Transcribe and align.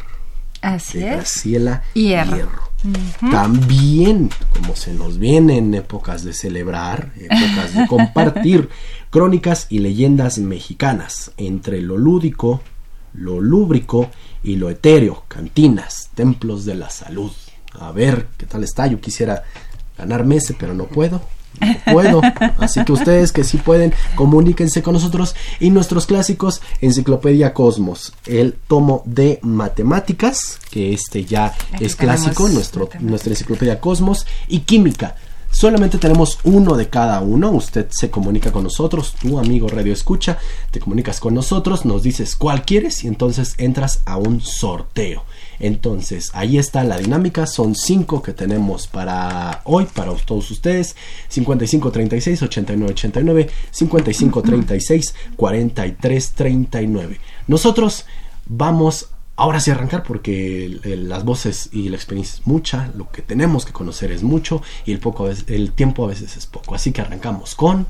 Así 0.64 0.98
de 0.98 1.06
Graciela 1.06 1.82
Hierro. 1.94 2.36
Hierro. 2.36 2.64
También, 3.30 4.30
como 4.52 4.76
se 4.76 4.92
nos 4.92 5.19
viene 5.19 5.56
en 5.56 5.75
épocas 5.75 6.22
de 6.22 6.34
celebrar, 6.34 7.12
épocas 7.16 7.75
de 7.75 7.86
compartir, 7.86 8.69
crónicas 9.10 9.66
y 9.70 9.78
leyendas 9.78 10.38
mexicanas, 10.38 11.32
entre 11.38 11.80
lo 11.80 11.97
lúdico, 11.97 12.60
lo 13.14 13.41
lúbrico 13.41 14.10
y 14.42 14.56
lo 14.56 14.69
etéreo, 14.69 15.24
cantinas, 15.28 16.10
templos 16.14 16.64
de 16.66 16.74
la 16.74 16.91
salud. 16.91 17.32
A 17.72 17.91
ver, 17.92 18.28
¿qué 18.36 18.47
tal 18.47 18.64
está? 18.64 18.86
Yo 18.86 19.00
quisiera 19.00 19.44
ganarme 19.97 20.36
ese, 20.36 20.54
pero 20.54 20.74
no 20.74 20.84
puedo 20.84 21.22
puedo. 21.92 22.20
Así 22.59 22.84
que 22.84 22.92
ustedes 22.92 23.32
que 23.32 23.44
sí 23.44 23.59
pueden, 23.59 23.92
comuníquense 24.15 24.82
con 24.82 24.94
nosotros. 24.94 25.34
Y 25.60 25.70
nuestros 25.70 26.06
clásicos, 26.06 26.60
Enciclopedia 26.81 27.54
Cosmos, 27.54 28.12
el 28.26 28.54
tomo 28.66 29.03
de 29.04 29.38
matemáticas, 29.42 30.59
que 30.70 30.92
este 30.92 31.25
ya 31.25 31.54
es 31.81 31.97
clásico, 31.97 32.48
nuestro, 32.48 32.88
nuestra 33.00 33.32
Enciclopedia 33.32 33.81
Cosmos, 33.81 34.26
y 34.48 34.60
Química. 34.60 35.16
Solamente 35.54 35.98
tenemos 35.98 36.41
uno 36.42 36.76
de 36.76 36.88
cada 36.88 37.20
uno. 37.20 37.53
Usted 37.53 37.86
se 37.91 38.10
comunica 38.10 38.50
con 38.50 38.65
nosotros, 38.65 39.15
tu 39.21 39.38
amigo 39.38 39.69
Radio 39.69 39.92
Escucha, 39.92 40.36
te 40.72 40.81
comunicas 40.81 41.21
con 41.21 41.32
nosotros, 41.32 41.84
nos 41.84 42.03
dices 42.03 42.34
cuál 42.34 42.65
quieres 42.65 43.04
y 43.04 43.06
entonces 43.06 43.54
entras 43.59 44.01
a 44.04 44.16
un 44.16 44.41
sorteo. 44.41 45.22
Entonces, 45.65 46.31
ahí 46.34 46.59
está 46.59 46.84
la 46.84 46.99
dinámica. 46.99 47.47
Son 47.47 47.75
cinco 47.75 48.22
que 48.22 48.34
tenemos 48.34 48.87
para 48.87 49.63
hoy, 49.65 49.87
para 49.87 50.13
todos 50.13 50.51
ustedes. 50.51 50.95
55 51.28 51.91
36 51.91 52.43
89 52.43 52.93
89, 52.93 53.51
55 53.71 54.43
36 54.43 55.15
43 55.37 56.33
39. 56.33 57.21
Nosotros 57.47 58.05
vamos 58.45 59.09
ahora 59.37 59.59
sí 59.59 59.71
arrancar 59.71 60.03
porque 60.03 60.81
las 60.84 61.25
voces 61.25 61.71
y 61.72 61.89
la 61.89 61.97
experiencia 61.97 62.41
es 62.41 62.47
mucha, 62.47 62.91
lo 62.95 63.11
que 63.11 63.22
tenemos 63.22 63.65
que 63.65 63.72
conocer 63.72 64.13
es 64.13 64.22
mucho 64.22 64.63
y 64.84 64.93
el, 64.93 65.01
poco, 65.01 65.31
el 65.31 65.72
tiempo 65.72 66.05
a 66.05 66.09
veces 66.09 66.37
es 66.37 66.45
poco. 66.45 66.75
Así 66.75 66.93
que 66.93 67.01
arrancamos 67.01 67.55
con... 67.55 67.87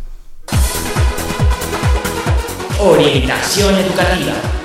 Orientación 2.79 3.75
educativa 3.75 4.64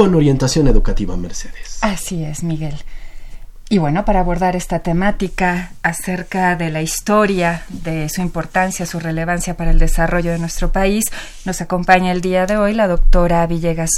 con 0.00 0.14
orientación 0.14 0.66
educativa 0.66 1.14
Mercedes. 1.14 1.76
Así 1.82 2.24
es, 2.24 2.42
Miguel. 2.42 2.74
Y 3.68 3.76
bueno, 3.76 4.06
para 4.06 4.20
abordar 4.20 4.56
esta 4.56 4.78
temática 4.78 5.72
acerca 5.82 6.56
de 6.56 6.70
la 6.70 6.80
historia, 6.80 7.64
de 7.68 8.08
su 8.08 8.22
importancia, 8.22 8.86
su 8.86 8.98
relevancia 8.98 9.58
para 9.58 9.72
el 9.72 9.78
desarrollo 9.78 10.32
de 10.32 10.38
nuestro 10.38 10.72
país, 10.72 11.04
nos 11.44 11.60
acompaña 11.60 12.12
el 12.12 12.22
día 12.22 12.46
de 12.46 12.56
hoy 12.56 12.72
la 12.72 12.88
doctora 12.88 13.46
Villegas 13.46 13.90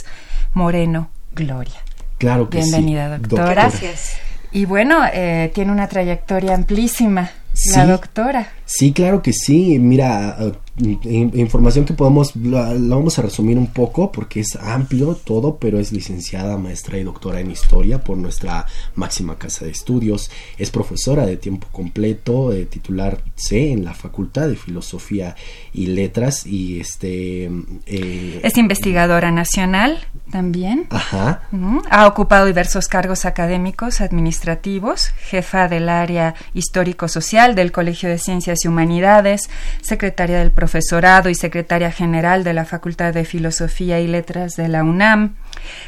Moreno 0.54 1.08
Gloria. 1.36 1.78
Claro 2.18 2.50
que 2.50 2.58
Bienvenida, 2.58 3.16
doctora. 3.18 3.52
Gracias. 3.52 4.14
Y 4.50 4.64
bueno, 4.64 5.04
eh, 5.12 5.52
tiene 5.54 5.70
una 5.70 5.86
trayectoria 5.86 6.54
amplísima, 6.56 7.30
la 7.76 7.86
doctora. 7.86 8.48
Sí, 8.64 8.92
claro 8.92 9.22
que 9.22 9.32
sí. 9.32 9.78
Mira, 9.78 10.36
información 10.78 11.84
que 11.84 11.92
podemos, 11.92 12.34
la, 12.34 12.72
vamos 12.74 13.18
a 13.18 13.22
resumir 13.22 13.58
un 13.58 13.66
poco 13.66 14.10
porque 14.10 14.40
es 14.40 14.56
amplio 14.56 15.14
todo, 15.14 15.56
pero 15.56 15.78
es 15.78 15.92
licenciada, 15.92 16.56
maestra 16.56 16.96
y 16.98 17.04
doctora 17.04 17.40
en 17.40 17.50
historia 17.50 18.02
por 18.02 18.16
nuestra 18.16 18.66
máxima 18.94 19.36
casa 19.36 19.66
de 19.66 19.70
estudios. 19.70 20.30
Es 20.56 20.70
profesora 20.70 21.26
de 21.26 21.36
tiempo 21.36 21.66
completo, 21.70 22.50
de 22.50 22.64
titular 22.64 23.22
C 23.34 23.72
en 23.72 23.84
la 23.84 23.92
Facultad 23.92 24.48
de 24.48 24.56
Filosofía 24.56 25.36
y 25.74 25.86
Letras 25.86 26.46
y 26.46 26.80
este... 26.80 27.50
Eh, 27.86 28.40
es 28.42 28.56
investigadora 28.56 29.30
nacional 29.30 29.98
también. 30.30 30.86
Ajá. 30.90 31.42
Ha 31.90 32.06
ocupado 32.06 32.46
diversos 32.46 32.88
cargos 32.88 33.26
académicos, 33.26 34.00
administrativos, 34.00 35.08
jefa 35.18 35.68
del 35.68 35.90
área 35.90 36.34
histórico-social 36.54 37.54
del 37.54 37.72
Colegio 37.72 38.08
de 38.08 38.18
Ciencias 38.18 38.64
y 38.64 38.68
Humanidades, 38.68 39.50
secretaria 39.82 40.38
del 40.38 40.50
profesorado 40.62 41.28
y 41.28 41.34
secretaria 41.34 41.90
general 41.90 42.44
de 42.44 42.54
la 42.54 42.64
Facultad 42.64 43.12
de 43.12 43.24
Filosofía 43.24 43.98
y 43.98 44.06
Letras 44.06 44.54
de 44.54 44.68
la 44.68 44.84
UNAM, 44.84 45.34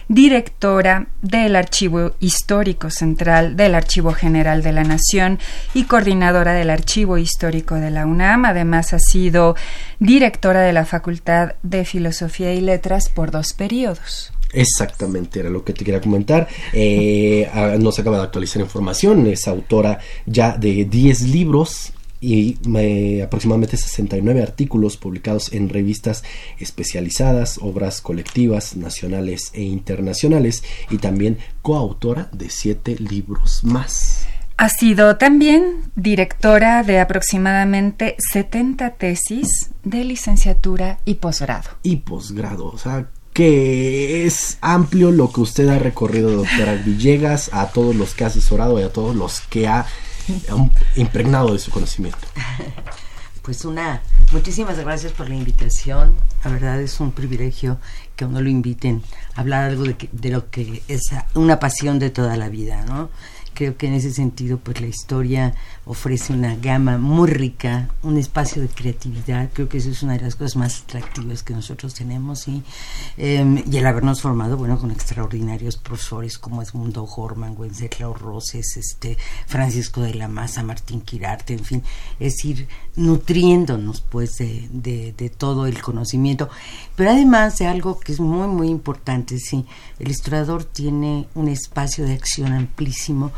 directora 0.09 1.07
del 1.23 1.55
Archivo 1.55 2.17
Histórico 2.19 2.91
Central 2.91 3.55
del 3.55 3.77
Archivo 3.77 4.11
General 4.11 4.65
de 4.65 4.73
la 4.73 4.83
Nación 4.83 5.39
y 5.75 5.85
coordinadora 5.85 6.55
del 6.55 6.71
Archivo 6.71 7.19
Histórico 7.19 7.77
de 7.77 7.93
la 7.93 8.05
UNAM. 8.05 8.47
Además, 8.47 8.93
ha 8.95 8.99
sido 8.99 9.55
directora 10.01 10.63
de 10.63 10.73
la 10.73 10.85
Facultad 10.85 11.53
de 11.63 11.85
Filosofía 11.85 12.53
y 12.53 12.61
Letras 12.61 13.09
por 13.09 13.31
dos 13.31 13.53
periodos. 13.53 14.33
Exactamente, 14.53 15.39
era 15.39 15.51
lo 15.51 15.63
que 15.63 15.73
te 15.73 15.85
quería 15.85 16.01
comentar. 16.01 16.49
Eh, 16.73 17.49
nos 17.79 17.97
acaba 18.01 18.17
de 18.17 18.25
actualizar 18.25 18.61
información, 18.61 19.29
es 19.29 19.47
autora 19.47 20.01
ya 20.27 20.57
de 20.57 20.85
10 20.85 21.21
libros 21.29 21.94
y 22.25 23.21
aproximadamente 23.21 23.77
69 23.77 24.43
artículos 24.43 24.97
publicados 24.97 25.53
en 25.53 25.69
revistas 25.69 26.25
especializadas, 26.59 27.59
obras 27.61 28.01
colectivas, 28.01 28.77
nacionales 28.77 29.51
e 29.53 29.63
internacionales 29.63 30.65
y 30.91 30.99
también 30.99 31.39
coautora 31.63 32.31
de 32.33 32.49
siete 32.49 32.97
libros 32.99 33.63
más. 33.65 34.27
Ha 34.57 34.69
sido 34.69 35.17
también 35.17 35.91
directora 35.97 36.83
de 36.85 37.01
aproximadamente 37.01 38.17
70 38.33 38.91
tesis 38.91 39.71
de 39.83 40.05
licenciatura 40.05 41.01
y 41.05 41.15
posgrado. 41.15 41.71
Y 41.83 41.97
posgrado, 41.97 42.67
o 42.67 42.79
sea, 42.79 43.09
que 43.33 44.25
es 44.27 44.59
amplio 44.61 45.11
lo 45.11 45.33
que 45.33 45.41
usted 45.41 45.69
ha 45.69 45.81
recorrido, 45.81 46.31
doctora 46.31 46.75
Villegas, 46.75 47.51
a 47.53 47.67
todos 47.67 47.97
los 47.97 48.15
que 48.15 48.23
ha 48.23 48.29
asesorado 48.29 48.79
y 48.79 48.85
a 48.85 48.93
todos 48.93 49.17
los 49.17 49.41
que 49.41 49.67
ha 49.67 49.87
impregnado 50.97 51.53
de 51.53 51.59
su 51.59 51.71
conocimiento. 51.71 52.19
Pues 53.43 53.67
una, 53.67 54.01
muchísimas 54.33 54.79
gracias 54.79 55.13
por 55.13 55.29
la 55.29 55.35
invitación. 55.35 56.15
La 56.43 56.51
verdad 56.51 56.81
es 56.81 56.99
un 56.99 57.13
privilegio 57.13 57.77
que 58.17 58.25
a 58.25 58.27
uno 58.27 58.41
lo 58.41 58.49
inviten 58.49 59.03
a 59.35 59.43
hablar 59.43 59.65
algo 59.65 59.85
de, 59.85 60.09
de 60.13 60.31
lo 60.31 60.49
que 60.49 60.83
es 60.89 61.11
una 61.35 61.61
pasión 61.61 61.99
de 61.99 62.09
toda 62.09 62.39
la 62.39 62.49
vida, 62.49 62.87
¿no? 62.87 63.11
Creo 63.53 63.77
que 63.77 63.87
en 63.87 63.93
ese 63.93 64.13
sentido, 64.13 64.57
pues 64.57 64.81
la 64.81 64.87
historia 64.87 65.55
ofrece 65.87 66.33
una 66.33 66.57
gama 66.57 66.99
muy 66.99 67.29
rica, 67.29 67.89
un 68.03 68.17
espacio 68.17 68.63
de 68.63 68.69
creatividad. 68.69 69.51
Creo 69.53 69.69
que 69.69 69.79
eso 69.79 69.91
es 69.91 70.03
una 70.03 70.15
de 70.15 70.21
las 70.21 70.37
cosas 70.37 70.57
más 70.57 70.83
atractivas 70.83 71.43
que 71.43 71.55
nosotros 71.55 71.95
tenemos. 71.95 72.41
¿sí? 72.41 72.63
Em, 73.17 73.63
y 73.71 73.77
el 73.77 73.87
habernos 73.87 74.21
formado, 74.21 74.57
bueno, 74.57 74.79
con 74.79 74.91
extraordinarios 74.91 75.77
profesores 75.77 76.39
como 76.39 76.63
Edmundo 76.63 77.05
Horman, 77.05 77.55
Wenceslao 77.57 78.15
Roses, 78.15 78.77
este, 78.77 79.19
Francisco 79.47 80.01
de 80.01 80.15
la 80.15 80.29
Maza, 80.29 80.63
Martín 80.63 81.03
Quirarte, 81.03 81.55
en 81.55 81.65
fin. 81.65 81.83
Es 82.19 82.45
ir 82.45 82.67
nutriéndonos, 82.97 84.01
pues, 84.03 84.37
de, 84.37 84.69
de, 85.17 85.31
todo 85.31 85.67
el 85.67 85.83
conocimiento. 85.83 86.49
Pero 86.97 87.11
además 87.11 87.59
de 87.59 87.67
algo 87.67 87.99
que 87.99 88.13
es 88.13 88.21
muy, 88.21 88.47
muy 88.47 88.69
importante, 88.69 89.39
sí, 89.39 89.67
el 89.99 90.11
historiador 90.11 90.65
tiene 90.65 91.27
un 91.35 91.49
espacio 91.49 92.05
de 92.05 92.13
acción 92.13 92.53
amplísimo 92.53 93.33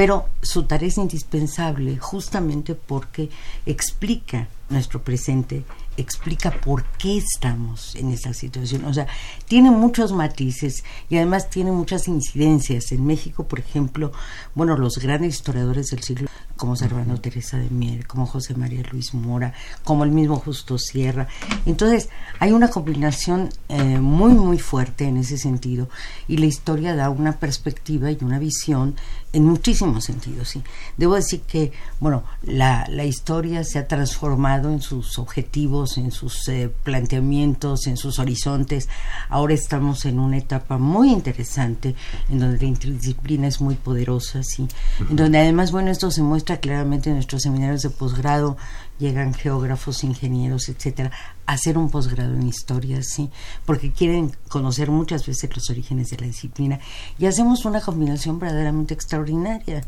pero 0.00 0.30
su 0.40 0.64
tarea 0.64 0.88
es 0.88 0.96
indispensable 0.96 1.98
justamente 1.98 2.74
porque 2.74 3.28
explica 3.66 4.48
nuestro 4.70 5.02
presente, 5.02 5.64
explica 5.96 6.52
por 6.52 6.84
qué 6.96 7.18
estamos 7.18 7.94
en 7.96 8.10
esta 8.10 8.32
situación. 8.32 8.84
O 8.86 8.94
sea, 8.94 9.06
tiene 9.46 9.70
muchos 9.70 10.12
matices 10.12 10.84
y 11.10 11.16
además 11.16 11.50
tiene 11.50 11.72
muchas 11.72 12.08
incidencias. 12.08 12.92
En 12.92 13.04
México, 13.04 13.44
por 13.44 13.58
ejemplo, 13.58 14.10
bueno, 14.54 14.76
los 14.78 14.96
grandes 14.98 15.34
historiadores 15.34 15.88
del 15.88 16.02
siglo 16.02 16.28
como 16.60 16.76
Servando 16.76 17.18
Teresa 17.18 17.56
de 17.56 17.70
Mier, 17.70 18.06
como 18.06 18.26
José 18.26 18.54
María 18.54 18.82
Luis 18.92 19.14
Mora, 19.14 19.54
como 19.82 20.04
el 20.04 20.10
mismo 20.10 20.36
Justo 20.36 20.76
Sierra. 20.76 21.26
Entonces, 21.64 22.10
hay 22.38 22.52
una 22.52 22.68
combinación 22.68 23.48
eh, 23.70 23.98
muy, 23.98 24.34
muy 24.34 24.58
fuerte 24.58 25.06
en 25.06 25.16
ese 25.16 25.38
sentido 25.38 25.88
y 26.28 26.36
la 26.36 26.44
historia 26.44 26.94
da 26.94 27.08
una 27.08 27.38
perspectiva 27.38 28.10
y 28.10 28.18
una 28.20 28.38
visión 28.38 28.94
en 29.32 29.44
muchísimos 29.44 30.04
sentidos, 30.04 30.48
sí. 30.48 30.62
Debo 30.96 31.14
decir 31.14 31.42
que, 31.42 31.72
bueno, 32.00 32.24
la, 32.42 32.86
la 32.88 33.04
historia 33.04 33.62
se 33.64 33.78
ha 33.78 33.86
transformado 33.86 34.70
en 34.70 34.80
sus 34.80 35.18
objetivos, 35.18 35.98
en 35.98 36.10
sus 36.10 36.48
eh, 36.48 36.70
planteamientos, 36.82 37.86
en 37.86 37.96
sus 37.96 38.18
horizontes. 38.18 38.88
Ahora 39.28 39.54
estamos 39.54 40.04
en 40.04 40.18
una 40.18 40.38
etapa 40.38 40.78
muy 40.78 41.12
interesante, 41.12 41.94
en 42.28 42.40
donde 42.40 42.58
la 42.58 42.66
interdisciplina 42.66 43.46
es 43.46 43.60
muy 43.60 43.76
poderosa, 43.76 44.42
sí. 44.42 44.66
En 45.08 45.16
donde 45.16 45.38
además, 45.38 45.70
bueno, 45.70 45.90
esto 45.90 46.10
se 46.10 46.22
muestra 46.22 46.58
claramente 46.58 47.10
en 47.10 47.16
nuestros 47.16 47.42
seminarios 47.42 47.82
de 47.82 47.90
posgrado, 47.90 48.56
llegan 49.00 49.34
geógrafos, 49.34 50.04
ingenieros, 50.04 50.68
etcétera, 50.68 51.10
a 51.46 51.54
hacer 51.54 51.76
un 51.76 51.90
posgrado 51.90 52.34
en 52.34 52.46
historia, 52.46 53.02
sí, 53.02 53.30
porque 53.64 53.90
quieren 53.90 54.36
conocer 54.48 54.90
muchas 54.90 55.26
veces 55.26 55.50
los 55.54 55.68
orígenes 55.70 56.10
de 56.10 56.18
la 56.18 56.26
disciplina. 56.26 56.78
Y 57.18 57.26
hacemos 57.26 57.64
una 57.64 57.80
combinación 57.80 58.38
verdaderamente 58.38 58.94
extraordinaria. 58.94 59.82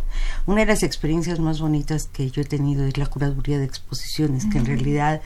Una 0.46 0.62
de 0.62 0.66
las 0.66 0.82
experiencias 0.82 1.38
más 1.38 1.60
bonitas 1.60 2.08
que 2.08 2.30
yo 2.30 2.42
he 2.42 2.46
tenido 2.46 2.84
es 2.84 2.96
la 2.96 3.06
curaduría 3.06 3.58
de 3.58 3.64
exposiciones, 3.64 4.46
que 4.46 4.58
en 4.58 4.66
realidad 4.66 5.20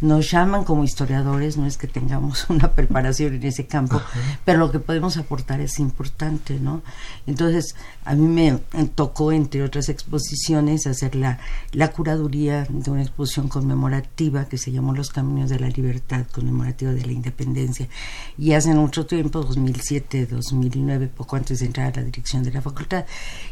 nos 0.00 0.30
llaman 0.30 0.64
como 0.64 0.84
historiadores, 0.84 1.56
no 1.56 1.66
es 1.66 1.76
que 1.76 1.86
tengamos 1.86 2.46
una 2.50 2.72
preparación 2.72 3.34
en 3.34 3.44
ese 3.44 3.66
campo, 3.66 4.00
pero 4.44 4.58
lo 4.58 4.70
que 4.70 4.78
podemos 4.78 5.16
aportar 5.16 5.60
es 5.60 5.78
importante, 5.78 6.58
¿no? 6.58 6.82
Entonces, 7.26 7.74
a 8.04 8.14
mí 8.14 8.26
me 8.26 8.58
tocó, 8.94 9.32
entre 9.32 9.62
otras 9.62 9.88
exposiciones, 9.88 10.86
hacer 10.86 11.14
la, 11.14 11.38
la 11.72 11.90
curaduría 11.92 12.66
de 12.68 12.90
una 12.90 13.02
exposición 13.02 13.48
conmemorativa 13.48 14.48
que 14.48 14.58
se 14.58 14.72
llamó 14.72 14.94
Los 14.94 15.10
Caminos 15.10 15.50
de 15.50 15.60
la 15.60 15.68
Libertad, 15.68 16.26
conmemorativa 16.32 16.92
de 16.92 17.04
la 17.04 17.12
Independencia. 17.12 17.88
Y 18.36 18.52
hace 18.52 18.72
mucho 18.74 19.06
tiempo, 19.06 19.40
2007, 19.40 20.26
2009, 20.26 21.08
poco 21.08 21.36
antes 21.36 21.60
de 21.60 21.66
entrar 21.66 21.92
a 21.92 22.00
la 22.00 22.04
dirección 22.04 22.42
de 22.42 22.52
la 22.52 22.62
facultad, 22.62 23.04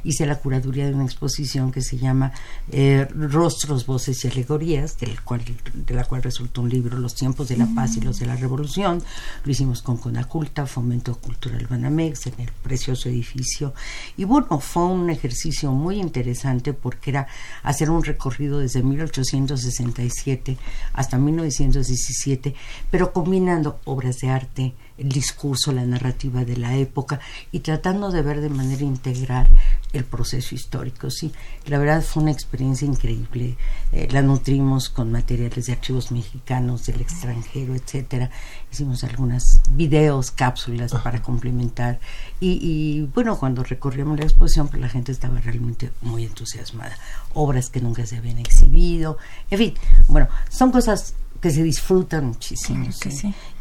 hice 0.04 0.26
la 0.26 0.36
curaduría 0.36 0.86
de 0.86 0.94
una 0.94 1.04
exposición 1.04 1.72
que 1.72 1.82
se 1.82 1.98
llama 1.98 2.32
eh, 2.70 3.06
Rostros, 3.14 3.86
Voces 3.86 4.24
y 4.24 4.28
Alegorías, 4.28 4.98
del 4.98 5.20
cual, 5.22 5.42
de 5.74 5.94
la 5.94 6.04
cual 6.04 6.22
resultó 6.36 6.60
un 6.60 6.68
libro, 6.68 6.98
Los 6.98 7.14
tiempos 7.14 7.48
de 7.48 7.56
la 7.56 7.66
paz 7.74 7.96
y 7.96 8.02
los 8.02 8.18
de 8.18 8.26
la 8.26 8.36
revolución. 8.36 9.02
Lo 9.42 9.50
hicimos 9.50 9.80
con 9.80 9.96
Conaculta, 9.96 10.66
Fomento 10.66 11.14
Cultural 11.18 11.66
Banamex, 11.66 12.26
en 12.26 12.34
el 12.40 12.50
precioso 12.62 13.08
edificio. 13.08 13.72
Y 14.18 14.24
bueno, 14.24 14.60
fue 14.60 14.84
un 14.84 15.08
ejercicio 15.08 15.72
muy 15.72 15.98
interesante 15.98 16.74
porque 16.74 17.08
era 17.08 17.26
hacer 17.62 17.88
un 17.88 18.04
recorrido 18.04 18.58
desde 18.58 18.82
1867 18.82 20.58
hasta 20.92 21.16
1917, 21.16 22.54
pero 22.90 23.14
combinando 23.14 23.80
obras 23.86 24.18
de 24.18 24.28
arte, 24.28 24.74
el 24.98 25.08
discurso, 25.08 25.72
la 25.72 25.84
narrativa 25.84 26.44
de 26.44 26.56
la 26.56 26.76
época 26.76 27.20
y 27.52 27.60
tratando 27.60 28.10
de 28.10 28.22
ver 28.22 28.40
de 28.40 28.48
manera 28.48 28.82
integral 28.82 29.48
el 29.92 30.04
proceso 30.04 30.54
histórico. 30.54 31.10
Sí, 31.10 31.32
la 31.66 31.78
verdad 31.78 32.02
fue 32.02 32.22
una 32.22 32.32
experiencia 32.32 32.86
increíble. 32.86 33.56
Eh, 33.92 34.08
la 34.10 34.22
nutrimos 34.22 34.88
con 34.88 35.12
materiales 35.12 35.66
de 35.66 35.72
archivos 35.72 36.12
mexicanos 36.12 36.86
del 36.86 37.00
extranjero, 37.00 37.74
etcétera. 37.74 38.30
Hicimos 38.72 39.04
algunas 39.04 39.60
videos, 39.70 40.30
cápsulas 40.30 40.92
para 40.92 41.22
complementar 41.22 42.00
y, 42.40 42.58
y, 42.60 43.02
bueno, 43.14 43.38
cuando 43.38 43.62
recorrimos 43.62 44.18
la 44.18 44.24
exposición, 44.24 44.68
pues 44.68 44.80
la 44.80 44.88
gente 44.88 45.12
estaba 45.12 45.40
realmente 45.40 45.92
muy 46.02 46.24
entusiasmada. 46.24 46.96
Obras 47.34 47.70
que 47.70 47.80
nunca 47.80 48.06
se 48.06 48.16
habían 48.16 48.38
exhibido, 48.38 49.18
en 49.50 49.58
fin, 49.58 49.74
bueno, 50.08 50.28
son 50.48 50.72
cosas 50.72 51.14
que 51.40 51.50
se 51.50 51.62
disfrutan 51.62 52.26
muchísimo 52.26 52.88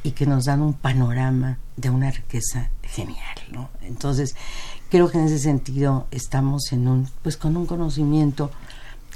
y 0.04 0.12
que 0.12 0.26
nos 0.26 0.46
dan 0.46 0.62
un 0.62 0.74
panorama 0.74 1.60
de 1.76 1.90
una 1.90 2.12
riqueza 2.12 2.70
genial, 2.84 3.38
¿no? 3.52 3.70
Entonces, 3.82 4.36
creo 4.90 5.10
que 5.10 5.18
en 5.18 5.26
ese 5.26 5.40
sentido 5.40 6.08
estamos 6.12 6.72
en 6.72 6.88
un, 6.88 7.10
pues 7.22 7.38
con 7.38 7.58
un 7.58 7.66
conocimiento 7.66 8.52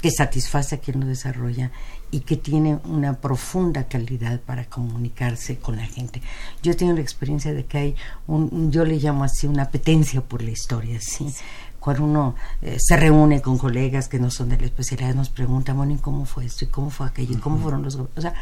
que 0.00 0.10
satisface 0.10 0.76
a 0.76 0.78
quien 0.78 1.00
lo 1.00 1.06
desarrolla 1.06 1.70
y 2.10 2.20
que 2.20 2.36
tiene 2.36 2.80
una 2.84 3.20
profunda 3.20 3.84
calidad 3.86 4.40
para 4.40 4.64
comunicarse 4.64 5.58
con 5.58 5.76
la 5.76 5.86
gente. 5.86 6.22
Yo 6.62 6.74
tengo 6.76 6.92
la 6.94 7.00
experiencia 7.00 7.52
de 7.52 7.66
que 7.66 7.78
hay 7.78 7.96
un, 8.26 8.72
yo 8.72 8.84
le 8.84 8.96
llamo 8.96 9.24
así 9.24 9.46
una 9.46 9.64
apetencia 9.64 10.20
por 10.20 10.42
la 10.42 10.50
historia, 10.50 10.98
¿sí? 11.00 11.26
Cuando 11.80 12.04
uno 12.04 12.34
eh, 12.62 12.76
se 12.78 12.96
reúne 12.96 13.40
con 13.40 13.58
colegas 13.58 14.06
que 14.06 14.20
no 14.20 14.30
son 14.30 14.50
de 14.50 14.58
la 14.58 14.66
especialidad, 14.66 15.14
nos 15.14 15.30
preguntan, 15.30 15.76
bueno, 15.76 15.94
¿y 15.94 15.96
cómo 15.96 16.26
fue 16.26 16.44
esto? 16.44 16.64
¿Y 16.64 16.68
cómo 16.68 16.90
fue 16.90 17.06
aquello? 17.06 17.32
¿Y 17.32 17.40
cómo 17.40 17.58
fueron 17.58 17.82
los... 17.82 17.96
O 17.96 18.20
sea, 18.20 18.34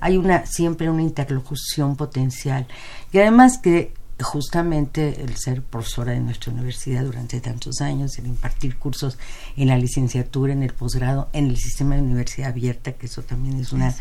hay 0.00 0.16
una 0.16 0.44
siempre 0.44 0.90
una 0.90 1.02
interlocución 1.02 1.96
potencial. 1.96 2.66
Y 3.12 3.18
además 3.18 3.58
que 3.58 3.94
justamente 4.22 5.22
el 5.22 5.36
ser 5.36 5.62
profesora 5.62 6.12
de 6.12 6.20
nuestra 6.20 6.52
universidad 6.52 7.04
durante 7.04 7.40
tantos 7.40 7.80
años, 7.80 8.18
el 8.18 8.26
impartir 8.26 8.76
cursos 8.76 9.18
en 9.56 9.68
la 9.68 9.78
licenciatura, 9.78 10.52
en 10.52 10.62
el 10.62 10.72
posgrado, 10.72 11.28
en 11.32 11.48
el 11.48 11.56
sistema 11.56 11.94
de 11.94 12.02
universidad 12.02 12.50
abierta, 12.50 12.92
que 12.92 13.06
eso 13.06 13.22
también 13.22 13.58
es 13.58 13.72
una 13.72 13.94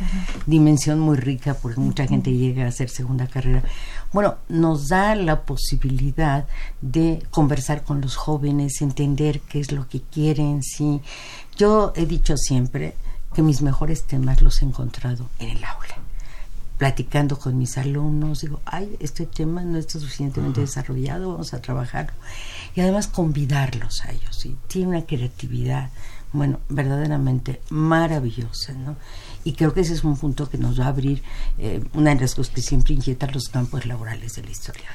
dimensión 0.46 1.00
muy 1.00 1.18
rica 1.18 1.54
porque 1.54 1.80
mucha 1.80 2.08
gente 2.08 2.32
llega 2.34 2.66
a 2.66 2.70
hacer 2.70 2.90
segunda 2.90 3.28
carrera. 3.28 3.64
Bueno, 4.12 4.36
nos 4.48 4.88
da 4.88 5.16
la 5.16 5.42
posibilidad 5.44 6.48
de 6.82 7.24
conversar 7.32 7.84
con 7.84 8.02
los 8.02 8.16
jóvenes, 8.16 8.82
entender 8.82 9.42
qué 9.42 9.60
es 9.60 9.72
lo 9.72 9.88
que 9.88 10.02
quieren, 10.02 10.64
sí. 10.64 11.02
Yo 11.58 11.94
he 11.96 12.06
dicho 12.06 12.36
siempre 12.38 12.96
que 13.34 13.42
mis 13.42 13.62
mejores 13.62 14.04
temas 14.04 14.42
los 14.42 14.62
he 14.62 14.66
encontrado 14.66 15.30
en 15.40 15.50
el 15.50 15.64
aula 15.64 16.09
platicando 16.80 17.38
con 17.38 17.58
mis 17.58 17.78
alumnos, 17.78 18.40
digo, 18.40 18.62
ay, 18.66 18.96
este 19.02 19.26
tema 19.26 19.62
no 19.64 19.78
está 19.78 20.00
suficientemente 20.00 20.62
desarrollado, 20.62 21.34
vamos 21.34 21.54
a 21.54 21.62
trabajar. 21.62 22.14
Y 22.74 22.80
además 22.80 23.08
convidarlos 23.08 24.02
a 24.06 24.12
ellos, 24.12 24.34
¿sí? 24.38 24.56
tiene 24.70 24.88
una 24.88 25.06
creatividad, 25.06 25.90
bueno, 26.32 26.62
verdaderamente 26.70 27.62
maravillosa, 27.70 28.72
¿no? 28.74 28.96
Y 29.44 29.54
creo 29.54 29.74
que 29.74 29.82
ese 29.82 29.94
es 29.94 30.06
un 30.06 30.16
punto 30.18 30.50
que 30.50 30.58
nos 30.58 30.80
va 30.80 30.86
a 30.86 30.90
abrir 30.90 31.22
eh, 31.58 31.84
una 31.94 32.16
de 32.16 32.22
las 32.22 32.34
cosas 32.34 32.56
que 32.56 32.62
siempre 32.62 32.94
inquieta 32.94 33.28
los 33.28 33.50
campos 33.50 33.86
laborales 33.86 34.36
de 34.36 34.44
la 34.44 34.52
historia. 34.52 34.90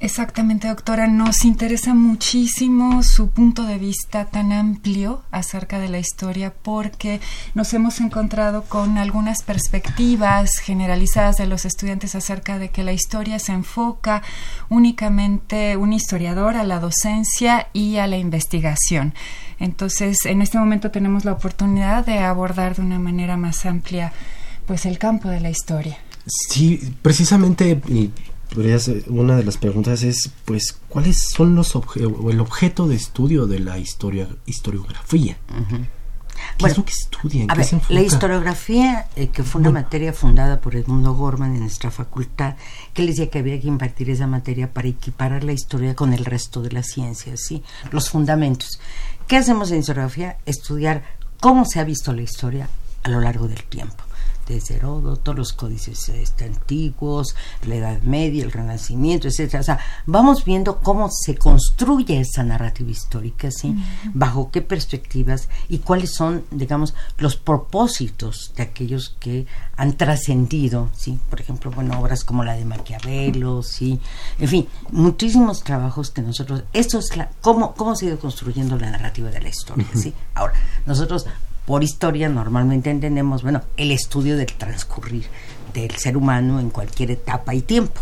Exactamente, 0.00 0.68
doctora. 0.68 1.06
Nos 1.06 1.44
interesa 1.44 1.94
muchísimo 1.94 3.02
su 3.02 3.30
punto 3.30 3.64
de 3.64 3.78
vista 3.78 4.26
tan 4.26 4.52
amplio 4.52 5.22
acerca 5.30 5.78
de 5.78 5.88
la 5.88 5.98
historia 5.98 6.52
porque 6.52 7.20
nos 7.54 7.72
hemos 7.72 8.00
encontrado 8.00 8.64
con 8.64 8.98
algunas 8.98 9.42
perspectivas 9.42 10.58
generalizadas 10.58 11.36
de 11.36 11.46
los 11.46 11.64
estudiantes 11.64 12.14
acerca 12.14 12.58
de 12.58 12.70
que 12.70 12.82
la 12.82 12.92
historia 12.92 13.38
se 13.38 13.52
enfoca 13.52 14.22
únicamente 14.68 15.76
un 15.76 15.92
historiador 15.92 16.56
a 16.56 16.64
la 16.64 16.80
docencia 16.80 17.68
y 17.72 17.96
a 17.96 18.06
la 18.06 18.18
investigación. 18.18 19.14
Entonces, 19.58 20.18
en 20.26 20.42
este 20.42 20.58
momento 20.58 20.90
tenemos 20.90 21.24
la 21.24 21.32
oportunidad 21.32 22.04
de 22.04 22.18
abordar 22.18 22.76
de 22.76 22.82
una 22.82 22.98
manera 22.98 23.36
más 23.36 23.64
amplia 23.64 24.12
pues 24.66 24.86
el 24.86 24.98
campo 24.98 25.28
de 25.28 25.40
la 25.40 25.50
historia. 25.50 25.96
Sí, 26.26 26.94
precisamente 27.02 27.80
una 29.08 29.36
de 29.36 29.44
las 29.44 29.56
preguntas 29.56 30.02
es, 30.02 30.30
pues, 30.44 30.78
¿cuáles 30.88 31.28
son 31.34 31.54
los 31.54 31.74
o 31.76 32.30
el 32.30 32.40
objeto 32.40 32.86
de 32.86 32.96
estudio 32.96 33.46
de 33.46 33.60
la 33.60 33.78
historia, 33.78 34.28
historiografía? 34.46 35.36
¿Qué 36.58 36.66
es 36.66 36.76
lo 36.76 36.84
que 36.84 36.92
estudian? 36.92 37.48
la 37.88 38.02
historiografía, 38.02 39.06
eh, 39.16 39.28
que 39.28 39.42
fue 39.42 39.60
una 39.60 39.70
materia 39.70 40.12
fundada 40.12 40.60
por 40.60 40.76
Edmundo 40.76 41.14
Gorman 41.14 41.54
en 41.54 41.60
nuestra 41.60 41.90
facultad, 41.90 42.56
que 42.92 43.02
le 43.02 43.08
decía 43.08 43.30
que 43.30 43.38
había 43.38 43.60
que 43.60 43.68
impartir 43.68 44.10
esa 44.10 44.26
materia 44.26 44.72
para 44.72 44.88
equiparar 44.88 45.44
la 45.44 45.52
historia 45.52 45.94
con 45.94 46.12
el 46.12 46.24
resto 46.24 46.60
de 46.62 46.72
las 46.72 46.86
ciencias, 46.86 47.40
¿sí? 47.40 47.62
los 47.90 48.10
fundamentos. 48.10 48.80
¿Qué 49.26 49.36
hacemos 49.36 49.70
en 49.70 49.80
historiografía? 49.80 50.38
Estudiar 50.44 51.04
cómo 51.40 51.64
se 51.64 51.80
ha 51.80 51.84
visto 51.84 52.12
la 52.12 52.22
historia 52.22 52.68
a 53.02 53.08
lo 53.08 53.20
largo 53.20 53.48
del 53.48 53.62
tiempo 53.64 54.04
desde 54.46 54.76
Heródoto, 54.76 55.32
los 55.34 55.52
códices 55.52 56.08
este, 56.08 56.44
antiguos, 56.44 57.34
la 57.66 57.76
Edad 57.76 58.02
Media, 58.02 58.44
el 58.44 58.52
Renacimiento, 58.52 59.28
etcétera. 59.28 59.60
O 59.60 59.64
sea, 59.64 59.78
vamos 60.06 60.44
viendo 60.44 60.80
cómo 60.80 61.08
se 61.10 61.36
construye 61.36 62.20
esa 62.20 62.42
narrativa 62.42 62.90
histórica, 62.90 63.50
¿sí? 63.50 63.76
Bajo 64.12 64.50
qué 64.50 64.62
perspectivas 64.62 65.48
y 65.68 65.78
cuáles 65.78 66.14
son, 66.14 66.44
digamos, 66.50 66.94
los 67.18 67.36
propósitos 67.36 68.52
de 68.56 68.62
aquellos 68.62 69.16
que 69.20 69.46
han 69.76 69.96
trascendido, 69.96 70.90
¿sí? 70.96 71.18
Por 71.30 71.40
ejemplo, 71.40 71.70
bueno, 71.70 71.98
obras 72.00 72.24
como 72.24 72.44
la 72.44 72.54
de 72.54 72.64
Maquiavelo, 72.64 73.62
¿sí? 73.62 74.00
En 74.38 74.48
fin, 74.48 74.68
muchísimos 74.90 75.62
trabajos 75.62 76.10
que 76.10 76.22
nosotros... 76.22 76.64
Esto 76.72 76.98
es 76.98 77.16
la... 77.16 77.30
¿Cómo, 77.40 77.74
cómo 77.74 77.96
se 77.96 78.06
ha 78.06 78.08
ido 78.10 78.18
construyendo 78.18 78.78
la 78.78 78.90
narrativa 78.90 79.30
de 79.30 79.40
la 79.40 79.48
historia, 79.48 79.86
¿sí? 79.94 80.12
Ahora, 80.34 80.54
nosotros 80.86 81.26
por 81.66 81.82
historia 81.82 82.28
normalmente 82.28 82.90
entendemos, 82.90 83.42
bueno, 83.42 83.62
el 83.76 83.90
estudio 83.90 84.36
del 84.36 84.52
transcurrir 84.52 85.26
del 85.72 85.90
ser 85.96 86.16
humano 86.16 86.60
en 86.60 86.70
cualquier 86.70 87.10
etapa 87.10 87.54
y 87.54 87.62
tiempo. 87.62 88.00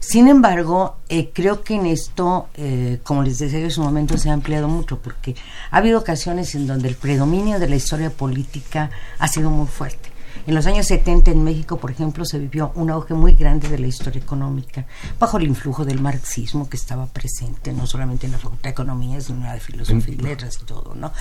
sin 0.00 0.28
embargo, 0.28 0.96
eh, 1.08 1.30
creo 1.32 1.62
que 1.62 1.74
en 1.74 1.86
esto, 1.86 2.48
eh, 2.54 3.00
como 3.02 3.22
les 3.22 3.38
decía 3.38 3.58
en 3.60 3.70
su 3.70 3.82
momento, 3.82 4.16
se 4.16 4.30
ha 4.30 4.32
ampliado 4.32 4.68
mucho 4.68 4.98
porque 4.98 5.36
ha 5.70 5.76
habido 5.76 5.98
ocasiones 5.98 6.54
en 6.54 6.66
donde 6.66 6.88
el 6.88 6.94
predominio 6.94 7.58
de 7.58 7.68
la 7.68 7.76
historia 7.76 8.10
política 8.10 8.90
ha 9.18 9.28
sido 9.28 9.50
muy 9.50 9.66
fuerte. 9.66 10.17
En 10.48 10.54
los 10.54 10.66
años 10.66 10.86
70 10.86 11.30
en 11.30 11.44
México, 11.44 11.76
por 11.76 11.90
ejemplo, 11.90 12.24
se 12.24 12.38
vivió 12.38 12.72
un 12.74 12.88
auge 12.88 13.12
muy 13.12 13.34
grande 13.34 13.68
de 13.68 13.78
la 13.78 13.86
historia 13.86 14.22
económica, 14.22 14.86
bajo 15.20 15.36
el 15.36 15.46
influjo 15.46 15.84
del 15.84 16.00
marxismo 16.00 16.70
que 16.70 16.78
estaba 16.78 17.04
presente, 17.04 17.70
no 17.74 17.86
solamente 17.86 18.24
en 18.24 18.32
la 18.32 18.38
Facultad 18.38 18.62
de 18.62 18.70
Economía, 18.70 19.20
sino 19.20 19.40
en 19.40 19.44
la 19.44 19.52
de 19.52 19.60
Filosofía 19.60 20.14
y 20.14 20.16
Letras 20.16 20.58
y 20.62 20.64
todo, 20.64 20.94
¿no? 20.94 21.12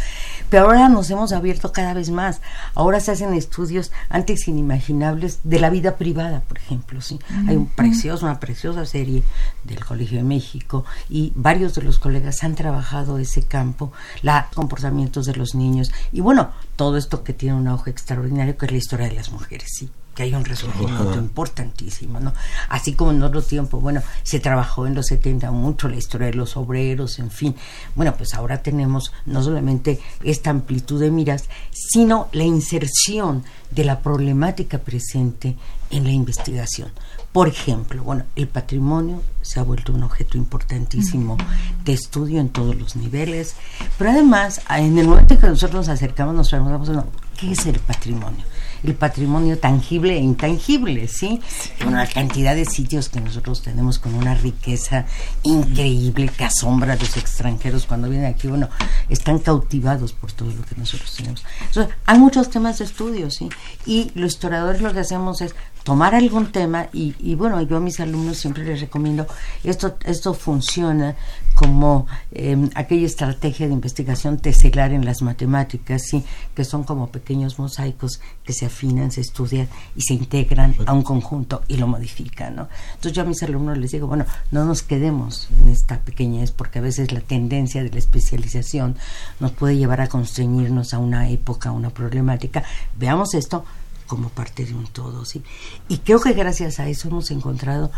Pero 0.50 0.68
ahora 0.68 0.88
nos 0.88 1.10
hemos 1.10 1.34
abierto 1.34 1.74
cada 1.74 1.94
vez 1.94 2.10
más. 2.10 2.40
Ahora 2.74 3.02
se 3.02 3.12
hacen 3.12 3.34
estudios 3.34 3.92
antes 4.08 4.48
inimaginables 4.48 5.42
de 5.44 5.60
la 5.60 5.70
vida 5.72 5.98
privada, 5.98 6.40
por 6.48 6.60
ejemplo, 6.60 7.02
¿sí? 7.02 7.20
Hay 7.50 7.58
un 7.58 7.66
precioso, 7.66 8.26
una 8.26 8.40
preciosa 8.40 8.86
serie 8.86 9.24
del 9.66 9.84
Colegio 9.84 10.20
de 10.20 10.24
México 10.24 10.86
y 11.10 11.34
varios 11.36 11.76
de 11.76 11.82
los 11.82 12.00
colegas 12.00 12.46
han 12.46 12.56
trabajado 12.56 13.18
ese 13.18 13.44
campo, 13.44 13.92
los 14.22 14.46
comportamientos 14.56 15.26
de 15.26 15.36
los 15.36 15.54
niños 15.54 15.92
y 16.14 16.22
bueno, 16.22 16.52
todo 16.78 16.96
esto 16.96 17.26
que 17.26 17.34
tiene 17.34 17.58
un 17.58 17.68
auge 17.68 17.92
extraordinario 17.92 18.56
que 18.56 18.68
es 18.68 18.72
la 18.72 18.78
historia 18.78 19.10
de 19.10 19.16
las 19.16 19.32
mujeres, 19.32 19.68
sí 19.74 19.90
que 20.18 20.24
hay 20.24 20.34
un 20.34 20.46
resurgimiento 20.46 21.14
importantísimo, 21.14 22.20
¿no? 22.20 22.34
Así 22.70 22.94
como 22.94 23.12
en 23.12 23.22
otro 23.22 23.44
tiempo, 23.44 23.80
bueno, 23.80 24.02
se 24.24 24.40
trabajó 24.40 24.88
en 24.88 24.96
los 24.96 25.06
70 25.06 25.52
mucho 25.52 25.88
la 25.88 25.98
historia 25.98 26.26
de 26.26 26.34
los 26.34 26.58
obreros, 26.58 27.20
en 27.20 27.30
fin. 27.30 27.56
Bueno, 27.94 28.16
pues 28.18 28.34
ahora 28.34 28.64
tenemos 28.64 29.14
no 29.28 29.44
solamente 29.44 30.00
esta 30.24 30.50
amplitud 30.50 31.00
de 31.00 31.12
miras, 31.12 31.44
sino 31.70 32.30
la 32.32 32.46
inserción 32.46 33.44
de 33.70 33.84
la 33.84 34.00
problemática 34.00 34.80
presente 34.80 35.56
en 35.92 36.06
la 36.06 36.12
investigación. 36.12 36.90
Por 37.32 37.48
ejemplo, 37.48 38.02
bueno, 38.02 38.24
el 38.36 38.48
patrimonio 38.48 39.22
se 39.44 39.60
ha 39.60 39.64
vuelto 39.64 39.94
un 39.94 40.02
objeto 40.02 40.36
importantísimo 40.36 41.38
de 41.86 41.94
estudio 41.94 42.42
en 42.42 42.50
todos 42.50 42.76
los 42.76 42.96
niveles, 42.96 43.56
pero 44.00 44.10
además, 44.10 44.62
en 44.68 44.98
el 44.98 45.08
momento 45.08 45.38
que 45.38 45.46
nosotros 45.46 45.86
nos 45.86 45.90
acercamos, 45.90 46.34
nos 46.34 46.50
preguntamos, 46.50 47.06
¿qué 47.40 47.52
es 47.52 47.68
el 47.68 47.78
patrimonio? 47.78 48.44
El 48.84 48.96
patrimonio 48.96 49.58
tangible 49.58 50.16
e 50.16 50.20
intangible, 50.20 51.08
¿sí? 51.08 51.40
Bueno, 51.82 51.98
la 51.98 52.08
cantidad 52.08 52.56
de 52.56 52.66
sitios 52.66 53.10
que 53.10 53.22
nosotros 53.22 53.62
tenemos 53.62 54.00
con 54.00 54.14
una 54.14 54.36
riqueza 54.36 55.06
increíble 55.44 56.30
que 56.30 56.44
asombra 56.44 56.94
a 56.94 56.96
los 56.96 57.18
extranjeros 57.18 57.86
cuando 57.86 58.10
vienen 58.10 58.32
aquí, 58.34 58.48
bueno, 58.48 58.70
están 59.10 59.40
cautivados 59.40 60.14
por 60.14 60.32
todo 60.32 60.52
lo 60.52 60.64
que 60.64 60.76
nosotros 60.76 61.16
tenemos. 61.16 61.44
Entonces, 61.68 61.94
hay 62.06 62.20
muchos 62.20 62.50
temas 62.50 62.80
de 62.80 62.86
estudio, 62.86 63.30
¿sí? 63.32 63.50
Y 63.86 64.12
los 64.16 64.34
historiadores 64.34 64.82
lo 64.82 64.94
que 64.94 65.00
hacemos 65.00 65.42
es 65.42 65.56
tomar 65.88 66.14
algún 66.14 66.52
tema 66.52 66.90
y, 66.92 67.16
y, 67.18 67.36
bueno, 67.36 67.62
yo 67.62 67.78
a 67.78 67.80
mis 67.80 68.02
alumnos 68.02 68.36
siempre 68.36 68.66
les 68.66 68.82
recomiendo, 68.82 69.26
esto, 69.64 69.96
esto 70.04 70.34
funciona 70.34 71.16
como 71.56 72.08
em, 72.34 72.70
aquella 72.76 73.06
estrategia 73.06 73.68
de 73.68 73.74
investigación 73.74 74.38
teselar 74.38 74.92
en 74.92 75.06
las 75.06 75.22
matemáticas, 75.22 76.04
¿sí? 76.04 76.26
que 76.54 76.66
son 76.66 76.84
como 76.84 77.08
pequeños 77.08 77.58
mosaicos 77.58 78.20
que 78.44 78.52
se 78.52 78.66
afinan, 78.66 79.12
se 79.12 79.22
estudian 79.22 79.70
y 79.96 80.02
se 80.02 80.16
integran 80.16 80.76
a 80.86 80.92
un 80.92 81.04
conjunto 81.04 81.64
y 81.70 81.78
lo 81.78 81.88
modifican. 81.88 82.58
¿no? 82.58 82.68
Entonces 82.96 83.14
yo 83.14 83.22
a 83.22 83.26
mis 83.26 83.42
alumnos 83.44 83.78
les 83.78 83.92
digo, 83.92 84.08
bueno, 84.08 84.26
no 84.52 84.66
nos 84.66 84.84
quedemos 84.84 85.48
en 85.62 85.70
esta 85.70 86.02
pequeñez 86.02 86.52
porque 86.52 86.80
a 86.80 86.82
veces 86.82 87.14
la 87.14 87.22
tendencia 87.22 87.82
de 87.82 87.92
la 87.92 88.00
especialización 88.00 88.98
nos 89.40 89.52
puede 89.52 89.78
llevar 89.78 90.02
a 90.02 90.10
constreñirnos 90.10 90.94
a 90.94 90.98
una 90.98 91.30
época, 91.30 91.70
a 91.70 91.72
una 91.72 91.92
problemática. 91.92 92.66
Veamos 93.00 93.34
esto 93.36 93.64
como 94.08 94.30
parte 94.30 94.66
de 94.66 94.74
un 94.74 94.88
todo, 94.88 95.26
¿sí? 95.26 95.44
Y 95.90 96.00
creo 96.00 96.20
que 96.20 96.34
gracias 96.34 96.80
a 96.80 96.88
eso 96.88 97.10
hemos 97.10 97.30
encontrado 97.32 97.92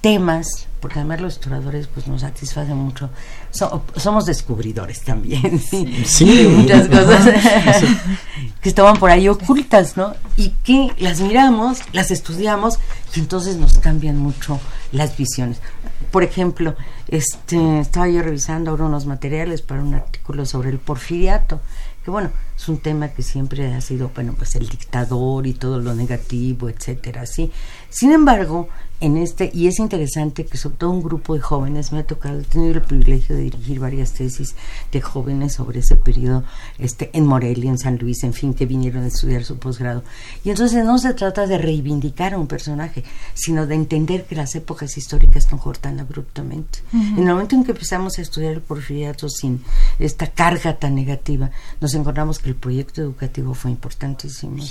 temas, 0.00 0.68
porque 0.80 1.00
además 1.00 1.20
los 1.20 1.34
historiadores 1.34 1.88
pues 1.88 2.06
nos 2.06 2.20
satisfacen 2.20 2.76
mucho, 2.76 3.10
somos 3.50 4.24
descubridores 4.24 5.02
también, 5.02 5.58
¿sí? 5.70 6.04
sí. 6.04 6.46
muchas 6.48 6.86
cosas 6.88 7.26
que 8.60 8.68
estaban 8.68 8.96
por 8.98 9.10
ahí 9.10 9.28
ocultas, 9.28 9.96
¿no? 9.96 10.14
Y 10.36 10.50
que 10.62 10.92
las 10.98 11.20
miramos, 11.20 11.80
las 11.92 12.12
estudiamos 12.12 12.78
y 13.16 13.18
entonces 13.20 13.56
nos 13.56 13.78
cambian 13.78 14.16
mucho 14.16 14.60
las 14.92 15.16
visiones. 15.16 15.60
por 16.12 16.22
ejemplo, 16.22 16.76
este, 17.08 17.80
estaba 17.80 18.08
yo 18.08 18.22
revisando 18.22 18.70
ahora 18.70 18.84
unos 18.84 19.06
materiales 19.06 19.60
para 19.62 19.82
un 19.82 19.94
artículo 19.94 20.46
sobre 20.46 20.70
el 20.70 20.78
porfiriato, 20.78 21.60
que 22.06 22.12
bueno, 22.12 22.30
es 22.56 22.68
un 22.68 22.78
tema 22.78 23.08
que 23.08 23.24
siempre 23.24 23.74
ha 23.74 23.80
sido, 23.80 24.12
bueno, 24.14 24.32
pues 24.38 24.54
el 24.54 24.68
dictador 24.68 25.44
y 25.44 25.54
todo 25.54 25.80
lo 25.80 25.92
negativo, 25.92 26.68
etcétera, 26.68 27.26
¿sí? 27.26 27.50
Sin 27.90 28.12
embargo, 28.12 28.68
en 29.00 29.18
este, 29.18 29.50
y 29.52 29.66
es 29.66 29.78
interesante 29.78 30.46
que 30.46 30.56
sobre 30.56 30.76
todo 30.76 30.90
un 30.90 31.02
grupo 31.02 31.34
de 31.34 31.40
jóvenes, 31.40 31.92
me 31.92 31.98
ha 31.98 32.06
tocado, 32.06 32.40
he 32.40 32.44
tenido 32.44 32.74
el 32.74 32.82
privilegio 32.82 33.36
de 33.36 33.42
dirigir 33.42 33.78
varias 33.78 34.12
tesis 34.12 34.54
de 34.90 35.00
jóvenes 35.02 35.54
sobre 35.54 35.80
ese 35.80 35.96
periodo 35.96 36.44
este, 36.78 37.10
en 37.12 37.26
Morelia, 37.26 37.70
en 37.70 37.78
San 37.78 37.98
Luis, 37.98 38.24
en 38.24 38.32
fin, 38.32 38.54
que 38.54 38.64
vinieron 38.64 39.04
a 39.04 39.08
estudiar 39.08 39.44
su 39.44 39.58
posgrado. 39.58 40.02
Y 40.44 40.50
entonces 40.50 40.84
no 40.84 40.98
se 40.98 41.12
trata 41.12 41.46
de 41.46 41.58
reivindicar 41.58 42.34
a 42.34 42.38
un 42.38 42.46
personaje, 42.46 43.04
sino 43.34 43.66
de 43.66 43.74
entender 43.74 44.24
que 44.24 44.34
las 44.34 44.54
épocas 44.54 44.96
históricas 44.96 45.52
no 45.52 45.58
cortan 45.58 46.00
abruptamente. 46.00 46.78
En 46.92 47.18
el 47.18 47.34
momento 47.34 47.54
en 47.54 47.64
que 47.64 47.72
empezamos 47.72 48.18
a 48.18 48.22
estudiar 48.22 48.54
el 48.54 48.62
porfiriato 48.62 49.28
sin 49.28 49.62
esta 49.98 50.28
carga 50.28 50.78
tan 50.78 50.94
negativa, 50.94 51.50
nos 51.80 51.94
encontramos 51.94 52.38
que 52.38 52.48
el 52.48 52.56
proyecto 52.56 53.02
educativo 53.02 53.52
fue 53.52 53.70
importantísimo, 53.70 54.64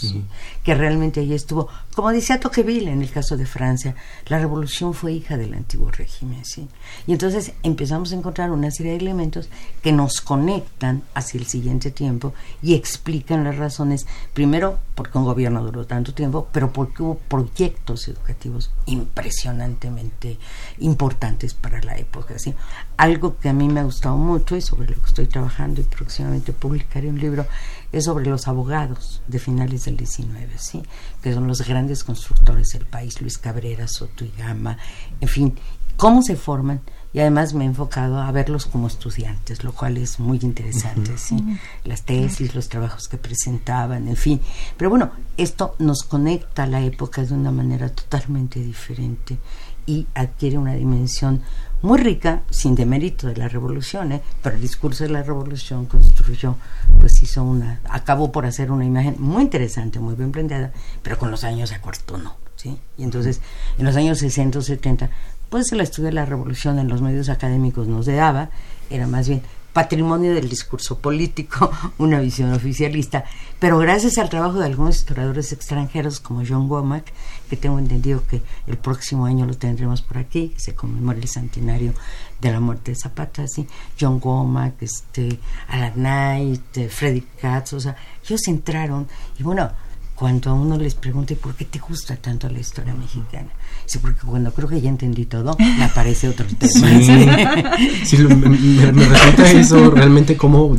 que 0.63 0.73
realmente 0.73 1.19
ahí 1.19 1.33
estuvo, 1.33 1.67
como 1.93 2.11
decía 2.11 2.39
Tocqueville 2.39 2.89
en 2.89 3.03
el 3.03 3.11
caso 3.11 3.37
de 3.37 3.45
Francia, 3.45 3.95
la 4.27 4.39
revolución 4.39 4.93
fue 4.93 5.13
hija 5.13 5.37
del 5.37 5.53
antiguo 5.53 5.91
régimen, 5.91 6.43
¿sí? 6.45 6.67
Y 7.05 7.13
entonces 7.13 7.53
empezamos 7.63 8.11
a 8.11 8.15
encontrar 8.15 8.51
una 8.51 8.71
serie 8.71 8.93
de 8.93 8.97
elementos 8.97 9.49
que 9.83 9.91
nos 9.91 10.21
conectan 10.21 11.03
hacia 11.13 11.39
el 11.39 11.45
siguiente 11.45 11.91
tiempo 11.91 12.33
y 12.61 12.73
explican 12.73 13.43
las 13.43 13.57
razones, 13.57 14.07
primero, 14.33 14.79
porque 14.95 15.17
un 15.17 15.25
gobierno 15.25 15.63
duró 15.63 15.85
tanto 15.85 16.13
tiempo, 16.13 16.47
pero 16.51 16.73
porque 16.73 17.03
hubo 17.03 17.15
proyectos 17.15 18.07
educativos 18.07 18.71
impresionantemente 18.87 20.37
importantes 20.79 21.53
para 21.53 21.81
la 21.81 21.97
época, 21.97 22.39
¿sí? 22.39 22.55
Algo 22.97 23.37
que 23.37 23.49
a 23.49 23.53
mí 23.53 23.67
me 23.69 23.81
ha 23.81 23.83
gustado 23.83 24.17
mucho 24.17 24.55
y 24.55 24.61
sobre 24.61 24.89
lo 24.89 24.95
que 24.95 25.07
estoy 25.07 25.27
trabajando 25.27 25.81
y 25.81 25.83
próximamente 25.83 26.51
publicaré 26.51 27.09
un 27.09 27.19
libro 27.19 27.45
es 27.95 28.05
sobre 28.05 28.25
los 28.25 28.49
abogados 28.49 29.21
de 29.27 29.39
finales 29.39 29.85
del 29.85 29.95
19, 29.95 30.57
¿sí? 30.57 30.83
que 31.21 31.33
son 31.33 31.47
los 31.47 31.65
grandes 31.65 32.03
constructores 32.03 32.69
del 32.73 32.85
país, 32.85 33.21
Luis 33.21 33.37
Cabrera, 33.37 33.87
Soto 33.87 34.25
y 34.25 34.33
Gama, 34.37 34.77
en 35.21 35.27
fin, 35.29 35.55
cómo 35.95 36.21
se 36.21 36.35
forman 36.35 36.81
y 37.13 37.21
además 37.21 37.53
me 37.53 37.63
he 37.63 37.67
enfocado 37.67 38.19
a 38.19 38.29
verlos 38.33 38.65
como 38.65 38.87
estudiantes, 38.87 39.63
lo 39.63 39.71
cual 39.71 39.95
es 39.95 40.19
muy 40.19 40.39
interesante, 40.41 41.17
¿sí? 41.17 41.37
las 41.85 42.01
tesis, 42.03 42.53
los 42.53 42.67
trabajos 42.67 43.07
que 43.07 43.17
presentaban, 43.17 44.09
en 44.09 44.17
fin. 44.17 44.41
Pero 44.75 44.89
bueno, 44.89 45.11
esto 45.37 45.75
nos 45.79 46.03
conecta 46.03 46.63
a 46.63 46.67
la 46.67 46.81
época 46.81 47.23
de 47.23 47.33
una 47.33 47.51
manera 47.51 47.87
totalmente 47.87 48.59
diferente 48.59 49.37
y 49.85 50.05
adquiere 50.15 50.57
una 50.57 50.73
dimensión 50.73 51.41
muy 51.85 51.99
rica, 51.99 52.41
sin 52.49 52.73
demérito 52.73 53.27
de 53.27 53.37
la 53.37 53.47
revolución, 53.47 54.11
¿eh? 54.11 54.21
pero 54.41 54.55
el 54.55 54.61
discurso 54.61 55.03
de 55.03 55.11
la 55.11 55.21
revolución 55.21 55.85
construyó, 55.85 56.55
pues 56.99 57.21
hizo 57.21 57.43
una, 57.43 57.79
acabó 57.87 58.31
por 58.31 58.47
hacer 58.47 58.71
una 58.71 58.85
imagen 58.85 59.15
muy 59.19 59.43
interesante, 59.43 59.99
muy 59.99 60.15
bien 60.15 60.31
planteada, 60.31 60.73
pero 61.03 61.19
con 61.19 61.29
los 61.29 61.43
años 61.43 61.69
se 61.69 61.79
no 62.17 62.37
¿sí? 62.55 62.75
Y 62.97 63.03
entonces, 63.03 63.39
en 63.77 63.85
los 63.85 63.95
años 63.95 64.17
60 64.17 64.57
o 64.57 64.61
70, 64.63 65.11
pues 65.51 65.71
el 65.73 65.81
estudio 65.81 66.07
de 66.07 66.13
la 66.13 66.25
revolución 66.25 66.79
en 66.79 66.87
los 66.87 67.03
medios 67.03 67.29
académicos 67.29 67.87
no 67.87 68.01
se 68.01 68.13
daba, 68.13 68.49
era 68.89 69.05
más 69.05 69.29
bien 69.29 69.43
patrimonio 69.75 70.33
del 70.33 70.47
discurso 70.47 70.99
político, 70.99 71.69
una 71.97 72.21
visión 72.21 72.53
oficialista, 72.53 73.25
pero 73.59 73.77
gracias 73.77 74.17
al 74.17 74.29
trabajo 74.29 74.59
de 74.59 74.67
algunos 74.67 74.95
historiadores 74.95 75.51
extranjeros 75.51 76.21
como 76.21 76.43
John 76.47 76.69
Womack, 76.69 77.11
que 77.49 77.57
tengo 77.57 77.77
entendido 77.77 78.25
que 78.25 78.41
el 78.67 78.77
próximo 78.77 79.25
año 79.25 79.45
lo 79.45 79.57
tendremos 79.57 80.01
por 80.01 80.17
aquí, 80.17 80.47
que 80.47 80.61
se 80.61 80.75
conmemora 80.75 81.19
el 81.19 81.27
centenario 81.27 81.93
de 82.39 82.51
la 82.53 82.61
muerte 82.61 82.91
de 82.91 82.95
Zapata, 82.95 83.49
¿sí? 83.49 83.67
John 83.99 84.21
Womack, 84.23 84.81
este, 84.81 85.39
Alan 85.67 85.93
Knight, 85.95 86.77
eh, 86.77 86.87
Freddy 86.87 87.27
Katz, 87.41 87.73
o 87.73 87.79
sea, 87.81 87.97
ellos 88.23 88.47
entraron 88.47 89.09
y 89.37 89.43
bueno, 89.43 89.69
cuando 90.15 90.49
a 90.49 90.53
uno 90.53 90.77
les 90.77 90.95
pregunta 90.95 91.35
por 91.35 91.55
qué 91.55 91.65
te 91.65 91.79
gusta 91.79 92.15
tanto 92.15 92.49
la 92.49 92.59
historia 92.59 92.93
mexicana? 92.93 93.49
Sí, 93.85 93.99
porque 93.99 94.21
cuando 94.25 94.53
creo 94.53 94.67
que 94.69 94.81
ya 94.81 94.89
entendí 94.89 95.25
todo, 95.25 95.55
me 95.59 95.83
aparece 95.83 96.29
otro 96.29 96.45
tema. 96.45 97.75
Sí, 98.05 98.17
me, 98.23 99.05
resulta 99.05 99.51
eso 99.51 99.91
realmente 99.91 100.37
como 100.37 100.75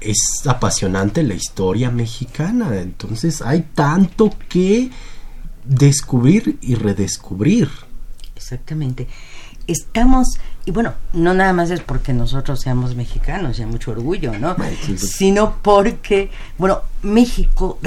es 0.00 0.46
apasionante 0.46 1.22
la 1.22 1.34
historia 1.34 1.90
mexicana. 1.90 2.76
Entonces 2.80 3.42
hay 3.42 3.66
tanto 3.74 4.34
que 4.48 4.90
descubrir 5.64 6.58
y 6.62 6.74
redescubrir. 6.74 7.68
Exactamente 8.34 9.06
estamos, 9.68 10.40
y 10.64 10.70
bueno, 10.70 10.94
no 11.12 11.34
nada 11.34 11.52
más 11.52 11.70
es 11.70 11.80
porque 11.80 12.12
nosotros 12.12 12.60
seamos 12.60 12.96
mexicanos, 12.96 13.58
y 13.58 13.62
hay 13.62 13.68
mucho 13.68 13.92
orgullo, 13.92 14.36
¿no? 14.38 14.56
Sino 14.96 15.58
porque, 15.62 16.30
bueno, 16.56 16.80
México 17.02 17.78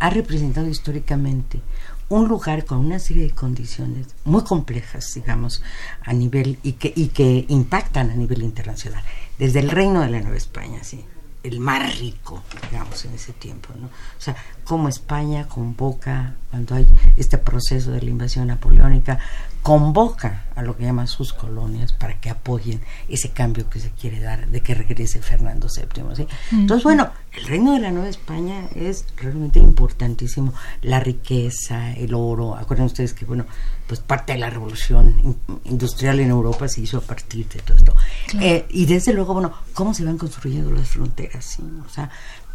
ha 0.00 0.10
representado 0.10 0.68
históricamente 0.68 1.60
un 2.08 2.28
lugar 2.28 2.66
con 2.66 2.78
una 2.78 2.98
serie 2.98 3.22
de 3.22 3.30
condiciones 3.30 4.08
muy 4.24 4.42
complejas, 4.42 5.14
digamos, 5.14 5.62
a 6.02 6.12
nivel, 6.12 6.58
y 6.62 6.72
que, 6.72 6.92
y 6.94 7.08
que 7.08 7.46
impactan 7.48 8.10
a 8.10 8.14
nivel 8.14 8.42
internacional. 8.42 9.02
Desde 9.38 9.60
el 9.60 9.70
reino 9.70 10.02
de 10.02 10.10
la 10.10 10.20
Nueva 10.20 10.36
España, 10.36 10.84
sí 10.84 11.04
el 11.42 11.58
más 11.58 11.98
rico, 11.98 12.42
digamos, 12.70 13.04
en 13.04 13.14
ese 13.14 13.32
tiempo, 13.32 13.70
¿no? 13.78 13.86
O 13.86 14.20
sea, 14.20 14.36
como 14.64 14.88
España 14.88 15.48
convoca, 15.48 16.34
cuando 16.50 16.74
hay 16.74 16.86
este 17.16 17.38
proceso 17.38 17.90
de 17.90 18.02
la 18.02 18.10
invasión 18.10 18.46
napoleónica, 18.46 19.18
convoca 19.62 20.46
a 20.56 20.62
lo 20.62 20.76
que 20.76 20.84
llaman 20.84 21.08
sus 21.08 21.32
colonias 21.32 21.92
para 21.92 22.20
que 22.20 22.30
apoyen 22.30 22.80
ese 23.08 23.30
cambio 23.30 23.70
que 23.70 23.80
se 23.80 23.90
quiere 23.90 24.20
dar 24.20 24.48
de 24.48 24.60
que 24.60 24.74
regrese 24.74 25.22
Fernando 25.22 25.68
VII. 25.74 26.16
¿sí? 26.16 26.26
Entonces, 26.50 26.84
bueno, 26.84 27.10
el 27.32 27.44
reino 27.46 27.72
de 27.72 27.80
la 27.80 27.90
Nueva 27.90 28.08
España 28.08 28.68
es 28.74 29.06
realmente 29.16 29.58
importantísimo. 29.60 30.52
La 30.82 31.00
riqueza, 31.00 31.92
el 31.92 32.12
oro, 32.14 32.56
acuerdan 32.56 32.86
ustedes 32.86 33.14
que, 33.14 33.24
bueno, 33.24 33.46
pues 33.86 34.00
parte 34.00 34.32
de 34.32 34.38
la 34.38 34.50
revolución 34.50 35.36
industrial 35.64 36.20
en 36.20 36.30
Europa 36.30 36.68
se 36.68 36.80
hizo 36.80 36.98
a 36.98 37.02
partir 37.02 37.48
de 37.48 37.60
todo 37.60 37.76
esto. 37.76 37.94
Eh, 38.40 38.66
y 38.70 38.86
desde 38.86 39.12
luego, 39.12 39.32
bueno, 39.34 39.52
cómo 39.74 39.94
se 39.94 40.04
van 40.04 40.18
construyendo 40.18 40.70
las 40.72 40.88
fronteras, 40.88 41.44
¿sí? 41.44 41.62
O 41.84 41.88
sea, 41.88 42.10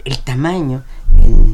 el 0.07 0.19
tamaño, 0.19 0.83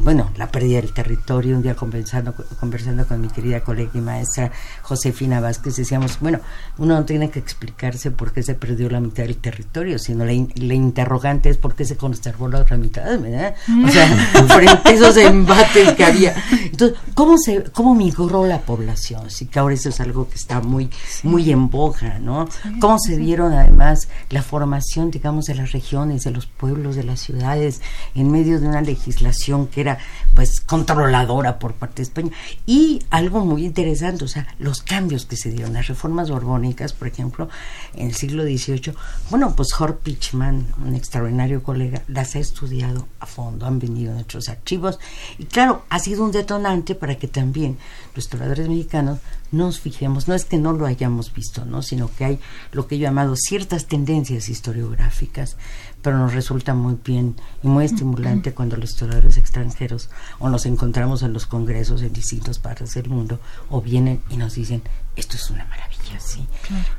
bueno, 0.04 0.30
la 0.36 0.48
pérdida 0.48 0.80
del 0.80 0.92
territorio, 0.92 1.56
un 1.56 1.62
día 1.62 1.74
conversando, 1.74 2.34
conversando 2.60 3.06
con 3.06 3.20
mi 3.20 3.28
querida 3.28 3.60
colega 3.60 3.90
y 3.94 4.00
maestra 4.00 4.52
Josefina 4.82 5.40
Vázquez, 5.40 5.76
decíamos, 5.76 6.20
bueno, 6.20 6.40
uno 6.76 6.94
no 6.94 7.04
tiene 7.04 7.30
que 7.30 7.38
explicarse 7.38 8.10
por 8.10 8.32
qué 8.32 8.42
se 8.42 8.54
perdió 8.54 8.90
la 8.90 9.00
mitad 9.00 9.24
del 9.24 9.38
territorio, 9.38 9.98
sino 9.98 10.24
la, 10.24 10.32
interrogante 10.32 11.48
es 11.48 11.56
por 11.56 11.74
qué 11.74 11.84
se 11.84 11.96
conservó 11.96 12.48
la 12.48 12.60
otra 12.60 12.76
mitad, 12.76 13.18
¿verdad? 13.18 13.54
O 13.84 13.88
sea, 13.88 14.06
frente 14.48 14.90
a 14.90 14.92
esos 14.92 15.16
embates 15.16 15.94
que 15.94 16.04
había. 16.04 16.34
Entonces, 16.50 16.98
¿cómo, 17.14 17.38
se, 17.38 17.64
cómo 17.72 17.94
migró 17.94 18.46
la 18.46 18.60
población? 18.60 19.30
Sí, 19.30 19.46
que 19.46 19.58
ahora 19.58 19.74
eso 19.74 19.88
es 19.88 20.00
algo 20.00 20.28
que 20.28 20.36
está 20.36 20.60
muy, 20.60 20.90
muy 21.22 21.50
en 21.50 21.70
boga, 21.70 22.18
¿no? 22.18 22.46
¿Cómo 22.78 22.98
se 22.98 23.16
dieron 23.16 23.54
además 23.54 24.08
la 24.28 24.42
formación, 24.42 25.10
digamos, 25.10 25.46
de 25.46 25.54
las 25.54 25.72
regiones, 25.72 26.24
de 26.24 26.30
los 26.30 26.46
pueblos, 26.46 26.94
de 26.94 27.04
las 27.04 27.20
ciudades, 27.20 27.80
en 28.14 28.30
medio 28.30 28.43
de 28.44 28.68
una 28.68 28.80
legislación 28.80 29.66
que 29.66 29.80
era 29.80 29.98
pues 30.34 30.60
controladora 30.60 31.58
por 31.58 31.74
parte 31.74 31.96
de 31.96 32.02
España. 32.02 32.30
Y 32.66 33.02
algo 33.10 33.44
muy 33.44 33.64
interesante, 33.64 34.24
o 34.24 34.28
sea, 34.28 34.46
los 34.58 34.82
cambios 34.82 35.26
que 35.26 35.36
se 35.36 35.50
dieron, 35.50 35.72
las 35.72 35.88
reformas 35.88 36.30
borbónicas, 36.30 36.92
por 36.92 37.08
ejemplo, 37.08 37.48
en 37.94 38.08
el 38.08 38.14
siglo 38.14 38.42
XVIII, 38.44 38.94
bueno, 39.30 39.54
pues 39.56 39.68
Hort 39.78 40.02
Pichman, 40.02 40.66
un 40.84 40.94
extraordinario 40.94 41.62
colega, 41.62 42.02
las 42.08 42.36
ha 42.36 42.38
estudiado 42.38 43.08
a 43.20 43.26
fondo, 43.26 43.66
han 43.66 43.78
venido 43.78 44.10
en 44.10 44.16
nuestros 44.16 44.48
archivos. 44.48 44.98
Y 45.38 45.44
claro, 45.44 45.84
ha 45.88 45.98
sido 45.98 46.24
un 46.24 46.32
detonante 46.32 46.94
para 46.94 47.16
que 47.16 47.28
también 47.28 47.78
los 48.14 48.24
historiadores 48.24 48.68
mexicanos 48.68 49.18
nos 49.54 49.80
fijemos, 49.80 50.28
no 50.28 50.34
es 50.34 50.44
que 50.44 50.58
no 50.58 50.72
lo 50.72 50.86
hayamos 50.86 51.32
visto, 51.32 51.64
¿no? 51.64 51.82
sino 51.82 52.10
que 52.14 52.24
hay 52.24 52.40
lo 52.72 52.86
que 52.86 52.96
he 52.96 52.98
llamado 52.98 53.34
ciertas 53.36 53.86
tendencias 53.86 54.48
historiográficas 54.48 55.56
pero 56.04 56.18
nos 56.18 56.34
resulta 56.34 56.74
muy 56.74 56.98
bien 57.02 57.34
y 57.62 57.66
muy 57.66 57.86
estimulante 57.86 58.52
cuando 58.52 58.76
los 58.76 58.90
historiadores 58.90 59.38
extranjeros 59.38 60.10
o 60.38 60.50
nos 60.50 60.66
encontramos 60.66 61.22
en 61.22 61.32
los 61.32 61.46
congresos 61.46 62.02
en 62.02 62.12
distintas 62.12 62.58
partes 62.58 62.92
del 62.92 63.08
mundo 63.08 63.40
o 63.70 63.80
vienen 63.80 64.20
y 64.28 64.36
nos 64.36 64.54
dicen 64.54 64.82
esto 65.16 65.36
es 65.36 65.48
una 65.48 65.64
maravilla 65.64 66.20
sí 66.20 66.46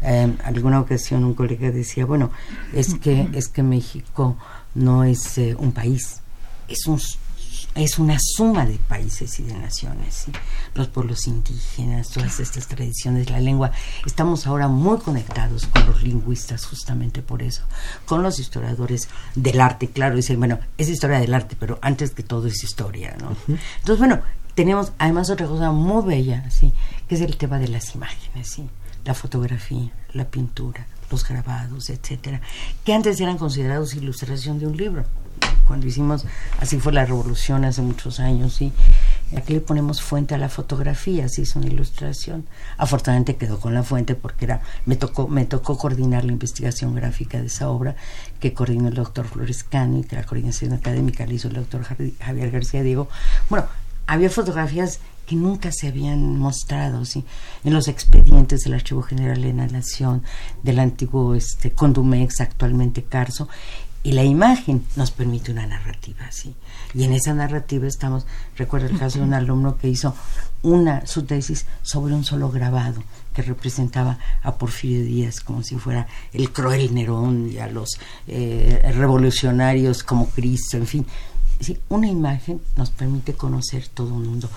eh, 0.01 0.35
alguna 0.43 0.79
ocasión 0.79 1.23
un 1.23 1.35
colega 1.35 1.69
decía 1.69 2.07
bueno 2.07 2.31
es 2.73 2.95
que 2.95 3.29
es 3.33 3.47
que 3.47 3.61
México 3.61 4.37
no 4.73 5.03
es 5.03 5.37
eh, 5.37 5.55
un 5.57 5.71
país 5.71 6.21
es 6.67 6.87
un 6.87 6.99
es 7.75 7.99
una 7.99 8.17
suma 8.19 8.65
de 8.65 8.77
países 8.77 9.37
y 9.39 9.43
de 9.43 9.53
naciones, 9.53 10.25
los 10.73 10.87
pueblos 10.87 11.27
indígenas, 11.27 12.09
todas 12.09 12.39
estas 12.39 12.67
tradiciones, 12.67 13.29
la 13.29 13.39
lengua. 13.39 13.71
Estamos 14.05 14.47
ahora 14.47 14.69
muy 14.69 14.97
conectados 14.99 15.65
con 15.67 15.85
los 15.85 16.01
lingüistas 16.01 16.65
justamente 16.65 17.21
por 17.21 17.43
eso, 17.43 17.63
con 18.05 18.23
los 18.23 18.39
historiadores 18.39 19.09
del 19.35 19.59
arte. 19.59 19.89
Claro, 19.89 20.15
dicen, 20.15 20.39
bueno, 20.39 20.57
es 20.77 20.89
historia 20.89 21.19
del 21.19 21.33
arte, 21.33 21.57
pero 21.59 21.77
antes 21.81 22.11
que 22.11 22.23
todo 22.23 22.47
es 22.47 22.63
historia, 22.63 23.15
¿no? 23.19 23.35
Entonces, 23.47 23.99
bueno, 23.99 24.21
tenemos 24.55 24.93
además 24.97 25.29
otra 25.29 25.47
cosa 25.47 25.71
muy 25.71 26.03
bella, 26.05 26.49
¿sí? 26.49 26.71
que 27.09 27.15
es 27.15 27.21
el 27.21 27.35
tema 27.35 27.59
de 27.59 27.67
las 27.67 27.93
imágenes, 27.93 28.47
¿sí? 28.47 28.67
la 29.03 29.13
fotografía, 29.13 29.91
la 30.13 30.25
pintura, 30.25 30.87
los 31.09 31.27
grabados, 31.27 31.89
etcétera, 31.89 32.41
que 32.83 32.93
antes 32.93 33.19
eran 33.19 33.37
considerados 33.37 33.95
ilustración 33.95 34.59
de 34.59 34.67
un 34.67 34.77
libro. 34.77 35.05
Cuando 35.67 35.87
hicimos, 35.87 36.25
así 36.59 36.79
fue 36.79 36.93
la 36.93 37.05
revolución 37.05 37.65
hace 37.65 37.81
muchos 37.81 38.19
años, 38.19 38.53
¿sí? 38.53 38.71
Aquí 39.35 39.53
le 39.53 39.61
ponemos 39.61 39.99
fuente 39.99 40.35
a 40.35 40.37
la 40.37 40.47
fotografía, 40.47 41.25
así 41.25 41.41
es 41.41 41.55
una 41.55 41.65
ilustración. 41.65 42.45
Afortunadamente 42.77 43.35
quedó 43.35 43.59
con 43.59 43.73
la 43.73 43.81
fuente 43.81 44.13
porque 44.13 44.45
era, 44.45 44.61
me 44.85 44.95
tocó, 44.95 45.27
me 45.27 45.45
tocó 45.45 45.75
coordinar 45.77 46.23
la 46.23 46.33
investigación 46.33 46.93
gráfica 46.93 47.41
de 47.41 47.47
esa 47.47 47.69
obra 47.69 47.95
que 48.39 48.53
coordinó 48.53 48.89
el 48.89 48.93
doctor 48.93 49.25
Flores 49.25 49.63
Cano 49.63 49.97
y 49.97 50.03
que 50.03 50.15
la 50.15 50.23
coordinación 50.23 50.73
académica 50.73 51.25
la 51.25 51.33
hizo 51.33 51.47
el 51.47 51.55
doctor 51.55 51.83
Javier 51.83 52.51
García 52.51 52.83
Diego. 52.83 53.09
Bueno, 53.49 53.65
había 54.05 54.29
fotografías 54.29 54.99
que 55.25 55.35
nunca 55.35 55.71
se 55.71 55.87
habían 55.87 56.37
mostrado 56.37 57.05
¿sí? 57.05 57.23
en 57.63 57.73
los 57.73 57.87
expedientes 57.87 58.61
del 58.61 58.75
Archivo 58.75 59.01
General 59.01 59.41
de 59.41 59.53
la 59.53 59.67
Nación, 59.67 60.23
del 60.63 60.79
antiguo 60.79 61.35
este, 61.35 61.71
Condumex, 61.71 62.41
actualmente 62.41 63.03
Carso, 63.03 63.49
y 64.05 64.11
la 64.11 64.23
imagen 64.23 64.85
nos 64.95 65.09
permite 65.09 65.51
una 65.51 65.65
narrativa, 65.65 66.31
¿sí? 66.31 66.53
Y 66.93 67.05
en 67.05 67.13
esa 67.13 67.33
narrativa 67.33 67.87
estamos, 67.87 68.27
recuerdo 68.55 68.85
el 68.85 68.99
caso 68.99 69.17
de 69.17 69.25
un 69.25 69.33
alumno 69.33 69.79
que 69.79 69.87
hizo 69.87 70.15
una, 70.61 71.07
su 71.07 71.23
tesis 71.23 71.65
sobre 71.81 72.13
un 72.13 72.23
solo 72.23 72.51
grabado 72.51 73.03
que 73.33 73.41
representaba 73.41 74.19
a 74.43 74.55
Porfirio 74.55 75.03
Díaz 75.03 75.41
como 75.41 75.63
si 75.63 75.75
fuera 75.77 76.05
el 76.33 76.51
cruel 76.51 76.93
Nerón 76.93 77.51
y 77.51 77.57
a 77.57 77.67
los 77.67 77.99
eh, 78.27 78.93
revolucionarios 78.95 80.03
como 80.03 80.27
Cristo, 80.29 80.77
en 80.77 80.85
fin. 80.85 81.05
Sí, 81.59 81.77
una 81.89 82.07
imagen 82.07 82.59
nos 82.75 82.89
permite 82.89 83.33
conocer 83.33 83.87
todo 83.87 84.13
un 84.13 84.27
mundo. 84.27 84.49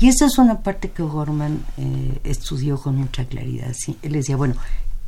Y 0.00 0.08
esa 0.08 0.26
es 0.26 0.36
una 0.38 0.60
parte 0.60 0.90
que 0.90 1.02
Gorman 1.02 1.64
eh, 1.76 2.20
estudió 2.24 2.78
con 2.78 2.96
mucha 2.96 3.24
claridad. 3.24 3.72
¿sí? 3.72 3.96
Él 4.02 4.12
decía, 4.12 4.36
bueno, 4.36 4.54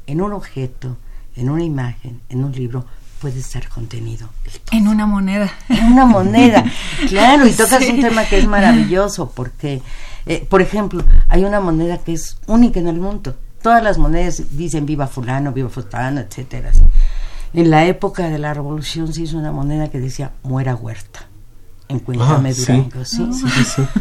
en 0.07 0.21
un 0.21 0.33
objeto, 0.33 0.97
en 1.35 1.51
una 1.51 1.65
imagen, 1.65 2.21
en 2.29 2.45
un 2.45 2.53
libro, 2.53 2.85
puede 3.21 3.41
estar 3.41 3.69
contenido. 3.69 4.29
En 4.71 4.89
una 4.89 5.07
moneda. 5.07 5.53
En 5.69 5.93
una 5.93 6.07
moneda, 6.07 6.65
claro, 7.09 7.47
y 7.47 7.53
tocas 7.53 7.89
un 7.89 8.01
tema 8.01 8.25
que 8.25 8.39
es 8.39 8.47
maravilloso, 8.47 9.31
porque, 9.31 9.83
eh, 10.27 10.47
por 10.49 10.63
ejemplo, 10.63 11.05
hay 11.29 11.45
una 11.45 11.61
moneda 11.61 11.99
que 11.99 12.13
es 12.13 12.39
única 12.47 12.79
en 12.79 12.87
el 12.87 12.99
mundo. 12.99 13.35
Todas 13.63 13.83
las 13.83 13.99
monedas 13.99 14.43
dicen 14.57 14.87
viva 14.87 15.07
fulano, 15.07 15.53
viva 15.53 15.69
fulano, 15.69 16.21
etcétera. 16.21 16.73
En 17.53 17.71
la 17.71 17.85
época 17.87 18.29
de 18.29 18.39
la 18.39 18.55
revolución 18.55 19.13
se 19.13 19.23
hizo 19.23 19.39
una 19.39 19.53
moneda 19.53 19.89
que 19.89 20.01
decía 20.01 20.33
muera 20.43 20.75
huerta 20.75 21.32
en 21.93 22.01
Cuéntame 22.01 22.51
ah, 22.51 22.55
Durango, 22.55 23.05
¿sí? 23.05 23.23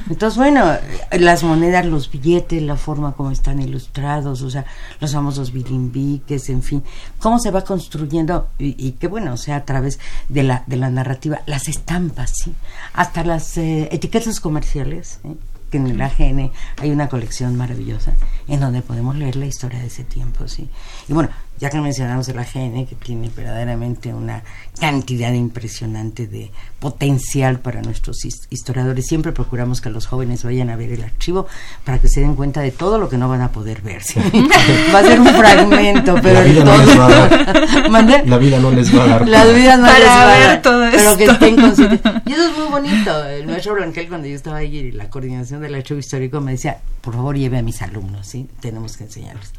Entonces, 0.09 0.37
bueno, 0.37 0.65
las 1.11 1.43
monedas, 1.43 1.85
los 1.85 2.09
billetes, 2.09 2.61
la 2.61 2.75
forma 2.75 3.13
como 3.13 3.31
están 3.31 3.61
ilustrados, 3.61 4.41
o 4.41 4.49
sea, 4.49 4.65
los 4.99 5.13
famosos 5.13 5.51
bilimbiques, 5.51 6.49
en 6.49 6.63
fin, 6.63 6.83
cómo 7.19 7.39
se 7.39 7.51
va 7.51 7.63
construyendo 7.63 8.47
y, 8.57 8.93
qué 8.93 9.07
bueno, 9.07 9.33
o 9.33 9.37
sea, 9.37 9.57
a 9.57 9.65
través 9.65 9.99
de 10.29 10.43
la, 10.43 10.63
de 10.67 10.77
la 10.77 10.89
narrativa, 10.89 11.41
las 11.45 11.67
estampas, 11.67 12.31
¿sí? 12.35 12.53
Hasta 12.93 13.23
las 13.23 13.57
eh, 13.57 13.89
etiquetas 13.91 14.39
comerciales, 14.39 15.19
¿eh? 15.23 15.35
que 15.69 15.77
en 15.77 15.87
el 15.87 16.01
AGN 16.01 16.51
hay 16.77 16.91
una 16.91 17.07
colección 17.07 17.55
maravillosa 17.55 18.13
en 18.47 18.59
donde 18.59 18.81
podemos 18.81 19.15
leer 19.15 19.37
la 19.37 19.45
historia 19.45 19.79
de 19.79 19.87
ese 19.87 20.03
tiempo, 20.03 20.47
¿sí? 20.47 20.69
Y 21.07 21.13
bueno, 21.13 21.29
ya 21.61 21.69
que 21.69 21.79
mencionamos 21.79 22.27
el 22.27 22.39
AGN, 22.39 22.87
que 22.87 22.95
tiene 22.95 23.29
verdaderamente 23.29 24.11
una 24.15 24.43
cantidad 24.79 25.31
impresionante 25.31 26.25
de 26.25 26.51
potencial 26.79 27.59
para 27.59 27.83
nuestros 27.83 28.17
historiadores, 28.49 29.05
siempre 29.05 29.31
procuramos 29.31 29.79
que 29.79 29.91
los 29.91 30.07
jóvenes 30.07 30.43
vayan 30.43 30.71
a 30.71 30.75
ver 30.75 30.91
el 30.91 31.03
archivo 31.03 31.45
para 31.85 31.99
que 31.99 32.07
se 32.07 32.21
den 32.21 32.33
cuenta 32.33 32.61
de 32.61 32.71
todo 32.71 32.97
lo 32.97 33.09
que 33.09 33.19
no 33.19 33.29
van 33.29 33.41
a 33.41 33.51
poder 33.51 33.83
ver. 33.83 34.01
va 34.93 34.99
a 34.99 35.03
ser 35.03 35.19
un 35.19 35.27
fragmento, 35.27 36.15
pero 36.19 36.33
la 36.41 36.43
vida, 36.43 36.63
no 36.63 36.77
les 36.77 36.97
va 36.97 37.05
a 37.05 37.09
dar. 37.09 38.27
la 38.27 38.37
vida 38.39 38.59
no 38.59 38.71
les 38.71 38.97
va 38.97 39.03
a 39.03 39.07
dar. 39.07 39.27
La 39.27 39.45
vida 39.45 39.77
no 39.77 39.85
les 39.85 40.07
va 40.07 40.21
a 40.21 40.39
dar. 40.39 40.61
Todo 40.63 40.89
pero 40.91 41.15
que 41.15 41.25
estén 41.25 41.55
conscientes. 41.57 42.01
Y 42.25 42.33
eso 42.33 42.49
es 42.49 42.57
muy 42.57 42.67
bonito. 42.71 43.25
El 43.25 43.45
maestro 43.45 43.75
Blanquel, 43.75 44.07
cuando 44.07 44.27
yo 44.27 44.35
estaba 44.35 44.57
ahí 44.57 44.79
en 44.79 44.97
la 44.97 45.09
coordinación 45.09 45.61
del 45.61 45.75
archivo 45.75 45.99
histórico, 45.99 46.41
me 46.41 46.53
decía, 46.53 46.79
por 47.01 47.13
favor 47.13 47.37
lleve 47.37 47.59
a 47.59 47.61
mis 47.61 47.83
alumnos, 47.83 48.25
¿sí? 48.25 48.47
Tenemos 48.61 48.97
que 48.97 49.03
enseñarles. 49.03 49.51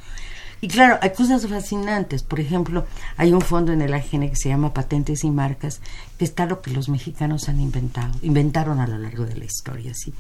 Y 0.64 0.68
claro, 0.68 0.96
hay 1.02 1.10
cosas 1.10 1.44
fascinantes. 1.48 2.22
Por 2.22 2.38
ejemplo, 2.38 2.86
hay 3.16 3.32
un 3.32 3.40
fondo 3.40 3.72
en 3.72 3.82
el 3.82 3.92
AGN 3.92 4.30
que 4.30 4.36
se 4.36 4.48
llama 4.48 4.72
Patentes 4.72 5.24
y 5.24 5.30
Marcas, 5.32 5.80
que 6.16 6.24
está 6.24 6.46
lo 6.46 6.62
que 6.62 6.70
los 6.70 6.88
mexicanos 6.88 7.48
han 7.48 7.60
inventado, 7.60 8.14
inventaron 8.22 8.78
a 8.78 8.86
lo 8.86 8.96
largo 8.96 9.26
de 9.26 9.36
la 9.36 9.44
historia, 9.44 9.92
¿sí? 9.92 10.14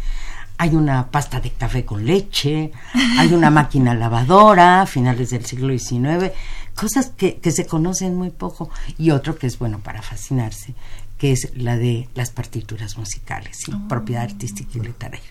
Hay 0.58 0.74
una 0.74 1.12
pasta 1.12 1.38
de 1.38 1.52
café 1.52 1.84
con 1.84 2.04
leche, 2.04 2.72
hay 3.18 3.32
una 3.32 3.50
máquina 3.50 3.94
lavadora 3.94 4.84
finales 4.86 5.30
del 5.30 5.46
siglo 5.46 5.78
XIX, 5.78 6.32
cosas 6.74 7.10
que, 7.16 7.36
que 7.36 7.52
se 7.52 7.64
conocen 7.64 8.16
muy 8.16 8.30
poco. 8.30 8.68
Y 8.98 9.12
otro 9.12 9.38
que 9.38 9.46
es 9.46 9.60
bueno 9.60 9.78
para 9.78 10.02
fascinarse, 10.02 10.74
que 11.18 11.30
es 11.30 11.56
la 11.56 11.76
de 11.76 12.08
las 12.16 12.30
partituras 12.30 12.98
musicales, 12.98 13.58
¿sí? 13.64 13.70
Oh. 13.72 13.86
propiedad 13.86 14.24
artística 14.24 14.72
y 14.74 14.80
literaria. 14.80 15.22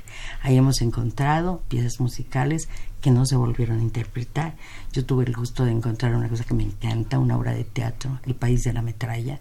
Ahí 0.41 0.55
hemos 0.55 0.81
encontrado 0.81 1.63
piezas 1.67 1.99
musicales 1.99 2.69
que 3.01 3.11
no 3.11 3.25
se 3.25 3.35
volvieron 3.35 3.79
a 3.79 3.83
interpretar. 3.83 4.55
Yo 4.93 5.05
tuve 5.05 5.25
el 5.25 5.35
gusto 5.35 5.65
de 5.65 5.71
encontrar 5.71 6.15
una 6.15 6.29
cosa 6.29 6.43
que 6.43 6.53
me 6.53 6.63
encanta, 6.63 7.19
una 7.19 7.37
obra 7.37 7.53
de 7.53 7.63
teatro, 7.63 8.19
El 8.25 8.35
País 8.35 8.63
de 8.63 8.73
la 8.73 8.81
Metralla. 8.81 9.39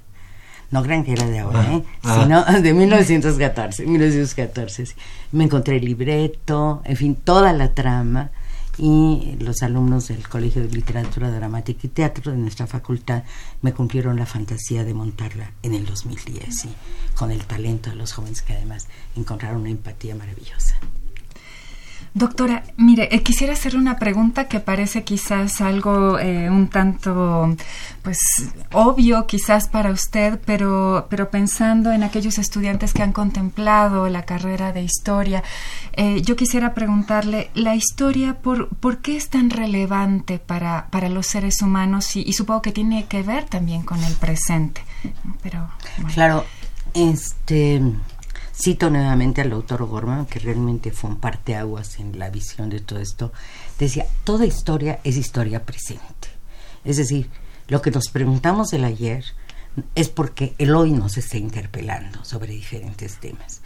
No 0.70 0.83
crean 0.83 1.05
que 1.05 1.12
era 1.12 1.27
de 1.27 1.40
ahora, 1.40 1.61
ah, 1.61 1.75
¿eh? 1.75 1.85
Ah. 2.03 2.20
sino 2.23 2.44
de 2.62 2.73
1914. 2.73 3.87
1914 3.87 4.85
Me 5.33 5.44
encontré 5.44 5.77
el 5.77 5.85
libreto, 5.85 6.83
en 6.85 6.96
fin, 6.96 7.14
toda 7.16 7.53
la 7.53 7.75
trama 7.75 8.31
y 8.79 9.37
los 9.40 9.62
alumnos 9.62 10.09
del 10.09 10.27
Colegio 10.27 10.62
de 10.62 10.68
Literatura 10.68 11.31
Dramática 11.31 11.81
y 11.83 11.88
Teatro 11.88 12.33
de 12.33 12.38
nuestra 12.38 12.66
facultad 12.66 13.25
me 13.62 13.75
cumplieron 13.75 14.16
la 14.16 14.27
fantasía 14.27 14.85
de 14.85 14.94
montarla 14.94 15.53
en 15.62 15.75
el 15.75 15.85
2010 15.85 16.64
y 16.64 16.68
con 17.14 17.31
el 17.31 17.44
talento 17.44 17.90
de 17.90 17.96
los 17.96 18.12
jóvenes 18.12 18.40
que 18.40 18.55
además 18.55 18.88
encontraron 19.16 19.62
una 19.62 19.70
empatía 19.70 20.14
maravillosa. 20.14 20.79
Doctora, 22.12 22.64
mire, 22.77 23.09
eh, 23.14 23.23
quisiera 23.23 23.53
hacerle 23.53 23.79
una 23.79 23.96
pregunta 23.96 24.49
que 24.49 24.59
parece 24.59 25.05
quizás 25.05 25.61
algo 25.61 26.18
eh, 26.18 26.51
un 26.51 26.66
tanto, 26.66 27.55
pues, 28.03 28.18
obvio 28.73 29.29
quizás 29.29 29.68
para 29.68 29.92
usted, 29.92 30.40
pero, 30.44 31.07
pero 31.09 31.31
pensando 31.31 31.92
en 31.92 32.03
aquellos 32.03 32.38
estudiantes 32.38 32.92
que 32.92 33.05
han 33.05 33.12
contemplado 33.12 34.09
la 34.09 34.25
carrera 34.25 34.73
de 34.73 34.83
historia, 34.83 35.44
eh, 35.92 36.20
yo 36.23 36.35
quisiera 36.35 36.75
preguntarle, 36.75 37.51
¿la 37.55 37.77
historia 37.77 38.38
por, 38.38 38.68
por 38.68 38.99
qué 38.99 39.16
es 39.16 39.29
tan 39.29 39.49
relevante 39.49 40.40
para, 40.40 40.88
para 40.90 41.09
los 41.09 41.29
seres 41.29 41.62
humanos 41.62 42.16
y, 42.16 42.33
supongo 42.33 42.62
que 42.62 42.73
tiene 42.73 43.05
que 43.05 43.23
ver 43.23 43.44
también 43.44 43.83
con 43.83 44.03
el 44.03 44.14
presente? 44.14 44.83
Pero, 45.42 45.68
Claro, 46.12 46.44
este 46.92 47.81
Cito 48.62 48.90
nuevamente 48.90 49.40
al 49.40 49.53
autor 49.53 49.87
Gorman, 49.87 50.27
que 50.27 50.38
realmente 50.38 50.92
fue 50.92 51.09
un 51.09 51.16
parteaguas 51.16 51.99
en 51.99 52.18
la 52.18 52.29
visión 52.29 52.68
de 52.68 52.81
todo 52.81 52.99
esto. 52.99 53.33
Decía, 53.79 54.07
toda 54.23 54.44
historia 54.44 55.01
es 55.03 55.16
historia 55.16 55.64
presente. 55.64 56.29
Es 56.85 56.99
decir, 56.99 57.31
lo 57.68 57.81
que 57.81 57.90
nos 57.90 58.11
preguntamos 58.11 58.68
del 58.68 58.85
ayer 58.85 59.25
es 59.94 60.11
porque 60.11 60.55
el 60.59 60.75
hoy 60.75 60.90
nos 60.90 61.16
está 61.16 61.38
interpelando 61.38 62.23
sobre 62.23 62.53
diferentes 62.53 63.18
temas. 63.18 63.62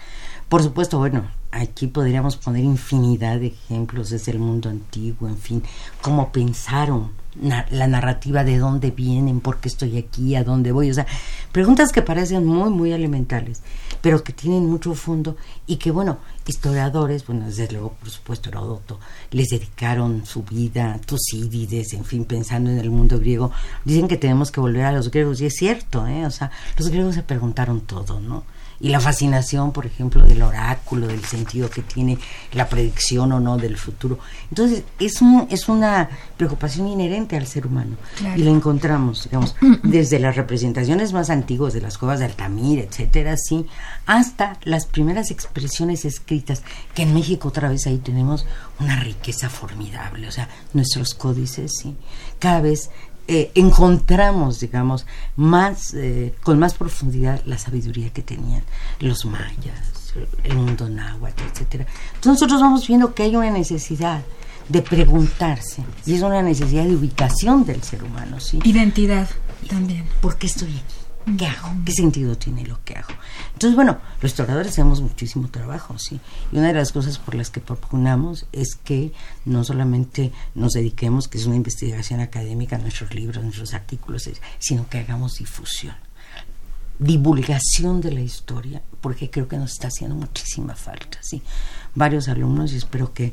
Por 0.48 0.62
supuesto, 0.62 0.98
bueno, 0.98 1.28
aquí 1.50 1.88
podríamos 1.88 2.36
poner 2.36 2.62
infinidad 2.62 3.40
de 3.40 3.48
ejemplos 3.48 4.10
desde 4.10 4.30
el 4.30 4.38
mundo 4.38 4.68
antiguo, 4.68 5.28
en 5.28 5.38
fin, 5.38 5.64
cómo 6.02 6.30
pensaron 6.30 7.10
la 7.40 7.86
narrativa 7.86 8.44
de 8.44 8.58
dónde 8.58 8.90
vienen, 8.90 9.40
por 9.40 9.58
qué 9.58 9.68
estoy 9.68 9.98
aquí, 9.98 10.36
a 10.36 10.44
dónde 10.44 10.72
voy, 10.72 10.90
o 10.90 10.94
sea, 10.94 11.06
preguntas 11.52 11.92
que 11.92 12.02
parecen 12.02 12.46
muy, 12.46 12.70
muy 12.70 12.92
elementales, 12.92 13.62
pero 14.00 14.22
que 14.22 14.32
tienen 14.32 14.66
mucho 14.66 14.94
fondo 14.94 15.36
y 15.66 15.76
que, 15.76 15.90
bueno, 15.90 16.18
historiadores, 16.46 17.26
bueno, 17.26 17.46
desde 17.46 17.70
luego, 17.72 17.94
por 17.94 18.10
supuesto, 18.10 18.50
Heródoto, 18.50 19.00
les 19.30 19.48
dedicaron 19.48 20.26
su 20.26 20.42
vida, 20.42 21.00
Tucídides, 21.06 21.92
en 21.94 22.04
fin, 22.04 22.24
pensando 22.24 22.70
en 22.70 22.78
el 22.78 22.90
mundo 22.90 23.18
griego, 23.18 23.50
dicen 23.84 24.08
que 24.08 24.16
tenemos 24.16 24.50
que 24.50 24.60
volver 24.60 24.84
a 24.84 24.92
los 24.92 25.10
griegos, 25.10 25.40
y 25.40 25.46
es 25.46 25.54
cierto, 25.54 26.06
¿eh? 26.06 26.26
O 26.26 26.30
sea, 26.30 26.50
los 26.78 26.88
griegos 26.88 27.14
se 27.14 27.22
preguntaron 27.22 27.80
todo, 27.80 28.20
¿no? 28.20 28.44
Y 28.80 28.88
la 28.88 29.00
fascinación, 29.00 29.72
por 29.72 29.86
ejemplo, 29.86 30.24
del 30.24 30.42
oráculo, 30.42 31.06
del 31.06 31.24
sentido 31.24 31.70
que 31.70 31.82
tiene 31.82 32.18
la 32.52 32.68
predicción 32.68 33.32
o 33.32 33.40
no 33.40 33.56
del 33.56 33.76
futuro. 33.76 34.18
Entonces, 34.50 34.84
es, 34.98 35.22
un, 35.22 35.46
es 35.50 35.68
una 35.68 36.08
preocupación 36.36 36.88
inherente 36.88 37.36
al 37.36 37.46
ser 37.46 37.66
humano. 37.66 37.96
Y 38.36 38.42
la 38.42 38.50
encontramos, 38.50 39.24
digamos, 39.24 39.56
desde 39.82 40.18
las 40.18 40.36
representaciones 40.36 41.12
más 41.12 41.30
antiguas 41.30 41.72
de 41.72 41.80
las 41.80 41.98
cuevas 41.98 42.18
de 42.18 42.26
Altamira, 42.26 42.82
etcétera, 42.82 43.36
sí, 43.36 43.66
hasta 44.06 44.58
las 44.64 44.86
primeras 44.86 45.30
expresiones 45.30 46.04
escritas, 46.04 46.62
que 46.94 47.02
en 47.02 47.14
México 47.14 47.48
otra 47.48 47.68
vez 47.68 47.86
ahí 47.86 47.98
tenemos 47.98 48.46
una 48.80 49.00
riqueza 49.00 49.48
formidable, 49.48 50.28
o 50.28 50.32
sea, 50.32 50.48
nuestros 50.72 51.14
códices, 51.14 51.72
sí, 51.80 51.96
cada 52.38 52.60
vez 52.60 52.90
eh, 53.26 53.50
encontramos, 53.54 54.60
digamos, 54.60 55.06
más, 55.36 55.94
eh, 55.94 56.34
con 56.42 56.58
más 56.58 56.74
profundidad 56.74 57.40
la 57.46 57.58
sabiduría 57.58 58.10
que 58.10 58.22
tenían 58.22 58.62
los 59.00 59.24
mayas, 59.24 60.14
el 60.42 60.56
mundo 60.56 60.88
náhuatl, 60.88 61.42
etcétera. 61.50 61.86
Entonces 62.14 62.32
nosotros 62.32 62.60
vamos 62.60 62.86
viendo 62.86 63.14
que 63.14 63.24
hay 63.24 63.36
una 63.36 63.50
necesidad 63.50 64.22
de 64.68 64.82
preguntarse. 64.82 65.82
Y 66.06 66.14
es 66.14 66.22
una 66.22 66.42
necesidad 66.42 66.84
de 66.84 66.96
ubicación 66.96 67.64
del 67.64 67.82
ser 67.82 68.02
humano, 68.04 68.40
¿sí? 68.40 68.60
Identidad 68.64 69.28
también. 69.68 70.04
¿Por 70.20 70.36
qué 70.36 70.46
estoy 70.46 70.70
aquí? 70.70 71.03
¿Qué 71.38 71.46
hago? 71.46 71.70
¿Qué 71.86 71.92
sentido 71.92 72.36
tiene 72.36 72.66
lo 72.66 72.84
que 72.84 72.94
hago? 72.94 73.08
Entonces, 73.54 73.74
bueno, 73.74 73.98
los 74.20 74.32
historiadores 74.32 74.72
hacemos 74.72 75.00
muchísimo 75.00 75.48
trabajo, 75.48 75.98
¿sí? 75.98 76.20
Y 76.52 76.58
una 76.58 76.68
de 76.68 76.74
las 76.74 76.92
cosas 76.92 77.18
por 77.18 77.34
las 77.34 77.50
que 77.50 77.60
propugnamos 77.60 78.46
es 78.52 78.74
que 78.74 79.12
no 79.46 79.64
solamente 79.64 80.32
nos 80.54 80.72
dediquemos, 80.72 81.28
que 81.28 81.38
es 81.38 81.46
una 81.46 81.56
investigación 81.56 82.20
académica, 82.20 82.76
nuestros 82.76 83.14
libros, 83.14 83.42
nuestros 83.42 83.72
artículos, 83.72 84.28
sino 84.58 84.88
que 84.88 84.98
hagamos 84.98 85.36
difusión 85.36 85.94
divulgación 86.98 88.00
de 88.00 88.12
la 88.12 88.20
historia, 88.20 88.80
porque 89.00 89.28
creo 89.28 89.48
que 89.48 89.56
nos 89.56 89.72
está 89.72 89.88
haciendo 89.88 90.14
muchísima 90.14 90.76
falta, 90.76 91.18
sí. 91.22 91.42
Varios 91.94 92.28
alumnos 92.28 92.72
y 92.72 92.76
espero 92.76 93.12
que 93.12 93.32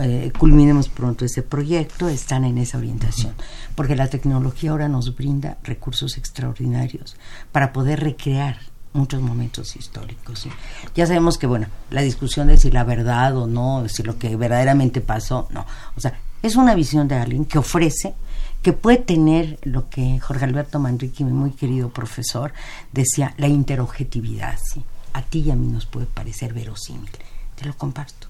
eh, 0.00 0.32
culminemos 0.38 0.88
pronto 0.88 1.24
ese 1.24 1.42
proyecto, 1.42 2.08
están 2.08 2.44
en 2.44 2.58
esa 2.58 2.78
orientación, 2.78 3.34
porque 3.74 3.96
la 3.96 4.08
tecnología 4.08 4.70
ahora 4.70 4.88
nos 4.88 5.16
brinda 5.16 5.58
recursos 5.62 6.16
extraordinarios 6.16 7.16
para 7.52 7.72
poder 7.72 8.00
recrear 8.00 8.58
muchos 8.92 9.20
momentos 9.20 9.76
históricos. 9.76 10.48
Ya 10.94 11.06
sabemos 11.06 11.38
que, 11.38 11.46
bueno, 11.46 11.66
la 11.90 12.02
discusión 12.02 12.48
de 12.48 12.56
si 12.56 12.70
la 12.70 12.84
verdad 12.84 13.36
o 13.36 13.46
no, 13.46 13.88
si 13.88 14.02
lo 14.02 14.18
que 14.18 14.34
verdaderamente 14.36 15.00
pasó, 15.00 15.48
no. 15.50 15.66
O 15.96 16.00
sea, 16.00 16.18
es 16.42 16.56
una 16.56 16.74
visión 16.74 17.08
de 17.08 17.16
alguien 17.16 17.44
que 17.44 17.58
ofrece 17.58 18.14
que 18.62 18.72
puede 18.72 18.98
tener 18.98 19.58
lo 19.62 19.88
que 19.88 20.18
Jorge 20.18 20.44
Alberto 20.44 20.78
Manrique, 20.78 21.24
mi 21.24 21.32
muy 21.32 21.52
querido 21.52 21.90
profesor, 21.90 22.52
decía, 22.92 23.34
la 23.36 23.48
interobjetividad. 23.48 24.58
¿sí? 24.62 24.82
A 25.12 25.22
ti 25.22 25.40
y 25.40 25.50
a 25.50 25.56
mí 25.56 25.68
nos 25.68 25.86
puede 25.86 26.06
parecer 26.06 26.52
verosímil, 26.52 27.10
te 27.54 27.66
lo 27.66 27.76
comparto. 27.76 28.27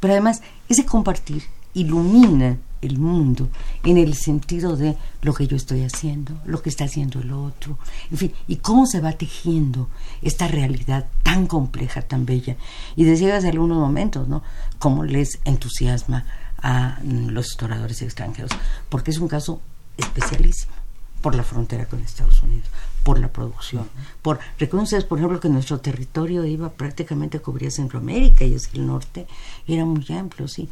Pero 0.00 0.14
además, 0.14 0.42
ese 0.68 0.84
compartir 0.84 1.44
ilumina 1.74 2.58
el 2.82 2.98
mundo 2.98 3.48
en 3.84 3.98
el 3.98 4.14
sentido 4.14 4.76
de 4.76 4.96
lo 5.22 5.34
que 5.34 5.46
yo 5.46 5.56
estoy 5.56 5.82
haciendo, 5.82 6.34
lo 6.46 6.62
que 6.62 6.70
está 6.70 6.84
haciendo 6.84 7.20
el 7.20 7.32
otro, 7.32 7.78
en 8.10 8.16
fin, 8.16 8.32
y 8.48 8.56
cómo 8.56 8.86
se 8.86 9.00
va 9.00 9.12
tejiendo 9.12 9.88
esta 10.22 10.48
realidad 10.48 11.06
tan 11.22 11.46
compleja, 11.46 12.02
tan 12.02 12.24
bella. 12.26 12.56
Y 12.96 13.04
decía 13.04 13.36
hace 13.36 13.48
algunos 13.48 13.78
momentos, 13.78 14.28
¿no? 14.28 14.42
Cómo 14.78 15.04
les 15.04 15.38
entusiasma 15.44 16.24
a 16.62 16.98
los 17.04 17.48
historiadores 17.48 18.02
extranjeros, 18.02 18.50
porque 18.88 19.10
es 19.10 19.18
un 19.18 19.28
caso 19.28 19.60
especialísimo 19.96 20.72
por 21.20 21.34
la 21.34 21.42
frontera 21.42 21.86
con 21.86 22.00
Estados 22.00 22.42
Unidos, 22.42 22.68
por 23.02 23.18
la 23.18 23.32
producción, 23.32 23.88
por 24.22 24.38
recuerden 24.58 25.02
por 25.08 25.18
ejemplo 25.18 25.40
que 25.40 25.48
nuestro 25.48 25.80
territorio 25.80 26.44
iba 26.44 26.70
prácticamente 26.70 27.38
a 27.38 27.42
cubrir 27.42 27.70
Centroamérica 27.70 28.44
y 28.44 28.54
es 28.54 28.70
el 28.74 28.86
norte 28.86 29.26
era 29.66 29.84
muy 29.84 30.06
amplio, 30.10 30.48
sí, 30.48 30.68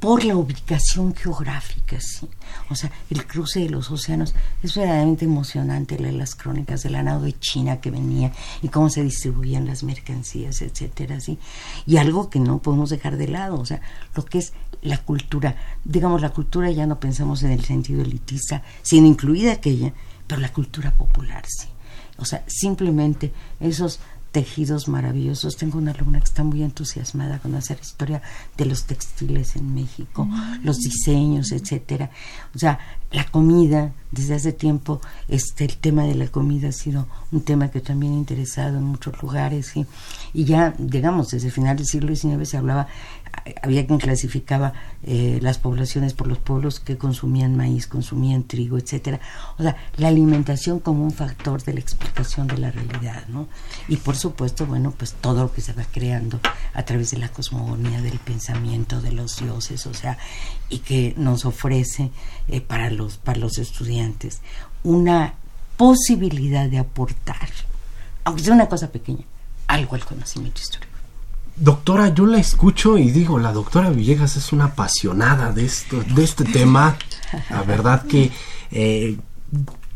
por 0.00 0.24
la 0.24 0.36
ubicación 0.36 1.14
geográfica, 1.14 2.00
sí. 2.00 2.28
O 2.70 2.74
sea, 2.74 2.90
el 3.10 3.26
cruce 3.26 3.60
de 3.60 3.70
los 3.70 3.90
océanos 3.90 4.34
es 4.62 4.74
verdaderamente 4.74 5.24
emocionante 5.24 5.98
leer 5.98 6.14
las 6.14 6.36
crónicas 6.36 6.82
del 6.82 6.92
ganado 6.92 7.22
de 7.22 7.38
China 7.38 7.80
que 7.80 7.90
venía 7.90 8.32
y 8.62 8.68
cómo 8.68 8.90
se 8.90 9.02
distribuían 9.02 9.66
las 9.66 9.82
mercancías, 9.82 10.62
etcétera, 10.62 11.20
sí. 11.20 11.38
Y 11.84 11.96
algo 11.96 12.30
que 12.30 12.38
no 12.38 12.58
podemos 12.58 12.90
dejar 12.90 13.16
de 13.16 13.28
lado, 13.28 13.58
o 13.58 13.66
sea, 13.66 13.80
lo 14.14 14.24
que 14.24 14.38
es 14.38 14.52
la 14.82 14.98
cultura. 14.98 15.56
Digamos, 15.84 16.20
la 16.20 16.30
cultura 16.30 16.70
ya 16.70 16.86
no 16.86 17.00
pensamos 17.00 17.42
en 17.42 17.50
el 17.50 17.64
sentido 17.64 18.02
elitista, 18.02 18.62
sino 18.82 19.08
incluida 19.08 19.52
aquella, 19.52 19.92
pero 20.28 20.40
la 20.40 20.52
cultura 20.52 20.92
popular, 20.92 21.44
sí. 21.48 21.68
O 22.18 22.24
sea, 22.24 22.44
simplemente 22.46 23.32
esos 23.58 23.98
tejidos 24.32 24.88
maravillosos. 24.88 25.56
Tengo 25.56 25.78
una 25.78 25.92
alumna 25.92 26.18
que 26.18 26.26
está 26.26 26.44
muy 26.44 26.62
entusiasmada 26.62 27.38
con 27.38 27.54
hacer 27.54 27.78
historia 27.80 28.22
de 28.56 28.66
los 28.66 28.84
textiles 28.84 29.56
en 29.56 29.74
México, 29.74 30.28
los 30.62 30.78
diseños, 30.78 31.52
etcétera. 31.52 32.10
O 32.54 32.58
sea, 32.58 32.78
la 33.10 33.24
comida, 33.24 33.92
desde 34.10 34.34
hace 34.34 34.52
tiempo, 34.52 35.00
este 35.28 35.64
el 35.64 35.76
tema 35.76 36.04
de 36.04 36.14
la 36.14 36.28
comida 36.28 36.68
ha 36.68 36.72
sido 36.72 37.06
un 37.32 37.42
tema 37.42 37.70
que 37.70 37.80
también 37.80 38.12
ha 38.14 38.16
interesado 38.16 38.78
en 38.78 38.84
muchos 38.84 39.20
lugares 39.22 39.76
y, 39.76 39.86
y 40.32 40.44
ya, 40.44 40.74
digamos, 40.78 41.28
desde 41.28 41.48
el 41.48 41.52
final 41.52 41.76
del 41.76 41.86
siglo 41.86 42.14
XIX 42.14 42.48
se 42.48 42.56
hablaba 42.56 42.88
había 43.62 43.86
quien 43.86 43.98
clasificaba 43.98 44.72
eh, 45.02 45.38
las 45.42 45.58
poblaciones 45.58 46.14
por 46.14 46.26
los 46.26 46.38
pueblos 46.38 46.80
que 46.80 46.96
consumían 46.96 47.56
maíz, 47.56 47.86
consumían 47.86 48.44
trigo, 48.44 48.78
etcétera. 48.78 49.20
O 49.58 49.62
sea, 49.62 49.76
la 49.96 50.08
alimentación 50.08 50.80
como 50.80 51.04
un 51.04 51.12
factor 51.12 51.62
de 51.62 51.74
la 51.74 51.80
explicación 51.80 52.46
de 52.46 52.58
la 52.58 52.70
realidad, 52.70 53.26
¿no? 53.28 53.48
Y 53.88 53.96
por 53.96 54.16
supuesto, 54.16 54.66
bueno, 54.66 54.92
pues 54.96 55.14
todo 55.14 55.42
lo 55.42 55.52
que 55.52 55.60
se 55.60 55.72
va 55.72 55.84
creando 55.90 56.40
a 56.74 56.84
través 56.84 57.10
de 57.10 57.18
la 57.18 57.28
cosmogonía, 57.28 58.02
del 58.02 58.18
pensamiento 58.18 59.00
de 59.00 59.12
los 59.12 59.38
dioses, 59.38 59.86
o 59.86 59.94
sea, 59.94 60.18
y 60.68 60.78
que 60.78 61.14
nos 61.16 61.44
ofrece 61.44 62.10
eh, 62.48 62.60
para 62.60 62.90
los 62.90 63.18
para 63.18 63.38
los 63.38 63.58
estudiantes 63.58 64.40
una 64.82 65.34
posibilidad 65.76 66.68
de 66.68 66.78
aportar, 66.78 67.48
aunque 68.24 68.42
sea 68.42 68.54
una 68.54 68.68
cosa 68.68 68.90
pequeña, 68.90 69.24
algo 69.66 69.94
al 69.94 70.04
conocimiento 70.04 70.60
histórico. 70.60 70.88
Doctora, 71.56 72.14
yo 72.14 72.26
la 72.26 72.38
escucho 72.38 72.98
y 72.98 73.10
digo, 73.10 73.38
la 73.38 73.52
doctora 73.52 73.90
Villegas 73.90 74.36
es 74.36 74.52
una 74.52 74.66
apasionada 74.66 75.52
de, 75.52 75.64
esto, 75.64 76.02
de 76.14 76.22
este 76.22 76.44
tema. 76.44 76.96
La 77.50 77.62
verdad 77.62 78.06
que 78.06 78.30
eh, 78.70 79.18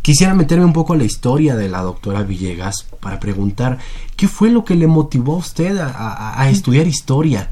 quisiera 0.03 0.35
meterme 0.35 0.65
un 0.65 0.73
poco 0.73 0.93
a 0.93 0.97
la 0.97 1.05
historia 1.05 1.55
de 1.55 1.69
la 1.69 1.83
doctora 1.83 2.23
Villegas 2.23 2.87
para 3.01 3.21
preguntar 3.21 3.79
qué 4.17 4.27
fue 4.27 4.51
lo 4.51 4.65
que 4.65 4.75
le 4.75 4.89
motivó 4.89 5.35
a 5.35 5.39
usted 5.39 5.79
a, 5.79 6.49
estudiar 6.51 6.89
historia. 6.89 7.49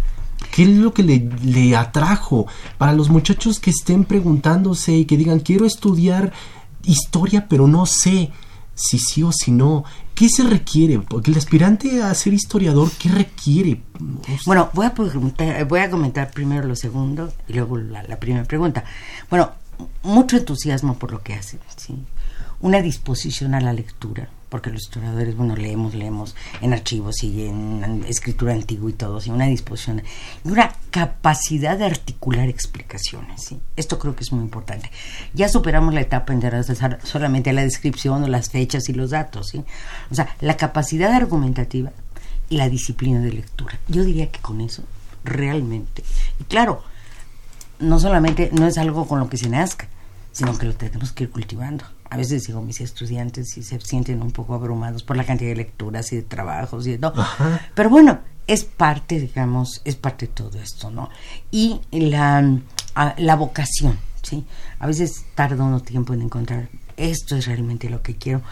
¿Qué 0.50 0.64
es 0.64 0.68
lo 0.70 0.92
que 0.92 1.02
le, 1.02 1.76
atrajo? 1.76 2.46
Para 2.78 2.92
los 2.92 3.08
muchachos 3.08 3.60
que 3.60 3.70
estén 3.70 4.04
preguntándose 4.04 4.92
y 4.92 5.04
que 5.04 5.16
digan, 5.16 5.40
quiero 5.40 5.66
estudiar 5.66 6.32
historia, 6.84 7.46
pero 7.48 7.66
no 7.66 7.86
sé 7.86 8.30
si 8.74 8.98
sí 8.98 9.22
o 9.22 9.32
si 9.32 9.50
no. 9.50 9.84
¿Qué 10.14 10.28
se 10.28 10.42
requiere? 10.44 10.98
Porque 10.98 11.30
el 11.30 11.38
aspirante 11.38 12.02
a 12.02 12.12
ser 12.14 12.34
historiador, 12.34 12.90
¿qué 12.98 13.08
requiere? 13.08 13.82
Bueno, 14.44 14.70
voy 14.74 14.86
a, 14.86 15.64
voy 15.64 15.80
a 15.80 15.90
comentar 15.90 16.30
primero 16.30 16.66
lo 16.66 16.76
segundo 16.76 17.32
y 17.48 17.54
luego 17.54 17.78
la, 17.78 18.02
la 18.02 18.18
primera 18.18 18.44
pregunta. 18.44 18.84
Bueno, 19.30 19.52
mucho 20.02 20.36
entusiasmo 20.36 20.98
por 20.98 21.12
lo 21.12 21.22
que 21.22 21.34
hacen, 21.34 21.60
¿sí? 21.76 21.94
una 22.60 22.82
disposición 22.82 23.54
a 23.54 23.60
la 23.60 23.72
lectura, 23.72 24.28
porque 24.50 24.70
los 24.70 24.82
historiadores, 24.82 25.36
bueno, 25.36 25.56
leemos, 25.56 25.94
leemos 25.94 26.34
en 26.60 26.72
archivos 26.72 27.22
y 27.22 27.46
en, 27.46 28.04
escritura 28.06 28.52
antigua 28.52 28.90
y 28.90 28.92
todo, 28.92 29.20
¿sí? 29.20 29.30
una 29.30 29.46
disposición 29.46 30.02
y 30.44 30.48
una 30.48 30.72
capacidad 30.90 31.78
de 31.78 31.86
articular 31.86 32.48
explicaciones. 32.48 33.44
¿sí? 33.44 33.60
Esto 33.76 33.98
creo 33.98 34.16
que 34.16 34.24
es 34.24 34.32
muy 34.32 34.42
importante. 34.42 34.90
Ya 35.32 35.48
superamos 35.48 35.94
la 35.94 36.00
etapa 36.00 36.32
en 36.32 36.40
de 36.40 36.64
solamente 37.04 37.52
la 37.52 37.62
descripción 37.62 38.24
o 38.24 38.28
las 38.28 38.50
fechas 38.50 38.88
y 38.88 38.92
los 38.92 39.10
datos. 39.10 39.48
¿sí? 39.48 39.64
O 40.10 40.14
sea, 40.14 40.34
la 40.40 40.56
capacidad 40.56 41.12
argumentativa 41.12 41.92
y 42.48 42.56
la 42.56 42.68
disciplina 42.68 43.20
de 43.20 43.32
lectura. 43.32 43.78
Yo 43.86 44.02
diría 44.04 44.30
que 44.32 44.40
con 44.40 44.60
eso, 44.60 44.82
realmente. 45.22 46.02
Y 46.40 46.44
claro, 46.44 46.82
no 47.78 48.00
solamente 48.00 48.50
no 48.52 48.66
es 48.66 48.76
algo 48.78 49.06
con 49.06 49.20
lo 49.20 49.30
que 49.30 49.36
se 49.36 49.48
nazca, 49.48 49.86
sino 50.32 50.58
que 50.58 50.66
lo 50.66 50.74
tenemos 50.74 51.12
que 51.12 51.24
ir 51.24 51.30
cultivando 51.30 51.84
a 52.10 52.16
veces 52.16 52.44
digo 52.44 52.60
mis 52.60 52.80
estudiantes 52.80 53.56
y 53.56 53.62
se 53.62 53.80
sienten 53.80 54.20
un 54.20 54.32
poco 54.32 54.54
abrumados 54.54 55.04
por 55.04 55.16
la 55.16 55.24
cantidad 55.24 55.50
de 55.50 55.56
lecturas 55.56 56.12
y 56.12 56.16
de 56.16 56.22
trabajos 56.22 56.86
y 56.86 56.92
de 56.92 56.98
todo. 56.98 57.24
Pero 57.74 57.88
bueno, 57.88 58.18
es 58.46 58.64
parte, 58.64 59.20
digamos, 59.20 59.80
es 59.84 59.94
parte 59.94 60.26
de 60.26 60.32
todo 60.32 60.58
esto, 60.60 60.90
¿no? 60.90 61.08
Y 61.52 61.80
la, 61.92 62.58
la 63.16 63.36
vocación, 63.36 63.96
¿sí? 64.22 64.44
A 64.80 64.88
veces 64.88 65.24
tarda 65.36 65.62
uno 65.62 65.80
tiempo 65.80 66.12
en 66.12 66.22
encontrar 66.22 66.68
esto 66.96 67.36
es 67.36 67.46
realmente 67.46 67.88
lo 67.88 68.02
que 68.02 68.16
quiero. 68.16 68.42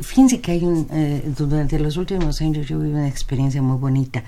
Fíjense 0.00 0.40
que 0.40 0.52
hay 0.52 0.64
un, 0.64 0.88
eh, 0.90 1.22
durante 1.36 1.78
los 1.78 1.96
últimos 1.96 2.40
años 2.40 2.66
yo 2.66 2.78
viví 2.78 2.94
una 2.94 3.06
experiencia 3.06 3.62
muy 3.62 3.76
bonita 3.76 4.24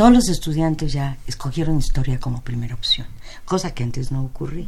todos 0.00 0.14
los 0.14 0.28
estudiantes 0.30 0.94
ya 0.94 1.18
escogieron 1.26 1.76
historia 1.76 2.18
como 2.18 2.40
primera 2.40 2.74
opción, 2.74 3.06
cosa 3.44 3.74
que 3.74 3.84
antes 3.84 4.10
no 4.10 4.24
ocurría. 4.24 4.66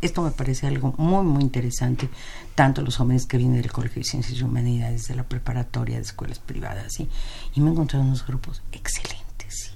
Esto 0.00 0.22
me 0.22 0.30
parece 0.30 0.66
algo 0.66 0.94
muy, 0.96 1.22
muy 1.26 1.42
interesante, 1.42 2.08
tanto 2.54 2.80
los 2.80 2.96
jóvenes 2.96 3.26
que 3.26 3.36
vienen 3.36 3.60
del 3.60 3.70
Colegio 3.70 4.00
de 4.00 4.08
Ciencias 4.08 4.40
y 4.40 4.42
Humanidades, 4.42 5.08
de 5.08 5.14
la 5.14 5.24
preparatoria, 5.24 5.96
de 5.96 6.02
escuelas 6.04 6.38
privadas, 6.38 6.94
¿sí? 6.94 7.06
y 7.54 7.60
me 7.60 7.68
he 7.68 7.72
encontrado 7.72 8.02
unos 8.02 8.26
grupos 8.26 8.62
excelentes, 8.72 9.74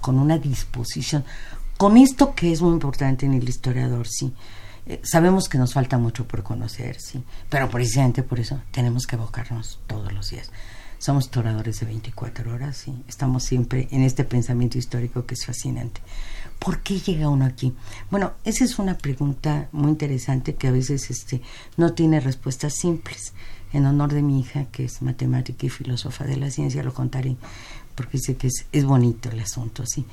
con 0.00 0.18
una 0.18 0.36
disposición, 0.36 1.24
con 1.76 1.96
esto 1.96 2.34
que 2.34 2.50
es 2.50 2.60
muy 2.60 2.72
importante 2.72 3.26
en 3.26 3.34
el 3.34 3.48
historiador, 3.48 4.08
sí. 4.08 4.34
Eh, 4.86 5.00
sabemos 5.04 5.48
que 5.48 5.58
nos 5.58 5.74
falta 5.74 5.96
mucho 5.96 6.26
por 6.26 6.42
conocer, 6.42 7.00
sí, 7.00 7.22
pero 7.48 7.70
precisamente 7.70 8.24
por 8.24 8.40
eso 8.40 8.60
tenemos 8.72 9.06
que 9.06 9.14
evocarnos 9.14 9.78
todos 9.86 10.12
los 10.12 10.28
días 10.30 10.50
somos 10.98 11.30
toradores 11.30 11.80
de 11.80 11.86
24 11.86 12.52
horas 12.52 12.88
y 12.88 12.94
estamos 13.08 13.44
siempre 13.44 13.88
en 13.90 14.02
este 14.02 14.24
pensamiento 14.24 14.78
histórico 14.78 15.26
que 15.26 15.34
es 15.34 15.44
fascinante. 15.44 16.00
¿Por 16.58 16.80
qué 16.80 16.98
llega 16.98 17.28
uno 17.28 17.44
aquí? 17.44 17.74
Bueno, 18.10 18.32
esa 18.44 18.64
es 18.64 18.78
una 18.78 18.96
pregunta 18.96 19.68
muy 19.72 19.90
interesante 19.90 20.54
que 20.54 20.68
a 20.68 20.72
veces 20.72 21.10
este, 21.10 21.42
no 21.76 21.92
tiene 21.92 22.20
respuestas 22.20 22.74
simples. 22.74 23.34
En 23.72 23.86
honor 23.86 24.14
de 24.14 24.22
mi 24.22 24.40
hija, 24.40 24.66
que 24.66 24.84
es 24.84 25.02
matemática 25.02 25.66
y 25.66 25.68
filósofa 25.68 26.24
de 26.24 26.36
la 26.36 26.50
ciencia, 26.50 26.82
lo 26.82 26.94
contaré. 26.94 27.36
porque 27.94 28.18
sé 28.18 28.36
que 28.36 28.46
es, 28.46 28.66
es 28.72 28.84
bonito 28.84 29.30
el 29.30 29.40
asunto, 29.40 29.82
así. 29.82 30.06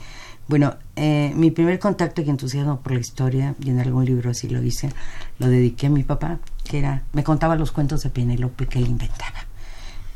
Bueno, 0.47 0.75
eh, 0.95 1.31
mi 1.35 1.51
primer 1.51 1.79
contacto 1.79 2.21
y 2.21 2.29
entusiasmo 2.29 2.81
por 2.81 2.91
la 2.91 2.99
historia, 2.99 3.55
y 3.63 3.69
en 3.69 3.79
algún 3.79 4.05
libro 4.05 4.31
así 4.31 4.49
lo 4.49 4.61
hice, 4.61 4.91
lo 5.39 5.47
dediqué 5.47 5.87
a 5.87 5.89
mi 5.89 6.03
papá, 6.03 6.39
que 6.63 6.79
era, 6.79 7.03
me 7.13 7.23
contaba 7.23 7.55
los 7.55 7.71
cuentos 7.71 8.01
de 8.01 8.09
Penélope 8.09 8.67
que 8.67 8.79
él 8.79 8.87
inventaba. 8.87 9.45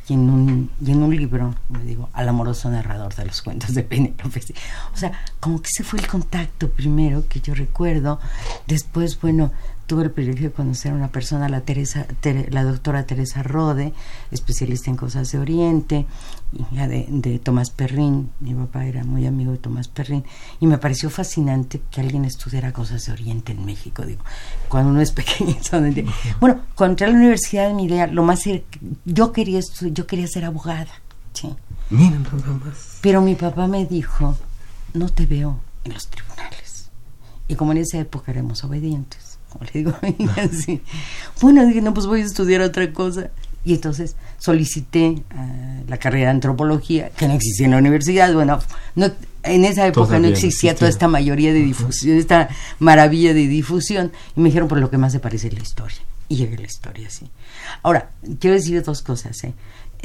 Y 0.07 0.13
en 0.13 0.29
un, 0.29 0.71
y 0.85 0.91
en 0.91 1.01
un 1.01 1.15
libro, 1.15 1.55
me 1.69 1.83
digo, 1.83 2.09
al 2.13 2.29
amoroso 2.29 2.69
narrador 2.69 3.15
de 3.15 3.25
los 3.25 3.41
cuentos 3.41 3.73
de 3.73 3.83
Penélope. 3.83 4.41
O 4.93 4.97
sea, 4.97 5.11
como 5.39 5.61
que 5.61 5.69
ese 5.73 5.83
fue 5.83 5.99
el 5.99 6.07
contacto 6.07 6.69
primero 6.69 7.27
que 7.27 7.41
yo 7.41 7.53
recuerdo. 7.53 8.19
Después, 8.67 9.19
bueno, 9.19 9.51
tuve 9.85 10.03
el 10.03 10.11
privilegio 10.11 10.49
de 10.49 10.53
conocer 10.53 10.91
a 10.91 10.95
una 10.95 11.09
persona, 11.09 11.47
la, 11.49 11.61
Teresa, 11.61 12.07
la 12.49 12.63
doctora 12.63 13.05
Teresa 13.05 13.43
Rode, 13.43 13.93
especialista 14.31 14.89
en 14.89 14.97
cosas 14.97 15.31
de 15.31 15.39
Oriente, 15.39 16.05
hija 16.71 16.87
de, 16.87 17.05
de, 17.09 17.39
Tomás 17.39 17.69
Perrin. 17.69 18.31
Mi 18.39 18.53
papá 18.53 18.85
era 18.85 19.03
muy 19.03 19.27
amigo 19.27 19.51
de 19.51 19.57
Tomás 19.57 19.87
Perrin. 19.87 20.23
Y 20.59 20.67
me 20.67 20.77
pareció 20.77 21.09
fascinante 21.09 21.81
que 21.91 22.01
alguien 22.01 22.25
estudiara 22.25 22.73
cosas 22.73 23.05
de 23.05 23.11
Oriente 23.11 23.51
en 23.51 23.65
México. 23.65 24.05
Digo, 24.05 24.23
cuando 24.69 24.89
uno 24.91 25.01
es 25.01 25.11
pequeño. 25.13 25.55
bueno, 26.39 26.61
cuando 26.75 26.93
entré 26.93 27.07
a 27.07 27.09
la 27.09 27.15
universidad, 27.15 27.71
mi 27.73 27.85
idea, 27.85 28.07
lo 28.07 28.23
más. 28.23 28.41
Yo 29.05 29.31
quería, 29.31 29.59
yo 29.81 30.07
quería 30.07 30.27
ser 30.27 30.45
abogada. 30.45 30.91
¿sí? 31.33 31.55
Nada 31.89 32.19
más. 32.63 32.99
Pero 33.01 33.21
mi 33.21 33.35
papá 33.35 33.67
me 33.67 33.85
dijo: 33.85 34.35
No 34.93 35.09
te 35.09 35.25
veo 35.25 35.59
en 35.83 35.93
los 35.93 36.07
tribunales. 36.07 36.89
Y 37.47 37.53
como 37.53 37.73
en 37.73 37.79
esa 37.79 37.99
época 37.99 38.31
éramos 38.31 38.63
obedientes 38.63 39.34
le 39.61 39.71
digo. 39.73 39.93
Bueno, 41.41 41.65
dije, 41.65 41.81
no, 41.81 41.93
pues 41.93 42.05
voy 42.05 42.21
a 42.21 42.25
estudiar 42.25 42.61
otra 42.61 42.91
cosa. 42.93 43.29
Y 43.63 43.73
entonces 43.73 44.15
solicité 44.37 45.07
uh, 45.09 45.89
la 45.89 45.97
carrera 45.97 46.25
de 46.25 46.31
antropología, 46.31 47.09
que 47.09 47.27
no 47.27 47.33
existía 47.33 47.65
en 47.65 47.71
la 47.71 47.79
universidad. 47.79 48.31
Bueno, 48.33 48.59
no, 48.95 49.11
en 49.43 49.65
esa 49.65 49.87
época 49.87 50.07
Todavía 50.07 50.19
no 50.19 50.33
existía 50.33 50.71
existía. 50.71 50.75
toda 50.75 50.89
esta 50.89 51.07
mayoría 51.07 51.51
de 51.51 51.59
difusión, 51.59 52.17
esta 52.17 52.49
maravilla 52.79 53.33
de 53.33 53.47
difusión. 53.47 54.11
Y 54.35 54.41
me 54.41 54.49
dijeron, 54.49 54.67
por 54.67 54.79
lo 54.79 54.89
que 54.91 54.97
más 54.97 55.11
se 55.11 55.19
parece 55.19 55.47
es 55.47 55.53
la 55.53 55.61
historia. 55.61 55.97
Y 56.27 56.37
llegué 56.37 56.55
a 56.55 56.59
la 56.59 56.65
historia, 56.65 57.09
sí. 57.09 57.29
Ahora, 57.83 58.09
quiero 58.39 58.55
decir 58.55 58.81
dos 58.83 59.01
cosas. 59.01 59.43
¿eh? 59.43 59.53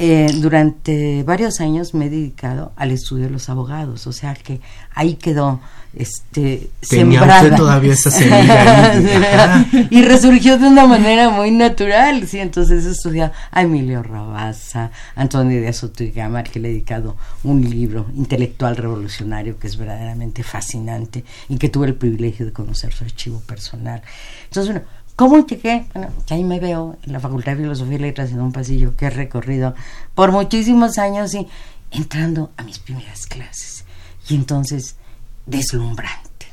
Eh, 0.03 0.33
durante 0.37 1.23
varios 1.25 1.61
años 1.61 1.93
me 1.93 2.07
he 2.07 2.09
dedicado 2.09 2.73
al 2.77 2.91
estudio 2.91 3.27
de 3.27 3.31
los 3.33 3.51
abogados, 3.51 4.07
o 4.07 4.13
sea 4.15 4.33
que 4.33 4.59
ahí 4.95 5.17
quedó 5.17 5.61
este 5.95 6.71
Tenía 6.89 7.21
sembrada. 7.21 7.43
usted 7.43 7.57
todavía 7.57 7.93
esa 7.93 8.11
semilla 8.11 9.67
y 9.91 10.01
resurgió 10.01 10.57
de 10.57 10.69
una 10.69 10.87
manera 10.87 11.29
muy 11.29 11.51
natural, 11.51 12.27
sí, 12.27 12.39
entonces 12.39 12.87
he 12.87 12.93
estudiado 12.93 13.35
a 13.51 13.61
Emilio 13.61 14.03
Rabasa, 14.03 14.91
Antonio 15.17 15.61
de 15.61 15.71
Soto 15.75 16.03
y 16.03 16.13
Gama, 16.13 16.39
al 16.39 16.49
que 16.49 16.61
le 16.61 16.69
he 16.69 16.73
dedicado 16.73 17.17
un 17.45 17.69
libro 17.69 18.07
intelectual 18.17 18.79
revolucionario 18.79 19.59
que 19.59 19.67
es 19.67 19.77
verdaderamente 19.77 20.43
fascinante 20.43 21.25
y 21.51 21.59
que 21.59 21.69
tuve 21.69 21.89
el 21.89 21.95
privilegio 21.95 22.47
de 22.47 22.55
conocer 22.55 22.95
su 22.95 23.05
archivo 23.05 23.41
personal. 23.41 24.01
Entonces, 24.45 24.73
bueno, 24.73 24.89
¿Cómo 25.21 25.47
llegué? 25.47 25.85
Bueno, 25.93 26.11
ahí 26.31 26.43
me 26.45 26.59
veo 26.59 26.97
en 27.03 27.13
la 27.13 27.21
Facultad 27.21 27.53
de 27.53 27.59
Filosofía 27.59 27.97
y 27.97 27.99
Letras 27.99 28.31
en 28.31 28.41
un 28.41 28.53
pasillo 28.53 28.97
que 28.97 29.05
he 29.05 29.11
recorrido 29.11 29.75
por 30.15 30.33
muchísimos 30.33 30.97
años 30.97 31.35
y 31.35 31.47
entrando 31.91 32.53
a 32.57 32.63
mis 32.63 32.79
primeras 32.79 33.27
clases. 33.27 33.85
Y 34.31 34.35
entonces, 34.35 34.97
deslumbrante. 35.45 36.47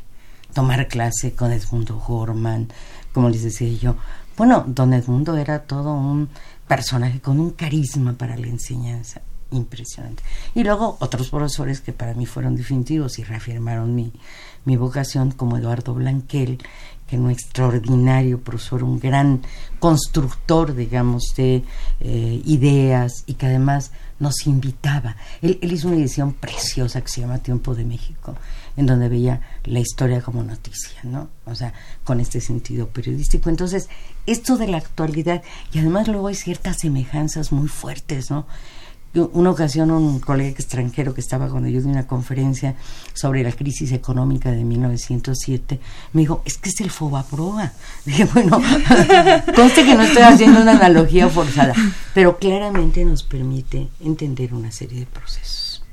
Tomar 0.54 0.90
clase 0.90 1.32
con 1.32 1.54
Edmundo 1.54 1.96
Gorman, 2.06 2.68
como 3.14 3.30
les 3.30 3.44
decía 3.44 3.72
yo. 3.72 3.96
Bueno, 4.36 4.66
don 4.68 4.94
Edmundo 4.94 5.38
era 5.38 5.60
todo 5.60 5.94
un 5.94 6.28
personaje 6.68 7.22
con 7.22 7.40
un 7.40 7.52
carisma 7.52 8.18
para 8.18 8.36
la 8.36 8.48
enseñanza 8.48 9.22
impresionante. 9.52 10.24
Y 10.56 10.66
luego 10.66 10.98
otros 11.00 11.30
profesores 11.30 11.80
que 11.80 11.94
para 11.94 12.14
mí 12.14 12.26
fueron 12.26 12.58
definitivos 12.58 13.18
y 13.18 13.24
reafirmaron 13.24 13.96
mi, 13.96 14.12
mi 14.66 14.76
vocación, 14.76 15.32
como 15.32 15.58
Eduardo 15.58 15.94
Blanquel, 15.94 16.60
que 17.08 17.18
un 17.18 17.32
extraordinario 17.32 18.40
profesor, 18.42 18.84
un 18.84 19.00
gran 19.00 19.42
constructor, 19.80 20.76
digamos, 20.76 21.34
de 21.36 21.64
eh, 22.00 22.42
ideas 22.46 23.24
y 23.26 23.36
que 23.36 23.46
además 23.46 23.92
nos 24.20 24.48
invitaba. 24.48 25.16
Él, 25.42 25.60
hizo 25.62 25.88
una 25.88 25.98
edición 25.98 26.34
preciosa 26.34 27.02
que 27.02 27.08
se 27.08 27.22
llama 27.22 27.38
Tiempo 27.38 27.76
de 27.76 27.86
México, 27.86 28.36
en 28.76 28.86
donde 28.86 29.10
veía 29.10 29.42
la 29.64 29.80
historia 29.80 30.22
como 30.22 30.44
noticia, 30.44 31.00
¿no? 31.04 31.30
O 31.46 31.56
sea, 31.56 31.74
con 32.04 32.20
este 32.20 32.42
sentido 32.42 32.88
periodístico. 32.88 33.50
Entonces, 33.50 33.90
esto 34.26 34.58
de 34.58 34.68
la 34.68 34.78
actualidad, 34.78 35.44
y 35.72 35.80
además 35.80 36.08
luego 36.08 36.28
hay 36.28 36.36
ciertas 36.36 36.80
semejanzas 36.80 37.52
muy 37.52 37.68
fuertes, 37.68 38.32
¿no? 38.32 38.48
Una 39.14 39.50
ocasión 39.50 39.90
un 39.92 40.20
colega 40.20 40.50
extranjero 40.50 41.14
que 41.14 41.22
estaba 41.22 41.48
cuando 41.50 41.70
yo 41.70 41.82
di 41.82 41.88
una 41.88 42.06
conferencia 42.06 42.76
sobre 43.14 43.44
la 43.44 43.52
crisis 43.52 43.92
económica 43.92 44.52
de 44.52 44.64
1907 44.64 45.80
me 46.14 46.22
dijo 46.22 46.42
es 46.46 46.58
que 46.58 46.70
es 46.70 46.80
el 46.82 46.92
Fobaproa 46.92 47.74
dije 48.06 48.26
bueno 48.26 48.62
conste 49.56 49.86
que 49.86 49.96
no 49.96 50.04
estoy 50.04 50.24
haciendo 50.24 50.62
una 50.62 50.74
analogía 50.74 51.30
forzada 51.30 51.74
pero 52.14 52.38
claramente 52.38 53.04
nos 53.06 53.24
permite 53.24 53.88
entender 54.00 54.54
una 54.54 54.72
serie 54.72 55.00
de 55.00 55.06
procesos 55.06 55.84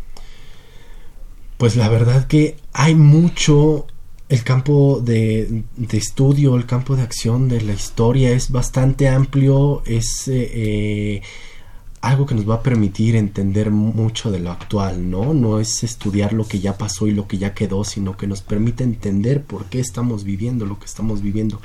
pues 1.56 1.76
la 1.76 1.88
verdad 1.88 2.26
que 2.26 2.56
hay 2.72 2.94
mucho 2.94 3.86
el 4.28 4.42
campo 4.42 5.00
de, 5.00 5.64
de, 5.76 5.98
estudio, 5.98 6.56
el 6.56 6.66
campo 6.66 6.96
de 6.96 7.02
acción 7.02 7.48
de 7.48 7.60
la 7.60 7.74
historia 7.74 8.30
es 8.30 8.50
bastante 8.50 9.08
amplio, 9.08 9.82
es 9.84 10.28
eh, 10.28 10.50
eh, 10.54 11.22
algo 12.04 12.26
que 12.26 12.34
nos 12.34 12.48
va 12.48 12.56
a 12.56 12.62
permitir 12.62 13.16
entender 13.16 13.70
mucho 13.70 14.30
de 14.30 14.38
lo 14.38 14.50
actual, 14.50 15.10
¿no? 15.10 15.32
No 15.32 15.58
es 15.58 15.82
estudiar 15.82 16.32
lo 16.34 16.46
que 16.46 16.60
ya 16.60 16.76
pasó 16.76 17.06
y 17.06 17.12
lo 17.12 17.26
que 17.26 17.38
ya 17.38 17.54
quedó, 17.54 17.82
sino 17.84 18.16
que 18.16 18.26
nos 18.26 18.42
permite 18.42 18.84
entender 18.84 19.42
por 19.42 19.64
qué 19.66 19.80
estamos 19.80 20.22
viviendo 20.22 20.66
lo 20.66 20.78
que 20.78 20.84
estamos 20.84 21.22
viviendo. 21.22 21.60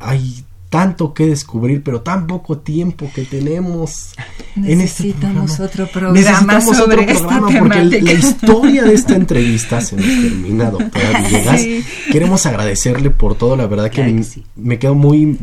Hay 0.00 0.44
tanto 0.70 1.14
que 1.14 1.26
descubrir, 1.26 1.84
pero 1.84 2.00
tan 2.00 2.26
poco 2.26 2.58
tiempo 2.58 3.08
que 3.14 3.22
tenemos. 3.24 4.14
Necesitamos 4.56 5.36
en 5.36 5.46
este 5.50 5.62
otro 5.62 5.86
programa. 5.86 6.18
Necesitamos 6.18 6.76
sobre 6.76 7.02
otro 7.02 7.14
programa 7.18 7.48
esta 7.48 7.60
porque 7.60 7.78
temática. 7.78 8.04
la 8.04 8.12
historia 8.12 8.82
de 8.82 8.94
esta 8.94 9.14
entrevista 9.14 9.80
se 9.80 9.94
nos 9.94 10.04
termina, 10.22 10.70
doctora 10.72 11.20
Villegas. 11.20 11.60
Sí. 11.60 11.84
Queremos 12.10 12.44
agradecerle 12.46 13.10
por 13.10 13.36
todo, 13.36 13.54
la 13.54 13.68
verdad 13.68 13.84
que, 13.84 13.96
Claro 13.96 14.10
que 14.10 14.16
me, 14.16 14.24
sí. 14.24 14.42
me 14.56 14.80
quedo 14.80 14.96
muy 14.96 15.38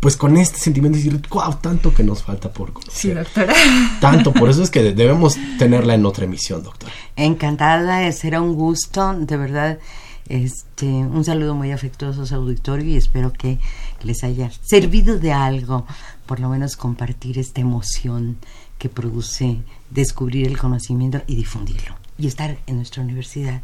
pues 0.00 0.16
con 0.16 0.38
este 0.38 0.58
sentimiento 0.58 0.98
de 0.98 1.04
decir, 1.04 1.22
wow, 1.28 1.56
tanto 1.60 1.92
que 1.92 2.02
nos 2.02 2.22
falta 2.22 2.50
por 2.50 2.72
conocer. 2.72 2.94
Sí, 2.94 3.10
doctora. 3.10 3.54
Tanto, 4.00 4.32
por 4.32 4.48
eso 4.48 4.62
es 4.62 4.70
que 4.70 4.82
debemos 4.94 5.36
tenerla 5.58 5.94
en 5.94 6.06
otra 6.06 6.24
emisión, 6.24 6.62
doctora. 6.62 6.92
Encantada, 7.16 8.10
será 8.12 8.40
un 8.40 8.54
gusto, 8.54 9.12
de 9.14 9.36
verdad. 9.36 9.78
Este, 10.26 10.86
un 10.86 11.24
saludo 11.24 11.54
muy 11.54 11.72
afectuoso 11.72 12.22
a 12.22 12.26
su 12.26 12.34
auditorio 12.34 12.86
y 12.86 12.96
espero 12.96 13.32
que 13.32 13.58
les 14.02 14.24
haya 14.24 14.50
servido 14.62 15.18
de 15.18 15.32
algo, 15.32 15.86
por 16.24 16.40
lo 16.40 16.48
menos 16.48 16.76
compartir 16.76 17.38
esta 17.38 17.60
emoción 17.60 18.38
que 18.78 18.88
produce 18.88 19.58
descubrir 19.90 20.46
el 20.46 20.56
conocimiento 20.56 21.20
y 21.26 21.36
difundirlo. 21.36 21.96
Y 22.16 22.26
estar 22.26 22.58
en 22.66 22.76
nuestra 22.76 23.02
universidad 23.02 23.60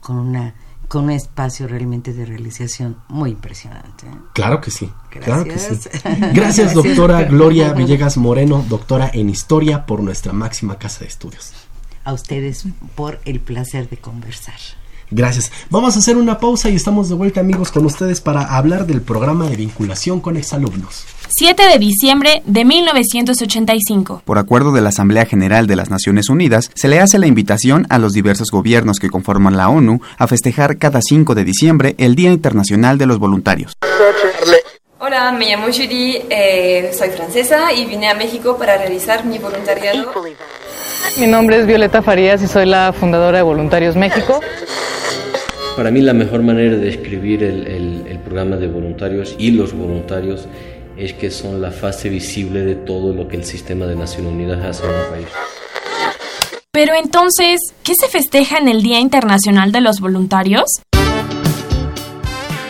con 0.00 0.16
una 0.16 0.54
con 0.88 1.04
un 1.04 1.10
espacio 1.10 1.66
realmente 1.66 2.12
de 2.12 2.24
realización 2.24 2.96
muy 3.08 3.30
impresionante. 3.30 4.06
¿eh? 4.06 4.16
Claro 4.32 4.60
que 4.60 4.70
sí, 4.70 4.90
claro 5.10 5.44
que 5.44 5.58
sí. 5.58 5.76
Gracias. 6.04 6.34
Gracias, 6.34 6.74
doctora 6.74 7.20
doctor. 7.20 7.36
Gloria 7.36 7.72
Villegas 7.72 8.16
Moreno, 8.16 8.64
doctora 8.68 9.10
en 9.12 9.28
Historia 9.28 9.86
por 9.86 10.02
nuestra 10.02 10.32
máxima 10.32 10.78
casa 10.78 11.00
de 11.00 11.06
estudios. 11.06 11.52
A 12.04 12.12
ustedes 12.12 12.64
por 12.94 13.20
el 13.24 13.40
placer 13.40 13.88
de 13.88 13.96
conversar. 13.96 14.58
Gracias. 15.10 15.52
Vamos 15.70 15.96
a 15.96 15.98
hacer 15.98 16.16
una 16.16 16.38
pausa 16.38 16.70
y 16.70 16.76
estamos 16.76 17.08
de 17.08 17.14
vuelta 17.14 17.40
amigos 17.40 17.70
con 17.70 17.84
ustedes 17.86 18.20
para 18.20 18.56
hablar 18.56 18.86
del 18.86 19.00
programa 19.00 19.48
de 19.48 19.56
vinculación 19.56 20.20
con 20.20 20.36
exalumnos. 20.36 21.04
7 21.28 21.62
de 21.68 21.78
diciembre 21.78 22.42
de 22.46 22.64
1985. 22.64 24.22
Por 24.24 24.38
acuerdo 24.38 24.72
de 24.72 24.80
la 24.80 24.90
Asamblea 24.90 25.26
General 25.26 25.66
de 25.66 25.76
las 25.76 25.90
Naciones 25.90 26.28
Unidas, 26.28 26.70
se 26.74 26.88
le 26.88 27.00
hace 27.00 27.18
la 27.18 27.26
invitación 27.26 27.86
a 27.90 27.98
los 27.98 28.12
diversos 28.12 28.48
gobiernos 28.50 28.98
que 28.98 29.10
conforman 29.10 29.56
la 29.56 29.68
ONU 29.68 30.00
a 30.18 30.26
festejar 30.26 30.78
cada 30.78 31.00
5 31.02 31.34
de 31.34 31.44
diciembre 31.44 31.94
el 31.98 32.14
Día 32.14 32.32
Internacional 32.32 32.98
de 32.98 33.06
los 33.06 33.18
Voluntarios. 33.18 33.72
Hola, 34.98 35.32
me 35.32 35.46
llamo 35.46 35.66
Judy, 35.66 36.22
eh, 36.30 36.90
soy 36.96 37.10
francesa 37.10 37.72
y 37.72 37.84
vine 37.84 38.08
a 38.08 38.14
México 38.14 38.56
para 38.56 38.78
realizar 38.78 39.24
mi 39.26 39.38
voluntariado. 39.38 40.12
Mi 41.18 41.26
nombre 41.26 41.60
es 41.60 41.66
Violeta 41.66 42.02
Farías 42.02 42.42
y 42.42 42.48
soy 42.48 42.66
la 42.66 42.92
fundadora 42.92 43.38
de 43.38 43.44
Voluntarios 43.44 43.96
México. 43.96 44.40
Para 45.76 45.90
mí 45.90 46.00
la 46.00 46.12
mejor 46.12 46.42
manera 46.42 46.76
de 46.76 46.84
describir 46.84 47.42
el, 47.42 47.66
el, 47.66 48.06
el, 48.08 48.18
programa 48.18 48.56
de 48.56 48.68
voluntarios 48.68 49.34
y 49.38 49.50
los 49.52 49.72
voluntarios 49.72 50.46
es 50.96 51.12
que 51.12 51.30
son 51.30 51.60
la 51.60 51.70
fase 51.70 52.08
visible 52.08 52.62
de 52.62 52.74
todo 52.74 53.12
lo 53.12 53.28
que 53.28 53.36
el 53.36 53.44
sistema 53.44 53.86
de 53.86 53.96
Naciones 53.96 54.32
Unidas 54.32 54.64
hace 54.64 54.84
en 54.84 54.90
un 54.90 55.10
país. 55.10 55.26
Pero 56.70 56.94
entonces, 56.94 57.60
¿qué 57.82 57.92
se 57.94 58.08
festeja 58.08 58.58
en 58.58 58.68
el 58.68 58.82
Día 58.82 58.98
Internacional 58.98 59.72
de 59.72 59.80
los 59.80 60.00
Voluntarios? 60.00 60.64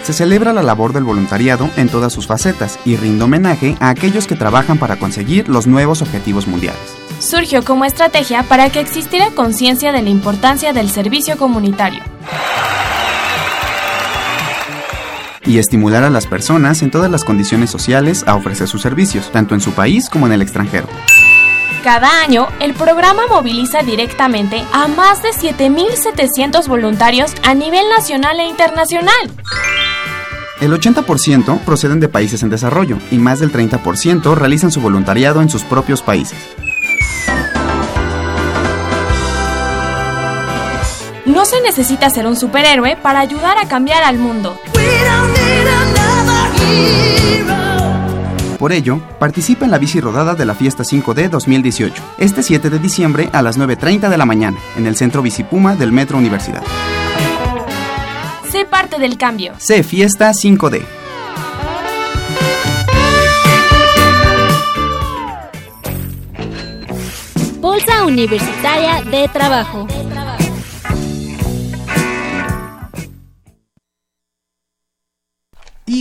Se 0.03 0.13
celebra 0.13 0.53
la 0.53 0.63
labor 0.63 0.93
del 0.93 1.05
voluntariado 1.05 1.71
en 1.79 1.89
todas 1.89 2.13
sus 2.13 2.27
facetas 2.27 2.79
y 2.85 2.97
rinde 2.97 3.25
homenaje 3.25 3.77
a 3.81 3.89
aquellos 3.89 4.27
que 4.27 4.35
trabajan 4.35 4.79
para 4.79 4.97
conseguir 4.97 5.49
los 5.49 5.67
nuevos 5.67 6.03
objetivos 6.03 6.47
mundiales. 6.47 7.04
Surgió 7.25 7.65
como 7.65 7.85
estrategia 7.85 8.43
para 8.45 8.71
que 8.71 8.81
existiera 8.81 9.31
conciencia 9.31 9.93
de 9.93 10.03
la 10.03 10.11
importancia 10.11 10.73
del 10.73 10.91
servicio 10.91 11.37
comunitario. 11.37 12.03
y 15.47 15.59
estimular 15.59 16.05
a 16.05 16.11
las 16.11 16.27
personas 16.27 16.83
en 16.83 16.91
todas 16.91 17.11
las 17.11 17.25
condiciones 17.25 17.71
sociales 17.71 18.25
a 18.27 18.35
ofrecer 18.35 18.67
sus 18.67 18.83
servicios, 18.83 19.31
tanto 19.31 19.55
en 19.55 19.61
su 19.61 19.73
país 19.73 20.09
como 20.09 20.27
en 20.27 20.33
el 20.33 20.43
extranjero. 20.43 20.89
Cada 21.83 22.23
año, 22.23 22.49
el 22.61 22.73
programa 22.73 23.27
moviliza 23.29 23.83
directamente 23.83 24.65
a 24.73 24.89
más 24.89 25.23
de 25.23 25.31
7.700 25.31 26.67
voluntarios 26.67 27.35
a 27.43 27.55
nivel 27.55 27.85
nacional 27.95 28.41
e 28.41 28.47
internacional. 28.47 29.31
El 30.63 30.73
80% 30.73 31.61
proceden 31.61 32.01
de 32.01 32.09
países 32.09 32.43
en 32.43 32.49
desarrollo 32.49 32.97
y 33.11 33.19
más 33.19 33.41
del 33.41 33.53
30% 33.53 34.35
realizan 34.35 34.71
su 34.71 34.81
voluntariado 34.81 35.43
en 35.43 35.51
sus 35.51 35.63
propios 35.63 36.01
países. 36.01 36.39
No 41.27 41.47
se 41.47 41.61
necesita 41.63 42.11
ser 42.11 42.27
un 42.27 42.37
superhéroe 42.37 42.97
para 42.97 43.21
ayudar 43.21 43.57
a 43.59 43.67
cambiar 43.67 44.03
al 44.03 44.19
mundo. 44.19 44.59
Por 48.59 48.73
ello, 48.73 49.01
participa 49.19 49.65
en 49.65 49.71
la 49.71 49.79
bici 49.79 50.01
rodada 50.01 50.35
de 50.35 50.45
la 50.45 50.55
Fiesta 50.55 50.85
5D 50.85 51.29
2018, 51.31 52.03
este 52.19 52.43
7 52.43 52.71
de 52.71 52.79
diciembre 52.79 53.31
a 53.33 53.43
las 53.43 53.59
9.30 53.59 54.09
de 54.09 54.19
la 54.19 54.27
mañana, 54.27 54.59
en 54.77 54.87
el 54.87 54.97
Centro 54.97 55.23
Bicipuma 55.23 55.77
del 55.77 55.93
Metro 55.93 56.19
Universidad. 56.19 56.63
Sé 58.51 58.65
parte 58.67 58.99
del 58.99 59.17
cambio. 59.17 59.55
Sé 59.59 59.83
Fiesta 59.83 60.31
5D. 60.31 60.83
Bolsa 67.61 68.05
Universitaria 68.05 69.03
de 69.11 69.27
Trabajo. 69.29 69.87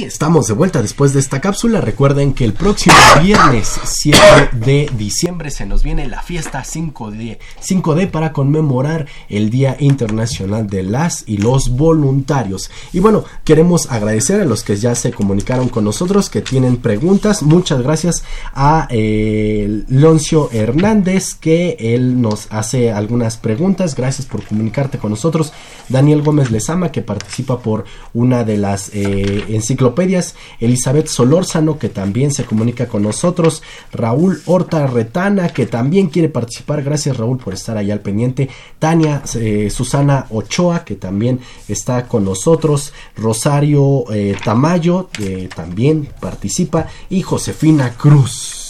Estamos 0.02 0.48
de 0.48 0.54
vuelta 0.56 0.82
después 0.82 1.14
de 1.14 1.20
esta 1.20 1.40
cápsula. 1.40 1.80
Recuerden 1.80 2.34
que 2.34 2.46
el 2.46 2.54
próximo 2.54 2.96
viernes 3.22 3.80
7 3.84 4.50
de 4.54 4.90
diciembre 4.98 5.52
se 5.52 5.68
nos 5.68 5.84
viene 5.84 6.08
la 6.08 6.24
fiesta 6.24 6.64
5D, 6.64 7.38
5D 7.62 8.10
para 8.10 8.34
conmemorar 8.34 9.06
el 9.30 9.52
Día 9.52 9.78
Internacional 9.80 10.66
de 10.66 10.82
las 10.82 11.24
y 11.28 11.38
los 11.38 11.70
Voluntarios. 11.70 12.72
Y 12.92 13.00
bueno, 13.02 13.24
queremos 13.44 13.92
agradecer 13.92 14.42
a 14.42 14.46
los 14.46 14.64
que 14.64 14.78
ya 14.78 14.96
se 14.96 15.12
comunicaron 15.12 15.70
con 15.70 15.84
nosotros, 15.84 16.30
que 16.30 16.42
tienen 16.42 16.78
preguntas. 16.78 17.44
Muchas 17.44 17.84
gracias 17.84 18.24
a 18.54 18.88
eh, 18.90 19.84
Loncio 19.90 20.50
Hernández, 20.52 21.36
que 21.36 21.78
él 21.80 22.20
nos 22.20 22.48
hace 22.50 22.92
algunas 22.92 23.38
preguntas. 23.38 23.94
Gracias 23.96 24.26
por 24.26 24.44
comunicarte 24.44 24.98
con 24.98 25.12
nosotros. 25.12 25.54
Daniel 25.90 26.24
Gómez 26.24 26.50
Lezama, 26.50 26.92
que 26.92 27.04
participa 27.04 27.60
por 27.60 27.86
una 28.14 28.44
de 28.44 28.58
las 28.58 28.90
eh, 28.94 29.46
enciclopedias, 29.50 29.83
Elizabeth 30.60 31.08
Solórzano, 31.08 31.78
que 31.78 31.90
también 31.90 32.32
se 32.32 32.46
comunica 32.46 32.88
con 32.88 33.04
nosotros, 33.04 33.62
Raúl 33.92 34.42
Horta 34.46 34.88
Retana, 34.88 35.50
que 35.50 35.66
también 35.66 36.08
quiere 36.08 36.30
participar, 36.30 36.84
gracias 36.84 37.18
Raúl 37.18 37.38
por 37.38 37.54
estar 37.54 37.78
ahí 37.78 37.92
al 37.92 38.02
pendiente, 38.02 38.50
Tania 38.80 39.24
eh, 39.36 39.70
Susana 39.70 40.28
Ochoa, 40.30 40.86
que 40.86 40.96
también 40.96 41.40
está 41.68 42.08
con 42.08 42.26
nosotros, 42.26 42.94
Rosario 43.16 44.06
eh, 44.12 44.36
Tamayo, 44.44 45.10
que 45.12 45.50
también 45.54 46.10
participa, 46.20 46.88
y 47.10 47.22
Josefina 47.22 47.94
Cruz 47.98 48.63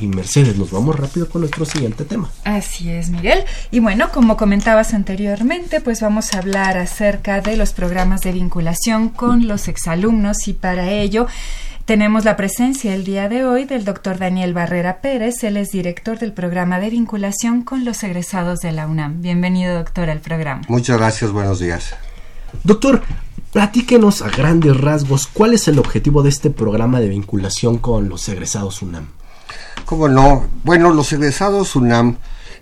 y 0.00 0.06
Mercedes, 0.06 0.56
nos 0.56 0.70
vamos 0.70 0.96
rápido 0.96 1.28
con 1.28 1.42
nuestro 1.42 1.64
siguiente 1.64 2.04
tema. 2.04 2.30
Así 2.44 2.90
es, 2.90 3.10
Miguel. 3.10 3.44
Y 3.70 3.80
bueno, 3.80 4.10
como 4.12 4.36
comentabas 4.36 4.94
anteriormente, 4.94 5.80
pues 5.80 6.00
vamos 6.00 6.34
a 6.34 6.38
hablar 6.38 6.78
acerca 6.78 7.40
de 7.40 7.56
los 7.56 7.72
programas 7.72 8.22
de 8.22 8.32
vinculación 8.32 9.08
con 9.08 9.48
los 9.48 9.68
exalumnos 9.68 10.48
y 10.48 10.52
para 10.52 10.90
ello 10.90 11.26
tenemos 11.90 12.24
la 12.24 12.36
presencia 12.36 12.94
el 12.94 13.04
día 13.04 13.28
de 13.28 13.44
hoy 13.44 13.64
del 13.64 13.84
doctor 13.84 14.16
Daniel 14.16 14.54
Barrera 14.54 15.00
Pérez, 15.00 15.42
él 15.42 15.56
es 15.56 15.70
director 15.70 16.20
del 16.20 16.32
programa 16.32 16.78
de 16.78 16.88
vinculación 16.88 17.62
con 17.62 17.84
los 17.84 18.04
egresados 18.04 18.60
de 18.60 18.70
la 18.70 18.86
UNAM. 18.86 19.20
Bienvenido, 19.22 19.74
doctor, 19.74 20.08
al 20.08 20.20
programa. 20.20 20.62
Muchas 20.68 20.98
gracias, 20.98 21.32
buenos 21.32 21.58
días. 21.58 21.96
Doctor, 22.62 23.02
platíquenos 23.52 24.22
a 24.22 24.28
grandes 24.28 24.76
rasgos 24.76 25.26
cuál 25.26 25.54
es 25.54 25.66
el 25.66 25.80
objetivo 25.80 26.22
de 26.22 26.28
este 26.28 26.50
programa 26.50 27.00
de 27.00 27.08
vinculación 27.08 27.78
con 27.78 28.08
los 28.08 28.28
egresados 28.28 28.82
UNAM. 28.82 29.08
¿Cómo 29.84 30.08
no? 30.08 30.46
Bueno, 30.64 30.90
los 30.90 31.12
egresados 31.12 31.76
UNAM 31.76 32.16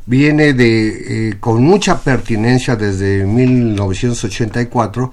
viene 0.07 0.55
de 0.55 1.29
eh, 1.29 1.37
con 1.39 1.63
mucha 1.63 2.01
pertinencia 2.01 2.77
desde 2.77 3.25
1984 3.25 5.13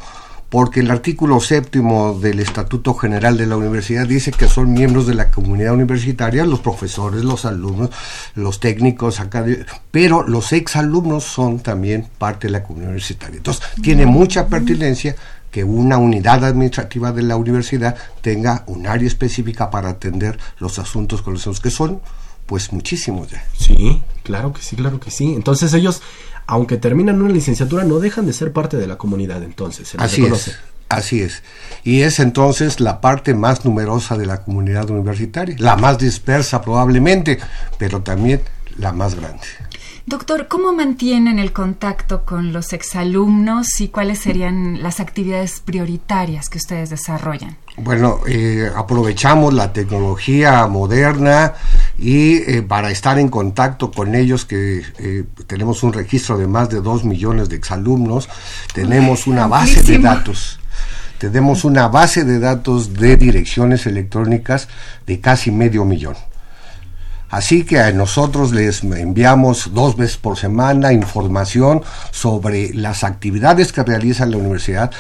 porque 0.49 0.79
el 0.79 0.91
artículo 0.91 1.41
séptimo 1.41 2.17
del 2.17 2.39
Estatuto 2.39 2.93
General 2.93 3.35
de 3.35 3.45
la 3.45 3.57
Universidad 3.57 4.07
dice 4.07 4.31
que 4.31 4.47
son 4.47 4.71
miembros 4.71 5.05
de 5.05 5.13
la 5.13 5.29
comunidad 5.29 5.73
universitaria 5.73 6.45
los 6.45 6.61
profesores, 6.61 7.25
los 7.25 7.43
alumnos, 7.43 7.89
los 8.35 8.61
técnicos, 8.61 9.21
pero 9.91 10.25
los 10.25 10.53
exalumnos 10.53 11.25
son 11.25 11.59
también 11.59 12.07
parte 12.17 12.47
de 12.47 12.51
la 12.53 12.63
comunidad 12.63 12.91
universitaria. 12.91 13.35
Entonces, 13.37 13.65
tiene 13.81 14.05
mucha 14.05 14.47
pertinencia 14.47 15.17
que 15.55 15.63
una 15.63 15.97
unidad 15.97 16.43
administrativa 16.43 17.13
de 17.13 17.21
la 17.21 17.37
universidad 17.37 17.95
tenga 18.19 18.65
un 18.67 18.87
área 18.87 19.07
específica 19.07 19.71
para 19.71 19.87
atender 19.87 20.37
los 20.59 20.79
asuntos 20.79 21.21
con 21.21 21.35
los 21.35 21.61
que 21.61 21.71
son 21.71 22.01
pues 22.45 22.73
muchísimos 22.73 23.29
ya. 23.31 23.41
Sí, 23.57 24.03
claro 24.23 24.51
que 24.51 24.61
sí, 24.61 24.75
claro 24.75 24.99
que 24.99 25.11
sí. 25.11 25.33
Entonces 25.33 25.73
ellos, 25.73 26.01
aunque 26.45 26.75
terminan 26.75 27.21
una 27.21 27.31
licenciatura, 27.31 27.85
no 27.85 27.99
dejan 27.99 28.25
de 28.25 28.33
ser 28.33 28.51
parte 28.51 28.75
de 28.75 28.85
la 28.85 28.97
comunidad 28.97 29.43
entonces. 29.43 29.95
así 29.97 30.25
es. 30.25 30.59
Así 30.89 31.21
es. 31.21 31.41
Y 31.85 32.01
es 32.01 32.19
entonces 32.19 32.81
la 32.81 32.99
parte 32.99 33.33
más 33.33 33.63
numerosa 33.63 34.17
de 34.17 34.25
la 34.25 34.43
comunidad 34.43 34.89
universitaria, 34.89 35.55
la 35.57 35.77
más 35.77 35.97
dispersa 35.97 36.61
probablemente, 36.61 37.39
pero 37.77 38.01
también 38.01 38.41
la 38.77 38.91
más 38.91 39.15
grande. 39.15 39.47
Doctor, 40.07 40.47
¿cómo 40.47 40.71
mantienen 40.71 41.39
el 41.39 41.51
contacto 41.51 42.25
con 42.25 42.53
los 42.53 42.73
exalumnos 42.73 43.81
y 43.81 43.87
cuáles 43.87 44.19
serían 44.19 44.83
las 44.83 44.99
actividades 44.99 45.61
prioritarias 45.61 46.47
que 46.47 46.59
ustedes 46.59 46.91
desarrollan? 46.91 47.57
Bueno, 47.77 48.19
eh, 48.27 48.69
aprovechamos 48.75 49.55
la 49.55 49.73
tecnología 49.73 50.67
moderna 50.67 51.53
y 51.97 52.35
eh, 52.35 52.61
para 52.61 52.91
estar 52.91 53.17
en 53.17 53.29
contacto 53.29 53.89
con 53.89 54.13
ellos, 54.13 54.45
que 54.45 54.83
eh, 54.99 55.23
tenemos 55.47 55.81
un 55.81 55.91
registro 55.91 56.37
de 56.37 56.45
más 56.45 56.69
de 56.69 56.81
dos 56.81 57.03
millones 57.03 57.49
de 57.49 57.55
exalumnos, 57.55 58.29
tenemos 58.75 59.25
una 59.25 59.47
base 59.47 59.81
de 59.81 59.97
datos 59.97 60.59
tenemos 61.17 61.63
una 61.63 61.87
base 61.87 62.25
de 62.25 62.39
datos 62.39 62.93
de 62.93 63.15
direcciones 63.15 63.87
electrónicas 63.87 64.67
de 65.07 65.21
casi 65.21 65.49
medio 65.49 65.85
millón. 65.85 66.15
Así 67.29 67.63
que 67.63 67.79
a 67.79 67.91
nosotros 67.91 68.51
les 68.51 68.83
enviamos 68.83 69.73
dos 69.73 69.97
veces 69.97 70.17
por 70.17 70.37
semana 70.37 70.93
información 70.93 71.83
sobre 72.11 72.73
las 72.73 73.03
actividades 73.03 73.71
que 73.71 73.83
realiza 73.83 74.25
la 74.25 74.37
universidad, 74.37 74.91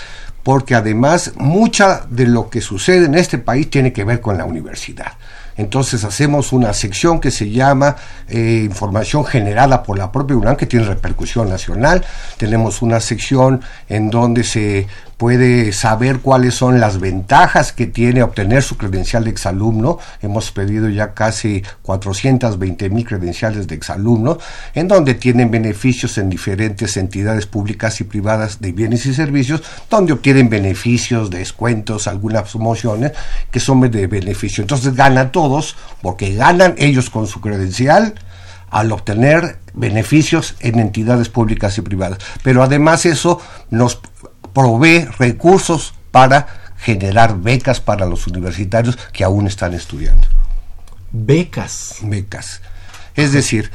porque 0.43 0.75
además 0.75 1.33
mucha 1.37 2.05
de 2.09 2.27
lo 2.27 2.49
que 2.49 2.61
sucede 2.61 3.05
en 3.05 3.15
este 3.15 3.37
país 3.37 3.69
tiene 3.69 3.93
que 3.93 4.03
ver 4.03 4.21
con 4.21 4.37
la 4.37 4.45
universidad. 4.45 5.13
Entonces 5.57 6.03
hacemos 6.03 6.51
una 6.51 6.73
sección 6.73 7.19
que 7.19 7.31
se 7.31 7.49
llama 7.49 7.95
eh, 8.27 8.63
Información 8.65 9.25
generada 9.25 9.83
por 9.83 9.97
la 9.97 10.11
propia 10.11 10.35
UNAM, 10.35 10.57
que 10.57 10.65
tiene 10.65 10.85
repercusión 10.85 11.49
nacional. 11.49 12.03
Tenemos 12.37 12.81
una 12.81 12.99
sección 12.99 13.61
en 13.87 14.09
donde 14.09 14.43
se 14.43 14.87
puede 15.17 15.71
saber 15.71 16.19
cuáles 16.19 16.55
son 16.55 16.79
las 16.79 16.99
ventajas 16.99 17.71
que 17.71 17.87
tiene 17.87 18.23
obtener 18.23 18.63
su 18.63 18.77
credencial 18.77 19.23
de 19.23 19.29
exalumno. 19.29 19.99
Hemos 20.21 20.51
pedido 20.51 20.89
ya 20.89 21.13
casi 21.13 21.63
420 21.83 22.89
mil 22.89 23.05
credenciales 23.05 23.67
de 23.67 23.75
exalumno, 23.75 24.37
en 24.73 24.87
donde 24.87 25.13
tienen 25.13 25.51
beneficios 25.51 26.17
en 26.17 26.29
diferentes 26.29 26.97
entidades 26.97 27.45
públicas 27.45 28.01
y 28.01 28.03
privadas 28.03 28.59
de 28.59 28.71
bienes 28.71 29.05
y 29.05 29.13
servicios, 29.13 29.63
donde 29.89 30.13
obtienen 30.13 30.49
beneficios, 30.49 31.29
descuentos, 31.29 32.07
algunas 32.07 32.49
promociones 32.51 33.13
que 33.51 33.59
son 33.59 33.75
de 33.81 34.07
beneficio. 34.07 34.61
Entonces 34.61 34.95
ganan 34.95 35.31
todos, 35.31 35.75
porque 36.01 36.33
ganan 36.35 36.75
ellos 36.77 37.09
con 37.09 37.27
su 37.27 37.41
credencial 37.41 38.15
al 38.69 38.91
obtener 38.91 39.59
beneficios 39.73 40.55
en 40.59 40.79
entidades 40.79 41.29
públicas 41.29 41.77
y 41.77 41.81
privadas. 41.81 42.19
Pero 42.43 42.63
además 42.63 43.05
eso 43.05 43.39
nos 43.69 44.01
provee 44.55 45.05
recursos 45.19 45.93
para 46.11 46.47
generar 46.77 47.37
becas 47.39 47.81
para 47.81 48.05
los 48.05 48.25
universitarios 48.25 48.97
que 49.11 49.23
aún 49.23 49.47
están 49.47 49.73
estudiando. 49.73 50.25
Becas. 51.11 51.97
Becas. 52.01 52.61
Es 53.15 53.33
decir, 53.33 53.69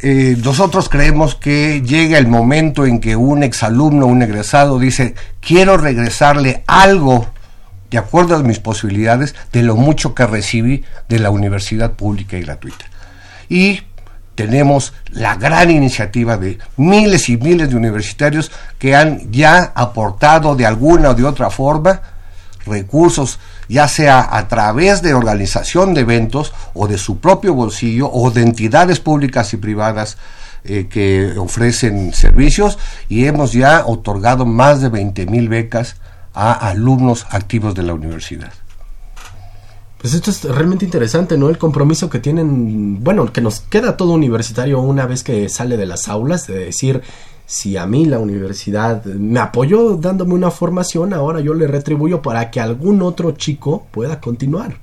eh, 0.00 0.36
nosotros 0.42 0.88
creemos 0.88 1.34
que 1.34 1.82
llega 1.82 2.18
el 2.18 2.26
momento 2.26 2.86
en 2.86 3.00
que 3.00 3.16
un 3.16 3.42
exalumno, 3.42 4.06
un 4.06 4.22
egresado 4.22 4.78
dice, 4.78 5.14
quiero 5.40 5.76
regresarle 5.76 6.64
algo 6.66 7.28
de 7.90 7.98
acuerdo 7.98 8.34
a 8.34 8.42
mis 8.42 8.60
posibilidades 8.60 9.34
de 9.52 9.62
lo 9.62 9.76
mucho 9.76 10.14
que 10.14 10.26
recibí 10.26 10.84
de 11.08 11.18
la 11.18 11.30
universidad 11.30 11.92
pública 11.92 12.36
y 12.38 12.42
gratuita. 12.42 12.86
Y 13.48 13.82
tenemos 14.34 14.92
la 15.10 15.36
gran 15.36 15.70
iniciativa 15.70 16.36
de 16.36 16.58
miles 16.76 17.28
y 17.28 17.36
miles 17.36 17.70
de 17.70 17.76
universitarios 17.76 18.50
que 18.78 18.94
han 18.94 19.30
ya 19.30 19.72
aportado 19.74 20.56
de 20.56 20.66
alguna 20.66 21.10
o 21.10 21.14
de 21.14 21.24
otra 21.24 21.50
forma 21.50 22.00
recursos, 22.66 23.38
ya 23.68 23.88
sea 23.88 24.36
a 24.36 24.48
través 24.48 25.02
de 25.02 25.14
organización 25.14 25.94
de 25.94 26.00
eventos 26.00 26.52
o 26.72 26.88
de 26.88 26.98
su 26.98 27.18
propio 27.18 27.54
bolsillo 27.54 28.10
o 28.10 28.30
de 28.30 28.42
entidades 28.42 29.00
públicas 29.00 29.52
y 29.52 29.58
privadas 29.58 30.16
eh, 30.64 30.86
que 30.88 31.34
ofrecen 31.38 32.14
servicios 32.14 32.78
y 33.08 33.26
hemos 33.26 33.52
ya 33.52 33.84
otorgado 33.86 34.46
más 34.46 34.80
de 34.80 34.88
20 34.88 35.26
mil 35.26 35.48
becas 35.48 35.96
a 36.32 36.52
alumnos 36.52 37.26
activos 37.30 37.74
de 37.74 37.82
la 37.82 37.94
universidad. 37.94 38.52
Pues 40.04 40.12
esto 40.12 40.30
es 40.30 40.44
realmente 40.44 40.84
interesante, 40.84 41.38
¿no? 41.38 41.48
El 41.48 41.56
compromiso 41.56 42.10
que 42.10 42.18
tienen, 42.18 43.02
bueno, 43.02 43.32
que 43.32 43.40
nos 43.40 43.60
queda 43.60 43.96
todo 43.96 44.12
universitario 44.12 44.78
una 44.82 45.06
vez 45.06 45.22
que 45.22 45.48
sale 45.48 45.78
de 45.78 45.86
las 45.86 46.08
aulas, 46.08 46.46
de 46.46 46.66
decir, 46.66 47.00
si 47.46 47.78
a 47.78 47.86
mí 47.86 48.04
la 48.04 48.18
universidad 48.18 49.02
me 49.06 49.40
apoyó 49.40 49.96
dándome 49.96 50.34
una 50.34 50.50
formación, 50.50 51.14
ahora 51.14 51.40
yo 51.40 51.54
le 51.54 51.66
retribuyo 51.66 52.20
para 52.20 52.50
que 52.50 52.60
algún 52.60 53.00
otro 53.00 53.30
chico 53.30 53.86
pueda 53.92 54.20
continuar. 54.20 54.78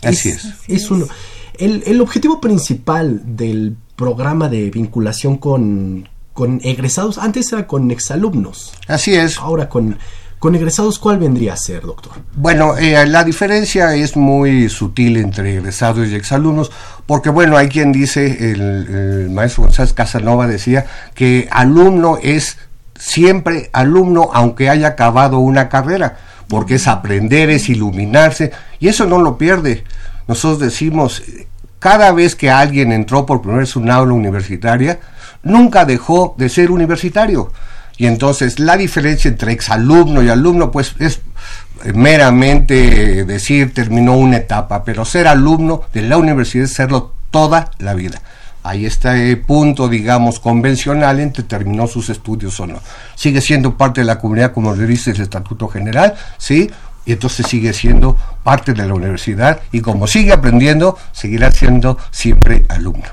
Así 0.00 0.28
es. 0.28 0.46
Es, 0.68 0.88
uno. 0.92 1.08
El, 1.54 1.82
el, 1.86 2.00
objetivo 2.00 2.40
principal 2.40 3.22
del 3.34 3.76
programa 3.96 4.48
de 4.48 4.70
vinculación 4.70 5.38
con, 5.38 6.08
con 6.34 6.60
egresados, 6.62 7.18
antes 7.18 7.52
era 7.52 7.66
con 7.66 7.90
exalumnos. 7.90 8.74
Así 8.86 9.12
es. 9.12 9.38
Ahora 9.38 9.68
con 9.68 9.98
con 10.40 10.54
egresados, 10.54 10.98
¿cuál 10.98 11.18
vendría 11.18 11.52
a 11.52 11.56
ser, 11.58 11.82
doctor? 11.82 12.14
Bueno, 12.34 12.74
eh, 12.78 13.06
la 13.06 13.24
diferencia 13.24 13.94
es 13.94 14.16
muy 14.16 14.70
sutil 14.70 15.18
entre 15.18 15.58
egresados 15.58 16.08
y 16.08 16.14
exalumnos, 16.14 16.72
porque 17.04 17.28
bueno, 17.28 17.58
hay 17.58 17.68
quien 17.68 17.92
dice, 17.92 18.50
el, 18.50 19.28
maestro 19.30 19.64
González 19.64 19.92
Casanova 19.92 20.46
decía, 20.46 20.86
que 21.14 21.46
alumno 21.50 22.16
es 22.22 22.56
siempre 22.98 23.68
alumno 23.74 24.30
aunque 24.32 24.70
haya 24.70 24.88
acabado 24.88 25.40
una 25.40 25.68
carrera, 25.68 26.16
porque 26.48 26.76
es 26.76 26.88
aprender, 26.88 27.50
es 27.50 27.68
iluminarse, 27.68 28.50
y 28.78 28.88
eso 28.88 29.04
no 29.04 29.20
lo 29.20 29.36
pierde. 29.36 29.84
Nosotros 30.26 30.58
decimos, 30.58 31.22
cada 31.78 32.12
vez 32.12 32.34
que 32.34 32.50
alguien 32.50 32.92
entró 32.92 33.26
por 33.26 33.42
primera 33.42 33.60
vez 33.60 33.76
en 33.76 33.82
un 33.82 33.90
aula 33.90 34.14
universitaria, 34.14 35.00
nunca 35.42 35.84
dejó 35.84 36.34
de 36.38 36.48
ser 36.48 36.70
universitario 36.70 37.52
y 38.00 38.06
entonces 38.06 38.58
la 38.58 38.78
diferencia 38.78 39.28
entre 39.28 39.52
exalumno 39.52 40.22
y 40.22 40.30
alumno 40.30 40.70
pues 40.70 40.94
es 41.00 41.20
meramente 41.92 43.26
decir 43.26 43.74
terminó 43.74 44.16
una 44.16 44.38
etapa, 44.38 44.84
pero 44.84 45.04
ser 45.04 45.28
alumno 45.28 45.82
de 45.92 46.00
la 46.00 46.16
universidad 46.16 46.64
es 46.64 46.72
serlo 46.72 47.12
toda 47.30 47.72
la 47.78 47.92
vida. 47.92 48.22
Ahí 48.62 48.86
está 48.86 49.18
el 49.18 49.40
punto, 49.40 49.86
digamos, 49.86 50.40
convencional 50.40 51.20
entre 51.20 51.44
terminó 51.44 51.86
sus 51.86 52.08
estudios 52.08 52.58
o 52.60 52.66
no. 52.66 52.80
Sigue 53.16 53.42
siendo 53.42 53.76
parte 53.76 54.00
de 54.00 54.06
la 54.06 54.18
comunidad 54.18 54.54
como 54.54 54.74
le 54.74 54.86
dice 54.86 55.10
el 55.10 55.20
Estatuto 55.20 55.68
General, 55.68 56.14
¿sí? 56.38 56.70
Y 57.04 57.12
entonces 57.12 57.46
sigue 57.48 57.74
siendo 57.74 58.16
parte 58.42 58.72
de 58.72 58.86
la 58.86 58.94
universidad 58.94 59.60
y 59.72 59.82
como 59.82 60.06
sigue 60.06 60.32
aprendiendo, 60.32 60.96
seguirá 61.12 61.52
siendo 61.52 61.98
siempre 62.10 62.64
alumno. 62.70 63.04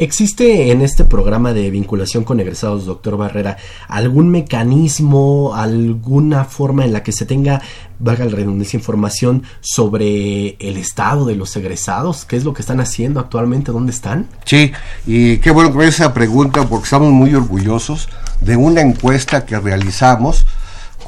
¿Existe 0.00 0.70
en 0.70 0.80
este 0.80 1.04
programa 1.04 1.52
de 1.52 1.68
vinculación 1.68 2.24
con 2.24 2.40
egresados, 2.40 2.86
doctor 2.86 3.18
Barrera, 3.18 3.58
algún 3.86 4.30
mecanismo, 4.30 5.52
alguna 5.54 6.46
forma 6.46 6.86
en 6.86 6.94
la 6.94 7.02
que 7.02 7.12
se 7.12 7.26
tenga, 7.26 7.60
valga 7.98 8.24
la 8.24 8.30
redundancia, 8.30 8.78
información 8.78 9.42
sobre 9.60 10.56
el 10.58 10.78
estado 10.78 11.26
de 11.26 11.36
los 11.36 11.54
egresados? 11.54 12.24
¿Qué 12.24 12.36
es 12.36 12.44
lo 12.44 12.54
que 12.54 12.62
están 12.62 12.80
haciendo 12.80 13.20
actualmente? 13.20 13.72
¿Dónde 13.72 13.92
están? 13.92 14.26
Sí, 14.46 14.72
y 15.06 15.36
qué 15.36 15.50
bueno 15.50 15.70
que 15.70 15.76
me 15.76 15.86
esa 15.86 16.14
pregunta 16.14 16.66
porque 16.66 16.84
estamos 16.84 17.12
muy 17.12 17.34
orgullosos 17.34 18.08
de 18.40 18.56
una 18.56 18.80
encuesta 18.80 19.44
que 19.44 19.60
realizamos 19.60 20.46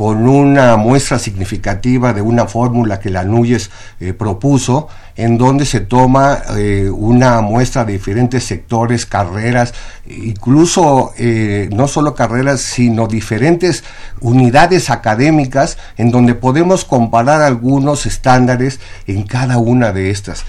con 0.03 0.29
una 0.29 0.77
muestra 0.77 1.17
significativa 1.21 2.13
de 2.13 2.21
una 2.21 2.49
fórmula 2.49 2.99
que 2.99 3.09
la 3.09 3.23
Núñez 3.23 3.71
eh, 4.01 4.13
propuso, 4.13 4.89
en 5.15 5.39
donde 5.39 5.65
se 5.65 5.79
toma 5.79 6.39
eh, 6.57 6.91
una 6.91 7.41
muestra 7.41 7.85
de 7.85 7.93
diferentes 7.93 8.43
sectores, 8.43 9.07
carreras, 9.07 9.75
incluso 10.09 11.13
eh, 11.19 11.69
no 11.73 11.87
solo 11.87 12.17
carreras, 12.17 12.63
sino 12.63 13.07
diferentes 13.07 13.85
unidades 14.21 14.91
académicas, 14.91 15.79
en 15.97 16.11
donde 16.11 16.35
podemos 16.35 16.85
comparar 16.85 17.41
algunos 17.41 18.05
estándares 18.05 18.81
en 19.07 19.23
cada 19.23 19.59
una 19.59 19.93
de 19.93 20.11
estas 20.11 20.45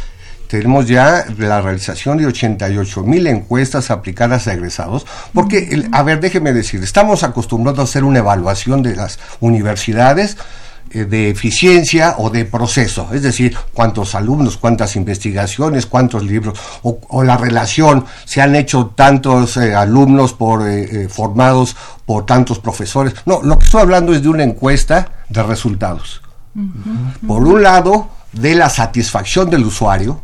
tenemos 0.53 0.87
ya 0.87 1.25
la 1.39 1.61
realización 1.61 2.19
de 2.19 2.27
88 2.27 3.01
mil 3.01 3.25
encuestas 3.25 3.89
aplicadas 3.89 4.47
a 4.47 4.53
egresados, 4.53 5.03
porque, 5.33 5.83
a 5.91 6.03
ver, 6.03 6.19
déjeme 6.19 6.53
decir, 6.53 6.83
estamos 6.83 7.23
acostumbrados 7.23 7.79
a 7.79 7.83
hacer 7.85 8.03
una 8.03 8.19
evaluación 8.19 8.83
de 8.83 8.95
las 8.95 9.17
universidades 9.39 10.37
eh, 10.91 11.05
de 11.05 11.31
eficiencia 11.31 12.17
o 12.19 12.29
de 12.29 12.45
proceso, 12.45 13.09
es 13.13 13.23
decir, 13.23 13.57
cuántos 13.73 14.13
alumnos, 14.13 14.57
cuántas 14.57 14.95
investigaciones, 14.95 15.87
cuántos 15.87 16.23
libros, 16.23 16.59
o, 16.83 17.23
la 17.23 17.35
relación, 17.35 18.05
se 18.23 18.39
han 18.39 18.55
hecho 18.55 18.93
tantos 18.95 19.57
eh, 19.57 19.73
alumnos 19.73 20.33
por 20.33 20.69
eh, 20.69 21.09
formados 21.09 21.75
por 22.05 22.27
tantos 22.27 22.59
profesores. 22.59 23.15
No, 23.25 23.41
lo 23.41 23.57
que 23.57 23.65
estoy 23.65 23.81
hablando 23.81 24.13
es 24.13 24.21
de 24.21 24.29
una 24.29 24.43
encuesta 24.43 25.13
de 25.29 25.41
resultados. 25.41 26.21
Por 27.25 27.41
un 27.41 27.63
lado, 27.63 28.09
de 28.31 28.53
la 28.53 28.69
satisfacción 28.69 29.49
del 29.49 29.65
usuario, 29.65 30.21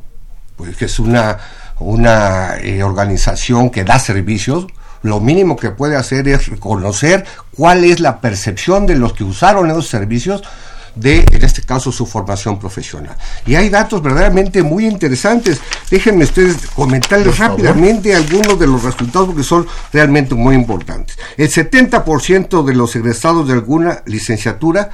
pues 0.59 0.75
que 0.75 0.85
es 0.85 0.99
una, 0.99 1.37
una 1.79 2.57
eh, 2.57 2.83
organización 2.83 3.69
que 3.69 3.85
da 3.85 3.97
servicios, 3.97 4.67
lo 5.03 5.21
mínimo 5.21 5.55
que 5.55 5.69
puede 5.69 5.95
hacer 5.95 6.27
es 6.27 6.47
reconocer 6.47 7.25
cuál 7.55 7.85
es 7.85 8.01
la 8.01 8.19
percepción 8.19 8.85
de 8.85 8.97
los 8.97 9.13
que 9.13 9.23
usaron 9.23 9.71
esos 9.71 9.87
servicios 9.87 10.43
de, 10.95 11.19
en 11.31 11.45
este 11.45 11.61
caso, 11.61 11.93
su 11.93 12.05
formación 12.05 12.59
profesional. 12.59 13.15
Y 13.45 13.55
hay 13.55 13.69
datos 13.69 14.03
verdaderamente 14.03 14.61
muy 14.61 14.85
interesantes. 14.85 15.61
Déjenme 15.89 16.25
ustedes 16.25 16.67
comentarles 16.75 17.37
rápidamente 17.37 18.13
algunos 18.13 18.59
de 18.59 18.67
los 18.67 18.83
resultados 18.83 19.29
porque 19.29 19.43
son 19.43 19.65
realmente 19.93 20.35
muy 20.35 20.55
importantes. 20.55 21.17
El 21.37 21.49
70% 21.49 22.65
de 22.65 22.73
los 22.73 22.93
egresados 22.97 23.47
de 23.47 23.53
alguna 23.53 24.03
licenciatura 24.07 24.89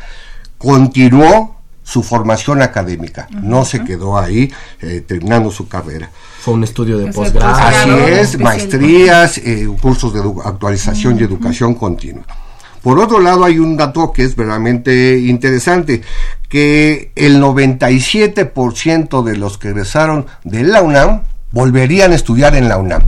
continuó 0.59 1.55
su 1.86 2.01
formación 2.01 2.61
académica. 2.61 3.27
No 3.29 3.63
se 3.63 3.83
quedó 3.83 4.17
ahí 4.17 4.51
eh, 4.81 5.03
terminando 5.07 5.51
su 5.51 5.67
carrera. 5.67 6.09
Fue 6.41 6.55
un 6.55 6.63
estudio 6.63 6.97
de 6.97 7.13
posgrado. 7.13 7.55
Así 7.55 7.89
es, 7.89 8.39
maestrías, 8.39 9.38
eh, 9.38 9.69
cursos 9.79 10.11
de 10.13 10.21
actualización 10.43 11.19
y 11.19 11.23
educación 11.23 11.75
continua. 11.75 12.25
Por 12.81 12.99
otro 12.99 13.19
lado, 13.19 13.45
hay 13.45 13.59
un 13.59 13.77
dato 13.77 14.11
que 14.11 14.23
es 14.23 14.36
verdaderamente 14.36 15.19
interesante, 15.19 16.01
que 16.49 17.11
el 17.15 17.41
97% 17.41 19.23
de 19.23 19.38
los 19.38 19.57
que 19.57 19.69
egresaron 19.69 20.25
de 20.43 20.63
la 20.63 20.81
UNAM 20.81 21.23
volverían 21.51 22.11
a 22.11 22.15
estudiar 22.15 22.55
en 22.55 22.67
la 22.67 22.77
UNAM. 22.77 23.03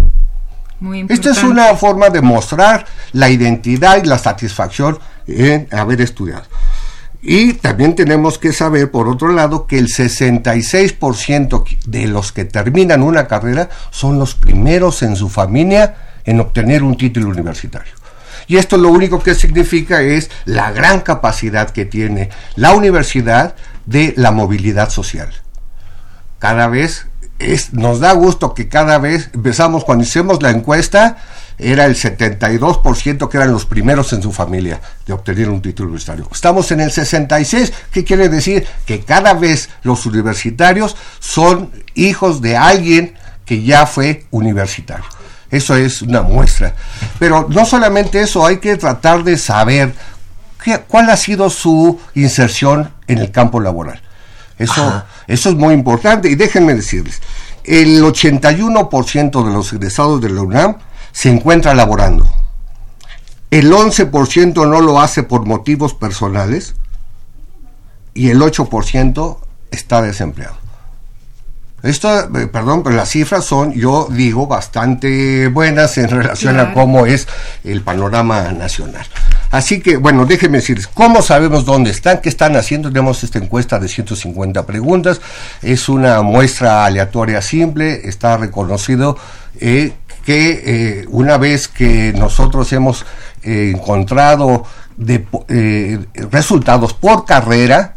Esta 1.09 1.31
es 1.31 1.43
una 1.43 1.75
forma 1.75 2.09
de 2.09 2.21
mostrar 2.21 2.85
la 3.11 3.29
identidad 3.29 4.03
y 4.03 4.07
la 4.07 4.19
satisfacción 4.19 4.99
en 5.25 5.67
haber 5.71 6.01
estudiado. 6.01 6.43
Y 7.21 7.53
también 7.53 7.95
tenemos 7.95 8.37
que 8.37 8.53
saber, 8.53 8.91
por 8.91 9.07
otro 9.07 9.29
lado, 9.29 9.65
que 9.65 9.79
el 9.79 9.87
66% 9.87 11.77
de 11.85 12.07
los 12.07 12.31
que 12.31 12.45
terminan 12.45 13.01
una 13.01 13.27
carrera 13.27 13.69
son 13.89 14.19
los 14.19 14.35
primeros 14.35 15.01
en 15.01 15.15
su 15.15 15.29
familia 15.29 15.95
en 16.25 16.39
obtener 16.39 16.83
un 16.83 16.95
título 16.95 17.29
universitario. 17.29 17.93
Y 18.47 18.57
esto 18.57 18.77
lo 18.77 18.89
único 18.89 19.21
que 19.21 19.35
significa 19.35 20.01
es 20.01 20.29
la 20.45 20.71
gran 20.71 21.01
capacidad 21.01 21.69
que 21.71 21.85
tiene 21.85 22.29
la 22.55 22.73
universidad 22.73 23.55
de 23.85 24.13
la 24.15 24.31
movilidad 24.31 24.89
social. 24.89 25.33
Cada 26.39 26.67
vez 26.67 27.07
es, 27.39 27.73
nos 27.73 27.99
da 27.99 28.13
gusto 28.13 28.53
que 28.53 28.69
cada 28.69 28.99
vez 28.99 29.31
empezamos, 29.33 29.83
cuando 29.83 30.03
hicimos 30.03 30.41
la 30.41 30.51
encuesta, 30.51 31.17
era 31.59 31.85
el 31.85 31.95
72% 31.95 33.29
que 33.29 33.37
eran 33.37 33.51
los 33.51 33.65
primeros 33.65 34.13
en 34.13 34.21
su 34.21 34.31
familia 34.31 34.79
de 35.05 35.13
obtener 35.13 35.49
un 35.49 35.61
título 35.61 35.89
universitario. 35.89 36.27
Estamos 36.31 36.71
en 36.71 36.81
el 36.81 36.91
66, 36.91 37.73
¿qué 37.91 38.03
quiere 38.03 38.29
decir? 38.29 38.65
Que 38.85 39.01
cada 39.01 39.33
vez 39.33 39.69
los 39.81 40.05
universitarios 40.05 40.95
son 41.19 41.71
hijos 41.95 42.41
de 42.41 42.57
alguien 42.57 43.15
que 43.45 43.63
ya 43.63 43.87
fue 43.87 44.25
universitario. 44.29 45.05
Eso 45.49 45.75
es 45.75 46.01
una 46.01 46.21
muestra. 46.21 46.75
Pero 47.17 47.47
no 47.49 47.65
solamente 47.65 48.21
eso, 48.21 48.45
hay 48.45 48.57
que 48.57 48.75
tratar 48.75 49.23
de 49.23 49.37
saber 49.37 49.95
qué, 50.63 50.81
cuál 50.87 51.09
ha 51.09 51.17
sido 51.17 51.49
su 51.49 51.99
inserción 52.13 52.93
en 53.07 53.19
el 53.19 53.31
campo 53.31 53.59
laboral. 53.59 54.01
Eso, 54.59 55.03
eso 55.27 55.49
es 55.49 55.55
muy 55.55 55.73
importante 55.73 56.29
y 56.29 56.35
déjenme 56.35 56.73
decirles, 56.73 57.21
el 57.63 58.01
81% 58.01 59.45
de 59.45 59.53
los 59.53 59.71
egresados 59.71 60.19
de 60.19 60.29
la 60.29 60.41
UNAM 60.41 60.77
se 61.17 61.31
encuentra 61.31 61.73
laborando. 61.73 62.29
El 63.49 63.71
11% 63.71 64.69
no 64.69 64.81
lo 64.81 65.01
hace 65.01 65.23
por 65.23 65.47
motivos 65.47 65.95
personales 65.95 66.75
y 68.13 68.29
el 68.29 68.39
8% 68.39 69.39
está 69.71 70.03
desempleado. 70.03 70.57
Esto, 71.81 72.19
eh, 72.37 72.45
perdón, 72.45 72.83
pero 72.83 72.95
las 72.95 73.09
cifras 73.09 73.45
son, 73.45 73.73
yo 73.73 74.07
digo, 74.11 74.45
bastante 74.45 75.47
buenas 75.47 75.97
en 75.97 76.09
relación 76.11 76.59
a 76.59 76.75
cómo 76.75 77.07
es 77.07 77.27
el 77.63 77.81
panorama 77.81 78.51
nacional. 78.51 79.07
Así 79.51 79.79
que, 79.79 79.97
bueno, 79.97 80.25
déjenme 80.25 80.57
decirles, 80.57 80.87
¿cómo 80.87 81.21
sabemos 81.21 81.65
dónde 81.65 81.91
están? 81.91 82.21
¿Qué 82.21 82.29
están 82.29 82.55
haciendo? 82.55 82.89
Tenemos 82.89 83.23
esta 83.23 83.39
encuesta 83.39 83.79
de 83.79 83.87
150 83.87 84.65
preguntas. 84.65 85.21
Es 85.61 85.89
una 85.89 86.21
muestra 86.21 86.85
aleatoria 86.85 87.41
simple. 87.41 88.07
Está 88.07 88.37
reconocido 88.37 89.17
eh, 89.59 89.93
que 90.25 90.61
eh, 90.65 91.05
una 91.09 91.37
vez 91.37 91.67
que 91.67 92.13
nosotros 92.13 92.71
hemos 92.73 93.05
encontrado 93.43 94.65
de, 94.97 96.05
resultados 96.31 96.93
por 96.93 97.25
carrera, 97.25 97.95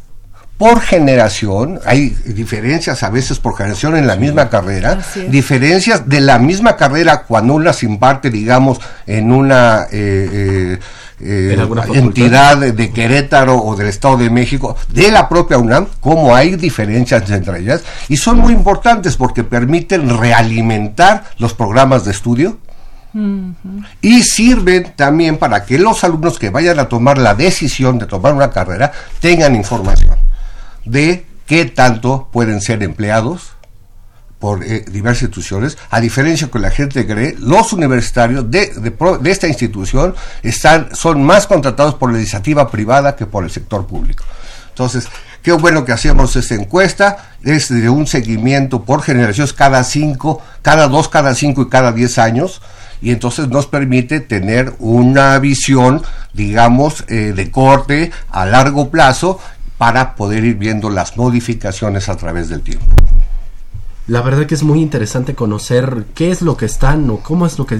por 0.60 0.82
generación, 0.82 1.80
hay 1.86 2.10
diferencias 2.26 3.02
a 3.02 3.08
veces 3.08 3.38
por 3.38 3.56
generación 3.56 3.96
en 3.96 4.06
la 4.06 4.16
misma 4.16 4.50
carrera, 4.50 4.98
diferencias 5.28 6.06
de 6.06 6.20
la 6.20 6.38
misma 6.38 6.76
carrera 6.76 7.22
cuando 7.22 7.54
una 7.54 7.72
se 7.72 7.86
imparte, 7.86 8.28
digamos, 8.28 8.78
en 9.06 9.32
una 9.32 9.86
eh, 9.90 10.28
eh, 10.30 10.78
eh, 11.22 11.68
entidad 11.94 12.58
de, 12.58 12.90
Querétaro 12.90 13.56
o 13.56 13.76
del 13.76 13.88
Estado 13.88 14.16
de 14.18 14.30
México, 14.30 14.76
de 14.88 15.10
la 15.10 15.28
propia 15.28 15.58
UNAM, 15.58 15.86
como 16.00 16.34
hay 16.34 16.56
diferencias 16.56 17.30
entre 17.30 17.60
ellas, 17.60 17.82
y 18.08 18.16
son 18.16 18.38
muy 18.38 18.52
importantes 18.52 19.16
porque 19.16 19.44
permiten 19.44 20.18
realimentar 20.18 21.24
los 21.38 21.54
programas 21.54 22.04
de 22.04 22.10
estudio, 22.12 22.58
y 24.00 24.22
sirven 24.22 24.92
también 24.94 25.36
para 25.36 25.64
que 25.64 25.80
los 25.80 26.04
alumnos 26.04 26.38
que 26.38 26.50
vayan 26.50 26.78
a 26.78 26.88
tomar 26.88 27.18
la 27.18 27.34
decisión 27.34 27.98
de 27.98 28.06
tomar 28.06 28.34
una 28.34 28.50
carrera 28.50 28.92
tengan 29.18 29.56
información 29.56 30.14
de 30.84 31.26
qué 31.44 31.64
tanto 31.64 32.28
pueden 32.32 32.60
ser 32.60 32.84
empleados 32.84 33.54
por 34.40 34.64
eh, 34.64 34.84
diversas 34.90 35.24
instituciones, 35.24 35.78
a 35.90 36.00
diferencia 36.00 36.50
que 36.50 36.58
la 36.58 36.70
gente 36.70 37.06
cree, 37.06 37.36
los 37.38 37.74
universitarios 37.74 38.50
de, 38.50 38.72
de, 38.74 39.30
esta 39.30 39.46
institución 39.46 40.14
están, 40.42 40.96
son 40.96 41.22
más 41.22 41.46
contratados 41.46 41.94
por 41.94 42.10
la 42.10 42.18
iniciativa 42.18 42.68
privada 42.70 43.14
que 43.14 43.26
por 43.26 43.44
el 43.44 43.50
sector 43.50 43.86
público. 43.86 44.24
Entonces, 44.70 45.08
qué 45.42 45.52
bueno 45.52 45.84
que 45.84 45.92
hacemos 45.92 46.34
esta 46.36 46.54
encuesta, 46.54 47.34
es 47.44 47.68
de 47.68 47.90
un 47.90 48.06
seguimiento 48.06 48.82
por 48.82 49.02
generaciones 49.02 49.52
cada 49.52 49.84
cinco, 49.84 50.42
cada 50.62 50.88
dos, 50.88 51.10
cada 51.10 51.34
cinco 51.34 51.62
y 51.62 51.68
cada 51.68 51.92
diez 51.92 52.18
años, 52.18 52.62
y 53.02 53.10
entonces 53.10 53.48
nos 53.48 53.66
permite 53.66 54.20
tener 54.20 54.72
una 54.78 55.38
visión, 55.38 56.02
digamos, 56.32 57.04
eh, 57.08 57.34
de 57.36 57.50
corte 57.50 58.10
a 58.30 58.46
largo 58.46 58.90
plazo 58.90 59.38
para 59.76 60.14
poder 60.14 60.44
ir 60.44 60.56
viendo 60.56 60.88
las 60.88 61.18
modificaciones 61.18 62.08
a 62.08 62.16
través 62.16 62.48
del 62.48 62.62
tiempo. 62.62 62.86
La 64.06 64.22
verdad 64.22 64.46
que 64.46 64.54
es 64.54 64.62
muy 64.62 64.80
interesante 64.80 65.34
conocer 65.34 66.06
qué 66.14 66.30
es 66.30 66.42
lo 66.42 66.56
que 66.56 66.66
están 66.66 67.08
o 67.10 67.18
cómo 67.18 67.46
es 67.46 67.58
lo 67.58 67.66
que 67.66 67.78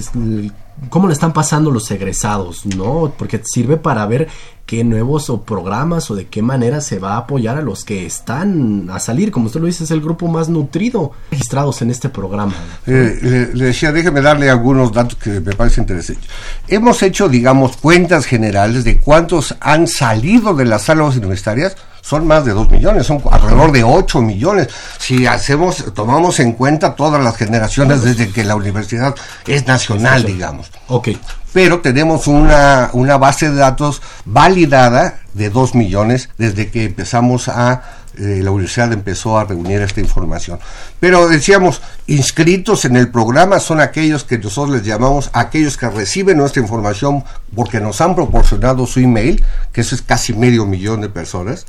cómo 0.89 1.07
le 1.07 1.13
están 1.13 1.33
pasando 1.33 1.71
los 1.71 1.89
egresados, 1.91 2.65
¿no? 2.65 3.13
Porque 3.17 3.41
sirve 3.43 3.77
para 3.77 4.05
ver 4.05 4.27
qué 4.65 4.83
nuevos 4.83 5.29
o 5.29 5.41
programas 5.41 6.09
o 6.09 6.15
de 6.15 6.27
qué 6.27 6.41
manera 6.41 6.81
se 6.81 6.97
va 6.97 7.13
a 7.13 7.17
apoyar 7.17 7.57
a 7.57 7.61
los 7.61 7.83
que 7.83 8.05
están 8.05 8.89
a 8.89 8.99
salir, 8.99 9.31
como 9.31 9.47
usted 9.47 9.59
lo 9.59 9.65
dice, 9.67 9.83
es 9.83 9.91
el 9.91 10.01
grupo 10.01 10.27
más 10.27 10.49
nutrido 10.49 11.11
registrados 11.29 11.81
en 11.81 11.91
este 11.91 12.09
programa. 12.09 12.53
Eh, 12.87 13.49
le, 13.53 13.65
decía, 13.65 13.91
déjeme 13.91 14.21
darle 14.21 14.49
algunos 14.49 14.91
datos 14.91 15.15
que 15.15 15.41
me 15.41 15.53
parecen 15.53 15.83
interesantes. 15.83 16.27
Hemos 16.67 17.03
hecho, 17.03 17.27
digamos, 17.27 17.77
cuentas 17.77 18.25
generales 18.25 18.83
de 18.83 18.99
cuántos 18.99 19.55
han 19.59 19.87
salido 19.87 20.53
de 20.53 20.65
las 20.65 20.83
salas 20.83 21.17
universitarias 21.17 21.75
son 22.01 22.27
más 22.27 22.43
de 22.45 22.51
2 22.51 22.69
millones, 22.71 23.07
son 23.07 23.21
alrededor 23.31 23.71
de 23.71 23.83
8 23.83 24.21
millones. 24.21 24.69
Si 24.97 25.25
hacemos, 25.25 25.93
tomamos 25.93 26.39
en 26.39 26.53
cuenta 26.53 26.95
todas 26.95 27.23
las 27.23 27.37
generaciones 27.37 28.03
desde 28.03 28.29
que 28.31 28.43
la 28.43 28.55
universidad 28.55 29.15
es 29.47 29.67
nacional, 29.67 30.25
digamos. 30.25 30.71
Ok. 30.87 31.09
Pero 31.53 31.81
tenemos 31.81 32.27
una, 32.27 32.89
una 32.93 33.17
base 33.17 33.49
de 33.49 33.57
datos 33.57 34.01
validada 34.25 35.19
de 35.33 35.49
2 35.49 35.75
millones 35.75 36.29
desde 36.37 36.69
que 36.71 36.85
empezamos 36.85 37.47
a 37.47 37.83
eh, 38.17 38.41
la 38.43 38.51
universidad 38.51 38.91
empezó 38.91 39.37
a 39.37 39.45
reunir 39.45 39.81
esta 39.81 40.01
información. 40.01 40.59
Pero 40.99 41.29
decíamos, 41.29 41.81
inscritos 42.07 42.83
en 42.83 42.97
el 42.97 43.09
programa 43.09 43.59
son 43.59 43.79
aquellos 43.79 44.25
que 44.25 44.37
nosotros 44.37 44.75
les 44.75 44.85
llamamos 44.85 45.29
aquellos 45.31 45.77
que 45.77 45.89
reciben 45.89 46.37
nuestra 46.37 46.61
información 46.61 47.23
porque 47.55 47.79
nos 47.79 48.01
han 48.01 48.15
proporcionado 48.15 48.85
su 48.85 48.99
email, 48.99 49.43
que 49.71 49.81
eso 49.81 49.95
es 49.95 50.01
casi 50.01 50.33
medio 50.33 50.65
millón 50.65 50.99
de 50.99 51.07
personas 51.07 51.65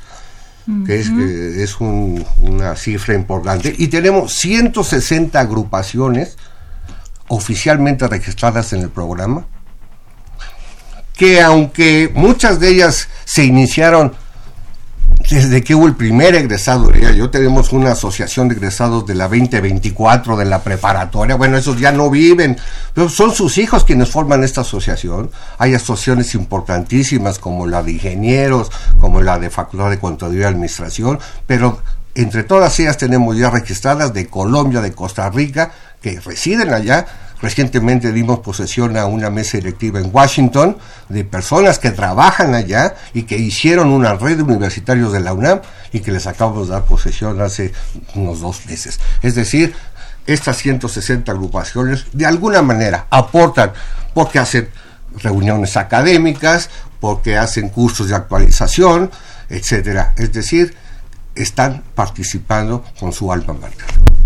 que 0.86 1.00
es, 1.00 1.08
es 1.08 1.80
una 1.80 2.76
cifra 2.76 3.14
importante, 3.14 3.74
y 3.76 3.88
tenemos 3.88 4.34
160 4.34 5.38
agrupaciones 5.38 6.36
oficialmente 7.28 8.06
registradas 8.06 8.72
en 8.72 8.82
el 8.82 8.90
programa, 8.90 9.46
que 11.14 11.40
aunque 11.40 12.10
muchas 12.14 12.60
de 12.60 12.68
ellas 12.68 13.08
se 13.24 13.44
iniciaron 13.44 14.12
desde 15.30 15.62
que 15.62 15.74
hubo 15.74 15.86
el 15.86 15.94
primer 15.94 16.34
egresado, 16.34 16.92
yo 16.92 17.30
tenemos 17.30 17.72
una 17.72 17.92
asociación 17.92 18.48
de 18.48 18.54
egresados 18.54 19.06
de 19.06 19.14
la 19.14 19.28
2024 19.28 20.36
de 20.36 20.44
la 20.44 20.62
preparatoria, 20.62 21.36
bueno, 21.36 21.56
esos 21.56 21.78
ya 21.78 21.92
no 21.92 22.10
viven, 22.10 22.56
pero 22.94 23.08
son 23.08 23.32
sus 23.32 23.58
hijos 23.58 23.84
quienes 23.84 24.10
forman 24.10 24.42
esta 24.44 24.62
asociación. 24.62 25.30
Hay 25.58 25.74
asociaciones 25.74 26.34
importantísimas 26.34 27.38
como 27.38 27.66
la 27.66 27.82
de 27.82 27.92
ingenieros, 27.92 28.70
como 29.00 29.20
la 29.20 29.38
de 29.38 29.50
Facultad 29.50 29.90
de 29.90 29.98
Contaduría 29.98 30.44
y 30.44 30.48
Administración, 30.48 31.18
pero 31.46 31.80
entre 32.14 32.42
todas 32.44 32.78
ellas 32.80 32.98
tenemos 32.98 33.36
ya 33.36 33.50
registradas 33.50 34.12
de 34.12 34.26
Colombia, 34.26 34.80
de 34.80 34.92
Costa 34.92 35.30
Rica, 35.30 35.72
que 36.00 36.20
residen 36.20 36.74
allá 36.74 37.06
Recientemente 37.42 38.12
dimos 38.12 38.38
posesión 38.38 38.96
a 38.96 39.06
una 39.06 39.28
mesa 39.28 39.58
directiva 39.58 39.98
en 39.98 40.10
Washington 40.12 40.78
de 41.08 41.24
personas 41.24 41.80
que 41.80 41.90
trabajan 41.90 42.54
allá 42.54 42.94
y 43.12 43.24
que 43.24 43.36
hicieron 43.36 43.88
una 43.88 44.14
red 44.14 44.36
de 44.36 44.44
universitarios 44.44 45.12
de 45.12 45.18
la 45.18 45.34
UNAM 45.34 45.60
y 45.92 46.00
que 46.00 46.12
les 46.12 46.28
acabamos 46.28 46.68
de 46.68 46.74
dar 46.74 46.84
posesión 46.84 47.40
hace 47.40 47.72
unos 48.14 48.40
dos 48.40 48.64
meses. 48.66 49.00
Es 49.22 49.34
decir, 49.34 49.74
estas 50.24 50.56
160 50.58 51.32
agrupaciones 51.32 52.06
de 52.12 52.26
alguna 52.26 52.62
manera 52.62 53.08
aportan 53.10 53.72
porque 54.14 54.38
hacen 54.38 54.68
reuniones 55.20 55.76
académicas, 55.76 56.70
porque 57.00 57.36
hacen 57.36 57.70
cursos 57.70 58.08
de 58.08 58.14
actualización, 58.14 59.10
etcétera. 59.48 60.14
Es 60.16 60.32
decir, 60.32 60.76
están 61.34 61.82
participando 61.96 62.84
con 63.00 63.12
su 63.12 63.32
alma 63.32 63.54
mater. 63.54 64.21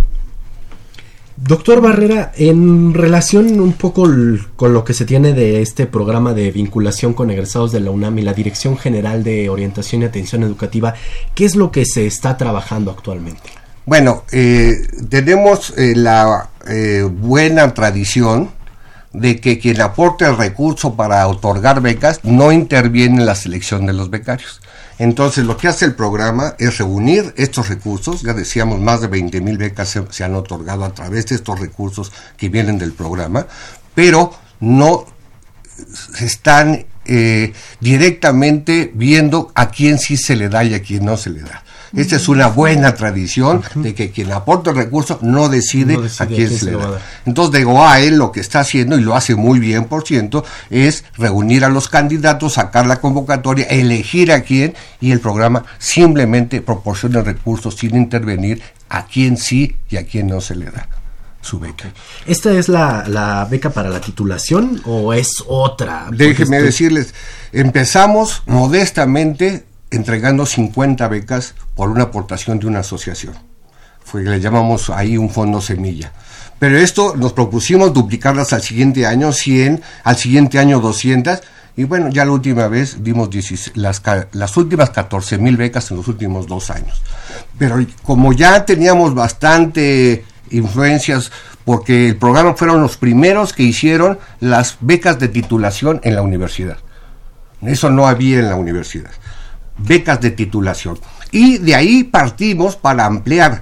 Doctor 1.36 1.82
Barrera, 1.82 2.32
en 2.34 2.94
relación 2.94 3.60
un 3.60 3.74
poco 3.74 4.08
con 4.56 4.72
lo 4.72 4.84
que 4.84 4.94
se 4.94 5.04
tiene 5.04 5.34
de 5.34 5.60
este 5.60 5.86
programa 5.86 6.32
de 6.32 6.50
vinculación 6.50 7.12
con 7.12 7.30
egresados 7.30 7.72
de 7.72 7.80
la 7.80 7.90
UNAM 7.90 8.18
y 8.18 8.22
la 8.22 8.32
Dirección 8.32 8.78
General 8.78 9.22
de 9.22 9.50
Orientación 9.50 10.00
y 10.00 10.06
Atención 10.06 10.42
Educativa, 10.42 10.94
¿qué 11.34 11.44
es 11.44 11.54
lo 11.54 11.70
que 11.70 11.84
se 11.84 12.06
está 12.06 12.38
trabajando 12.38 12.90
actualmente? 12.90 13.50
Bueno, 13.84 14.24
eh, 14.32 14.88
tenemos 15.10 15.74
eh, 15.76 15.92
la 15.94 16.48
eh, 16.66 17.02
buena 17.02 17.74
tradición 17.74 18.50
de 19.12 19.38
que 19.38 19.58
quien 19.58 19.82
aporte 19.82 20.24
el 20.24 20.38
recurso 20.38 20.94
para 20.94 21.28
otorgar 21.28 21.82
becas 21.82 22.20
no 22.24 22.50
interviene 22.50 23.20
en 23.20 23.26
la 23.26 23.34
selección 23.34 23.84
de 23.84 23.92
los 23.92 24.08
becarios. 24.08 24.62
Entonces, 24.98 25.44
lo 25.44 25.56
que 25.56 25.68
hace 25.68 25.84
el 25.84 25.94
programa 25.94 26.54
es 26.58 26.78
reunir 26.78 27.34
estos 27.36 27.68
recursos. 27.68 28.22
Ya 28.22 28.32
decíamos, 28.32 28.80
más 28.80 29.00
de 29.00 29.08
20 29.08 29.40
mil 29.40 29.58
becas 29.58 29.98
se, 30.10 30.24
han 30.24 30.34
otorgado 30.34 30.84
a 30.84 30.94
través 30.94 31.26
de 31.26 31.34
estos 31.34 31.60
recursos 31.60 32.12
que 32.36 32.48
vienen 32.48 32.78
del 32.78 32.92
programa, 32.92 33.46
pero 33.94 34.32
no 34.60 35.06
se 36.14 36.24
están 36.24 36.86
eh, 37.04 37.52
directamente 37.80 38.90
viendo 38.94 39.52
a 39.54 39.70
quién 39.70 39.98
sí 39.98 40.16
se 40.16 40.34
le 40.34 40.48
da 40.48 40.64
y 40.64 40.74
a 40.74 40.82
quién 40.82 41.04
no 41.04 41.16
se 41.16 41.30
le 41.30 41.40
da. 41.40 41.62
Esta 41.94 42.16
es 42.16 42.28
una 42.28 42.48
buena 42.48 42.94
tradición 42.94 43.62
de 43.74 43.94
que 43.94 44.10
quien 44.10 44.32
aporta 44.32 44.70
el 44.70 44.76
recurso 44.76 45.18
no 45.22 45.48
decide, 45.48 45.98
a 46.18 46.26
quién 46.26 46.50
se 46.50 46.66
le 46.66 46.72
da. 46.72 47.00
Entonces, 47.24 47.64
de 47.64 48.06
él 48.06 48.16
lo 48.16 48.32
que 48.32 48.40
está 48.40 48.60
haciendo, 48.60 48.98
y 48.98 49.02
lo 49.02 49.14
hace 49.14 49.34
muy 49.34 49.58
bien, 49.58 49.84
por 49.84 50.06
ciento, 50.06 50.44
es 50.70 51.04
reunir 51.16 51.64
a 51.64 51.68
los 51.68 51.88
candidatos, 51.88 52.54
sacar 52.54 52.86
la 52.86 53.00
convocatoria, 53.00 53.66
elegir 53.66 54.32
a 54.32 54.42
quién, 54.42 54.74
y 55.00 55.12
el 55.12 55.20
programa 55.20 55.64
simplemente 55.78 56.60
proporciona 56.60 57.22
recursos 57.22 57.76
sin 57.76 57.96
intervenir 57.96 58.62
a 58.88 59.06
quién 59.06 59.36
sí 59.36 59.76
y 59.88 59.96
a 59.96 60.06
quién 60.06 60.28
no 60.28 60.40
se 60.40 60.56
le 60.56 60.66
da 60.66 60.88
su 61.46 61.60
beca. 61.60 61.92
¿Esta 62.26 62.52
es 62.52 62.68
la, 62.68 63.46
beca 63.48 63.70
para 63.70 63.88
la 63.88 64.00
titulación 64.00 64.82
o 64.84 65.12
es 65.12 65.44
otra? 65.46 66.08
Déjenme 66.10 66.60
decirles, 66.60 67.14
empezamos 67.52 68.42
modestamente 68.46 69.64
entregando 69.90 70.46
50 70.46 71.06
becas 71.08 71.54
por 71.74 71.90
una 71.90 72.04
aportación 72.04 72.58
de 72.58 72.66
una 72.66 72.80
asociación. 72.80 73.34
Fue, 74.04 74.22
le 74.22 74.40
llamamos 74.40 74.90
ahí 74.90 75.16
un 75.16 75.30
fondo 75.30 75.60
semilla. 75.60 76.12
Pero 76.58 76.78
esto 76.78 77.14
nos 77.16 77.32
propusimos 77.32 77.92
duplicarlas 77.92 78.52
al 78.52 78.62
siguiente 78.62 79.06
año 79.06 79.32
100, 79.32 79.82
al 80.04 80.16
siguiente 80.16 80.58
año 80.58 80.80
200 80.80 81.40
Y 81.76 81.84
bueno, 81.84 82.08
ya 82.08 82.24
la 82.24 82.32
última 82.32 82.68
vez 82.68 83.02
dimos 83.04 83.28
16 83.28 83.76
las, 83.76 84.02
las 84.32 84.56
últimas 84.56 84.90
14 84.90 85.36
mil 85.36 85.58
becas 85.58 85.90
en 85.90 85.98
los 85.98 86.08
últimos 86.08 86.46
dos 86.46 86.70
años. 86.70 87.02
Pero 87.58 87.84
como 88.02 88.32
ya 88.32 88.64
teníamos 88.64 89.14
bastante 89.14 90.24
influencias, 90.50 91.30
porque 91.66 92.08
el 92.08 92.16
programa 92.16 92.54
fueron 92.54 92.80
los 92.80 92.96
primeros 92.96 93.52
que 93.52 93.64
hicieron 93.64 94.18
las 94.40 94.78
becas 94.80 95.18
de 95.18 95.28
titulación 95.28 96.00
en 96.04 96.14
la 96.14 96.22
universidad. 96.22 96.78
Eso 97.60 97.90
no 97.90 98.06
había 98.06 98.38
en 98.38 98.48
la 98.48 98.54
universidad. 98.54 99.10
Becas 99.78 100.20
de 100.20 100.30
titulación. 100.30 100.98
Y 101.32 101.58
de 101.58 101.74
ahí 101.74 102.04
partimos 102.04 102.76
para 102.76 103.06
ampliar. 103.06 103.60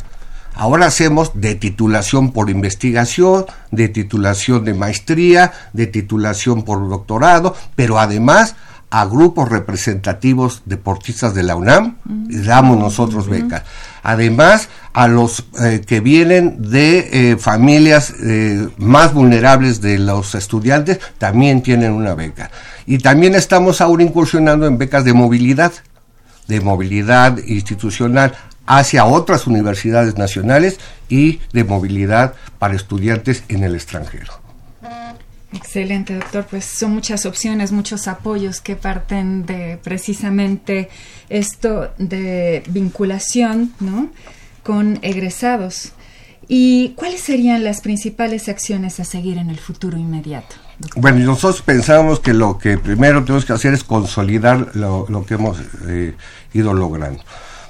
Ahora 0.54 0.86
hacemos 0.86 1.32
de 1.34 1.56
titulación 1.56 2.32
por 2.32 2.48
investigación, 2.48 3.46
de 3.72 3.88
titulación 3.88 4.64
de 4.64 4.74
maestría, 4.74 5.52
de 5.72 5.88
titulación 5.88 6.62
por 6.62 6.88
doctorado, 6.88 7.56
pero 7.74 7.98
además 7.98 8.54
a 8.90 9.06
grupos 9.06 9.48
representativos 9.48 10.62
deportistas 10.66 11.34
de 11.34 11.42
la 11.42 11.56
UNAM, 11.56 11.96
y 12.28 12.36
damos 12.36 12.78
nosotros 12.78 13.28
becas. 13.28 13.64
Además, 14.04 14.68
a 14.92 15.08
los 15.08 15.46
eh, 15.60 15.82
que 15.84 15.98
vienen 15.98 16.70
de 16.70 17.32
eh, 17.32 17.36
familias 17.36 18.14
eh, 18.22 18.68
más 18.76 19.12
vulnerables 19.12 19.80
de 19.80 19.98
los 19.98 20.36
estudiantes, 20.36 21.00
también 21.18 21.60
tienen 21.60 21.90
una 21.90 22.14
beca. 22.14 22.52
Y 22.86 22.98
también 22.98 23.34
estamos 23.34 23.80
ahora 23.80 24.04
incursionando 24.04 24.68
en 24.68 24.78
becas 24.78 25.04
de 25.04 25.12
movilidad, 25.12 25.72
de 26.48 26.60
movilidad 26.60 27.38
institucional 27.46 28.34
hacia 28.66 29.04
otras 29.04 29.46
universidades 29.46 30.16
nacionales 30.16 30.78
y 31.08 31.40
de 31.52 31.64
movilidad 31.64 32.34
para 32.58 32.74
estudiantes 32.74 33.44
en 33.48 33.62
el 33.62 33.74
extranjero. 33.74 34.44
Excelente, 35.52 36.14
doctor. 36.14 36.46
Pues 36.50 36.64
son 36.64 36.92
muchas 36.92 37.26
opciones, 37.26 37.70
muchos 37.70 38.08
apoyos 38.08 38.60
que 38.60 38.74
parten 38.74 39.46
de 39.46 39.78
precisamente 39.82 40.88
esto 41.28 41.92
de 41.98 42.62
vinculación, 42.68 43.72
¿no? 43.80 44.10
Con 44.62 44.98
egresados. 45.02 45.92
¿Y 46.48 46.90
cuáles 46.96 47.20
serían 47.20 47.64
las 47.64 47.80
principales 47.80 48.48
acciones 48.48 49.00
a 49.00 49.04
seguir 49.04 49.38
en 49.38 49.48
el 49.48 49.58
futuro 49.58 49.96
inmediato? 49.96 50.56
Bueno, 50.96 51.18
nosotros 51.20 51.62
pensamos 51.62 52.20
que 52.20 52.34
lo 52.34 52.58
que 52.58 52.78
primero 52.78 53.22
tenemos 53.22 53.44
que 53.44 53.52
hacer 53.52 53.74
es 53.74 53.84
consolidar 53.84 54.70
lo, 54.74 55.24
que 55.26 55.34
hemos 55.34 55.58
eh, 55.86 56.14
ido 56.52 56.74
logrando. 56.74 57.22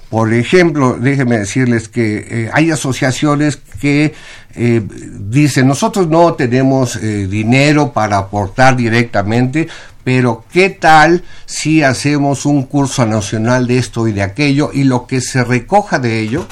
Por 0.09 0.33
ejemplo, 0.33 0.97
déjenme 0.99 1.39
decirles 1.39 1.89
que 1.89 2.27
eh, 2.29 2.51
hay 2.53 2.71
asociaciones 2.71 3.57
que 3.81 4.15
eh, 4.55 4.83
dicen, 5.29 5.67
nosotros 5.67 6.09
no 6.09 6.35
tenemos 6.35 6.99
dinero 7.01 7.93
para 7.93 8.19
aportar 8.19 8.77
directamente, 8.77 9.69
pero 10.05 10.45
¿qué 10.53 10.71
tal 10.71 11.25
si 11.47 11.83
hacemos 11.83 12.47
un 12.47 12.65
curso 12.65 13.05
nacional 13.07 13.67
de 13.67 13.79
esto 13.79 14.07
y 14.07 14.13
de 14.13 14.23
aquello 14.23 14.71
y 14.73 14.85
lo 14.85 15.07
que 15.07 15.21
se 15.21 15.43
recoja 15.43 15.99
de 15.99 16.21
ello 16.21 16.47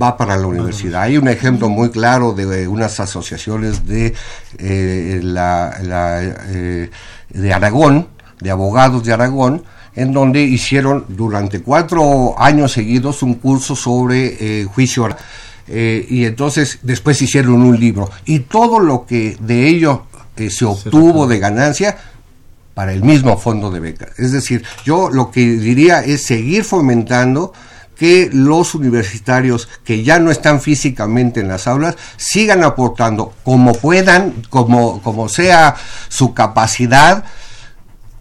va 0.00 0.16
para 0.16 0.36
la 0.36 0.46
universidad? 0.46 1.02
Hay 1.02 1.16
un 1.16 1.28
ejemplo 1.28 1.68
muy 1.68 1.90
claro 1.90 2.32
de, 2.32 2.62
eh, 2.62 2.68
unas 2.68 2.98
asociaciones 3.00 3.86
de, 3.86 4.14
eh, 4.58 5.20
la, 5.22 5.78
la, 5.82 6.22
eh, 6.22 6.90
de 7.30 7.52
Aragón, 7.52 8.08
de 8.40 8.50
abogados 8.50 9.04
de 9.04 9.12
Aragón, 9.12 9.64
en 9.94 10.12
donde 10.12 10.42
hicieron 10.42 11.04
durante 11.08 11.62
cuatro 11.62 12.34
años 12.38 12.72
seguidos 12.72 13.22
un 13.22 13.34
curso 13.34 13.76
sobre 13.76 14.60
eh, 14.60 14.64
juicio 14.64 15.04
oral. 15.04 15.18
Y 15.66 16.26
entonces 16.26 16.80
después 16.82 17.22
hicieron 17.22 17.62
un 17.62 17.80
libro 17.80 18.10
y 18.26 18.40
todo 18.40 18.78
lo 18.80 19.06
que 19.06 19.38
de 19.40 19.66
ello 19.66 20.02
se 20.50 20.66
obtuvo 20.66 21.26
de 21.26 21.38
ganancia 21.38 21.96
para 22.74 22.92
el 22.92 23.02
mismo 23.02 23.38
fondo 23.38 23.70
de 23.70 23.80
becas. 23.80 24.10
Es 24.18 24.32
decir, 24.32 24.62
yo 24.84 25.08
lo 25.08 25.30
que 25.30 25.40
diría 25.40 26.00
es 26.00 26.22
seguir 26.22 26.64
fomentando 26.64 27.54
que 27.96 28.28
los 28.32 28.74
universitarios 28.74 29.68
que 29.84 30.02
ya 30.02 30.18
no 30.18 30.30
están 30.30 30.60
físicamente 30.60 31.40
en 31.40 31.48
las 31.48 31.66
aulas 31.66 31.96
sigan 32.16 32.64
aportando 32.64 33.32
como 33.44 33.72
puedan, 33.72 34.42
como, 34.50 35.00
como 35.02 35.28
sea 35.28 35.76
su 36.08 36.34
capacidad, 36.34 37.24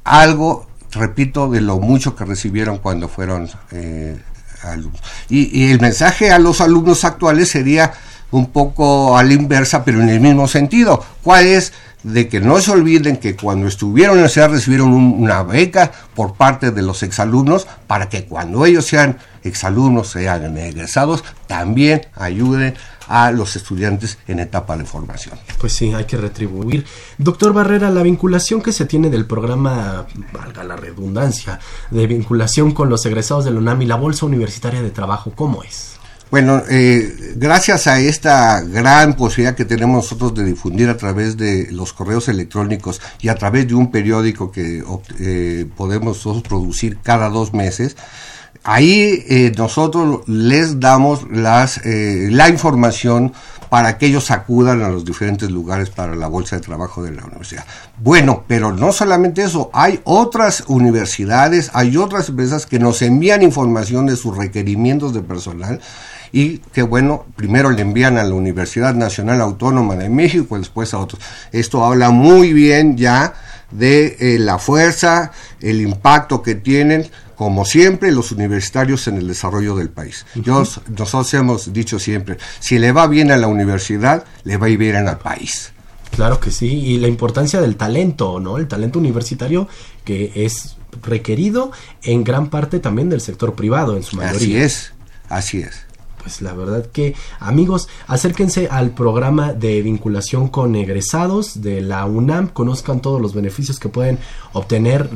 algo, 0.04 0.68
repito, 0.92 1.50
de 1.50 1.62
lo 1.62 1.80
mucho 1.80 2.16
que 2.16 2.26
recibieron 2.26 2.78
cuando 2.78 3.08
fueron 3.08 3.50
eh, 3.72 4.20
alumnos. 4.64 5.02
Y, 5.30 5.72
el 5.72 5.80
mensaje 5.80 6.32
a 6.32 6.40
los 6.40 6.62
alumnos 6.62 7.04
actuales 7.04 7.50
sería 7.50 7.94
un 8.32 8.48
poco 8.52 9.18
a 9.18 9.24
la 9.24 9.34
inversa, 9.34 9.84
pero 9.86 10.02
en 10.02 10.10
el 10.10 10.20
mismo 10.20 10.48
sentido. 10.48 11.04
¿Cuál 11.24 11.46
es? 11.46 11.72
De 12.02 12.28
que 12.28 12.42
no 12.42 12.60
se 12.60 12.72
olviden 12.72 13.18
que 13.18 13.36
cuando 13.36 13.68
estuvieron 13.68 14.18
en 14.18 14.24
la 14.24 14.30
ciudad 14.30 14.50
recibieron 14.50 14.92
un- 14.92 15.16
una 15.20 15.44
beca 15.44 15.92
por 16.16 16.34
parte 16.34 16.72
de 16.72 16.82
los 16.82 17.02
exalumnos 17.04 17.66
para 17.88 18.10
que 18.10 18.26
cuando 18.26 18.66
ellos 18.66 18.86
sean 18.86 19.18
exalumnos, 19.44 20.10
sean 20.10 20.58
egresados, 20.58 21.24
también 21.48 22.02
ayuden 22.16 22.76
a 23.08 23.32
los 23.32 23.56
estudiantes 23.56 24.18
en 24.28 24.40
etapa 24.40 24.78
de 24.78 24.86
formación. 24.86 25.38
Pues 25.60 25.74
sí, 25.74 25.94
hay 25.94 26.06
que 26.06 26.18
retribuir. 26.18 26.86
Doctor 27.18 27.54
Barrera, 27.54 27.90
la 27.90 28.04
vinculación 28.04 28.62
que 28.62 28.72
se 28.72 28.86
tiene 28.86 29.10
del 29.10 29.26
programa, 29.26 30.06
valga 30.32 30.64
la 30.64 30.76
redundancia, 30.76 31.60
de 31.92 32.08
vinculación 32.08 32.72
con 32.72 32.90
los 32.90 33.06
egresados 33.06 33.46
de 33.46 33.52
la 33.52 33.60
UNAM 33.60 33.82
y 33.82 33.86
la 33.86 33.96
Bolsa 33.96 34.26
Universitaria 34.26 34.82
de 34.82 34.92
Trabajo, 34.92 35.32
¿cómo 35.36 35.64
es? 35.64 35.94
Bueno, 36.34 36.64
eh, 36.68 37.36
gracias 37.36 37.86
a 37.86 38.00
esta 38.00 38.62
gran 38.62 39.16
posibilidad 39.16 39.56
que 39.56 39.66
tenemos 39.66 39.98
nosotros 39.98 40.34
de 40.34 40.44
difundir 40.44 40.90
a 40.90 40.98
través 40.98 41.38
de 41.38 41.68
los 41.72 41.94
correos 41.94 42.28
electrónicos 42.28 43.02
y 43.22 43.28
a 43.28 43.36
través 43.36 43.68
de 43.68 43.76
un 43.76 43.92
periódico 43.92 44.52
que 44.52 44.84
eh, 45.20 45.66
podemos 45.78 46.18
nosotros 46.18 46.42
producir 46.42 46.98
cada 47.04 47.30
dos 47.30 47.54
meses, 47.54 47.96
ahí 48.64 49.24
eh, 49.28 49.52
nosotros 49.58 50.28
les 50.28 50.80
damos 50.80 51.28
las, 51.32 51.78
eh, 51.86 52.30
la 52.32 52.50
información 52.50 53.34
para 53.70 53.98
que 53.98 54.06
ellos 54.06 54.30
acudan 54.30 54.84
a 54.84 54.90
los 54.90 55.04
diferentes 55.04 55.50
lugares 55.50 55.90
para 55.90 56.16
la 56.16 56.28
bolsa 56.28 56.58
de 56.58 56.62
trabajo 56.62 57.02
de 57.02 57.12
la 57.12 57.24
universidad. 57.24 57.66
Bueno, 57.98 58.44
pero 58.48 58.72
no 58.72 58.92
solamente 58.92 59.44
eso, 59.44 59.72
hay 59.74 60.00
otras 60.04 60.64
universidades, 60.68 61.72
hay 61.74 61.98
otras 61.98 62.30
empresas 62.30 62.68
que 62.68 62.78
nos 62.78 63.02
envían 63.02 63.42
información 63.42 64.06
de 64.06 64.16
sus 64.16 64.38
requerimientos 64.38 65.12
de 65.14 65.22
personal 65.22 65.82
y 66.32 66.60
que 66.60 66.84
bueno, 66.84 67.26
primero 67.36 67.72
le 67.72 67.82
envían 67.82 68.18
a 68.20 68.24
la 68.24 68.36
Universidad 68.36 68.94
Nacional 68.94 69.42
Autónoma 69.42 69.96
de 69.96 70.10
México 70.10 70.56
después 70.58 70.94
a 70.94 71.00
otros. 71.00 71.20
Esto 71.52 71.84
habla 71.84 72.12
muy 72.12 72.54
bien 72.54 72.96
ya 72.96 73.34
de 73.72 74.18
eh, 74.20 74.38
la 74.40 74.60
fuerza, 74.60 75.32
el 75.62 75.82
impacto 75.82 76.44
que 76.44 76.54
tienen, 76.56 77.10
como 77.44 77.66
siempre, 77.66 78.12
los 78.12 78.32
universitarios 78.32 79.08
en 79.08 79.18
el 79.18 79.28
desarrollo 79.28 79.76
del 79.76 79.90
país. 79.90 80.26
Yo- 80.36 80.60
nosotros 80.60 81.34
hemos 81.34 81.74
dicho 81.74 82.00
siempre, 82.00 82.38
si 82.60 82.80
le 82.80 82.92
va 82.92 83.08
bien 83.08 83.32
a 83.32 83.38
la 83.38 83.48
universidad, 83.48 84.24
le 84.44 84.58
va 84.58 84.68
a 84.68 84.70
ir 84.70 84.78
bien 84.78 84.96
al 85.08 85.18
país. 85.18 85.72
Claro 86.12 86.40
que 86.40 86.52
sí, 86.52 86.68
y 86.68 86.98
la 87.00 87.08
importancia 87.08 87.60
del 87.60 87.76
talento, 87.76 88.40
¿no? 88.40 88.58
El 88.58 88.68
talento 88.68 89.00
universitario 89.00 89.68
que 90.06 90.32
es 90.46 90.78
requerido 91.02 91.72
en 92.04 92.24
gran 92.24 92.50
parte 92.50 92.80
también 92.80 93.10
del 93.10 93.20
sector 93.20 93.56
privado, 93.56 93.98
en 93.98 94.04
su 94.04 94.16
mayoría. 94.16 94.38
Así 94.38 94.56
es, 94.58 94.94
así 95.28 95.58
es. 95.60 95.86
Pues 96.22 96.42
la 96.42 96.54
verdad 96.54 96.86
que, 96.86 97.16
amigos, 97.40 97.90
acérquense 98.08 98.70
al 98.72 98.92
programa 98.92 99.52
de 99.54 99.82
vinculación 99.82 100.48
con 100.48 100.76
egresados 100.76 101.62
de 101.62 101.82
la 101.82 102.06
UNAM, 102.06 102.48
conozcan 102.48 103.02
todos 103.02 103.20
los 103.20 103.34
beneficios 103.34 103.78
que 103.80 103.90
pueden 103.90 104.20
obtener 104.54 105.10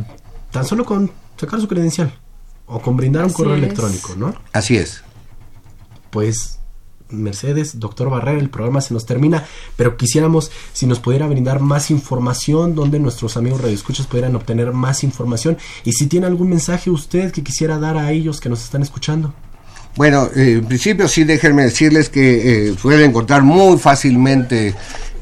tan 0.52 0.66
solo 0.66 0.84
con 0.84 1.12
sacar 1.38 1.62
su 1.62 1.68
credencial 1.68 2.14
o 2.66 2.82
con 2.82 2.98
brindar 2.98 3.24
un 3.24 3.30
Así 3.30 3.38
correo 3.38 3.56
es. 3.56 3.64
electrónico, 3.64 4.16
¿no? 4.18 4.36
Así 4.52 4.78
es. 4.78 5.02
Pues 6.10 6.60
Mercedes, 7.10 7.80
doctor 7.80 8.10
Barrera, 8.10 8.40
el 8.40 8.50
programa 8.50 8.82
se 8.82 8.94
nos 8.94 9.06
termina, 9.06 9.46
pero 9.76 9.96
quisiéramos 9.98 10.52
si 10.74 10.86
nos 10.86 11.00
pudiera 11.00 11.28
brindar 11.28 11.60
más 11.62 11.90
información, 11.90 12.76
donde 12.76 13.00
nuestros 13.00 13.38
amigos 13.38 13.62
radioescuchas 13.62 14.08
pudieran 14.08 14.36
obtener 14.36 14.74
más 14.74 15.04
información 15.04 15.58
y 15.86 15.94
si 15.94 16.08
tiene 16.08 16.28
algún 16.28 16.50
mensaje 16.50 16.90
usted 16.90 17.32
que 17.32 17.44
quisiera 17.44 17.80
dar 17.80 17.98
a 17.98 18.12
ellos 18.12 18.42
que 18.42 18.50
nos 18.50 18.64
están 18.64 18.82
escuchando. 18.82 19.34
Bueno, 19.96 20.30
eh, 20.36 20.60
en 20.60 20.66
principio 20.66 21.08
sí 21.08 21.24
déjenme 21.24 21.64
decirles 21.64 22.10
que 22.10 22.70
eh, 22.70 22.76
pueden 22.80 23.10
encontrar 23.10 23.42
muy 23.42 23.80
fácilmente 23.80 24.76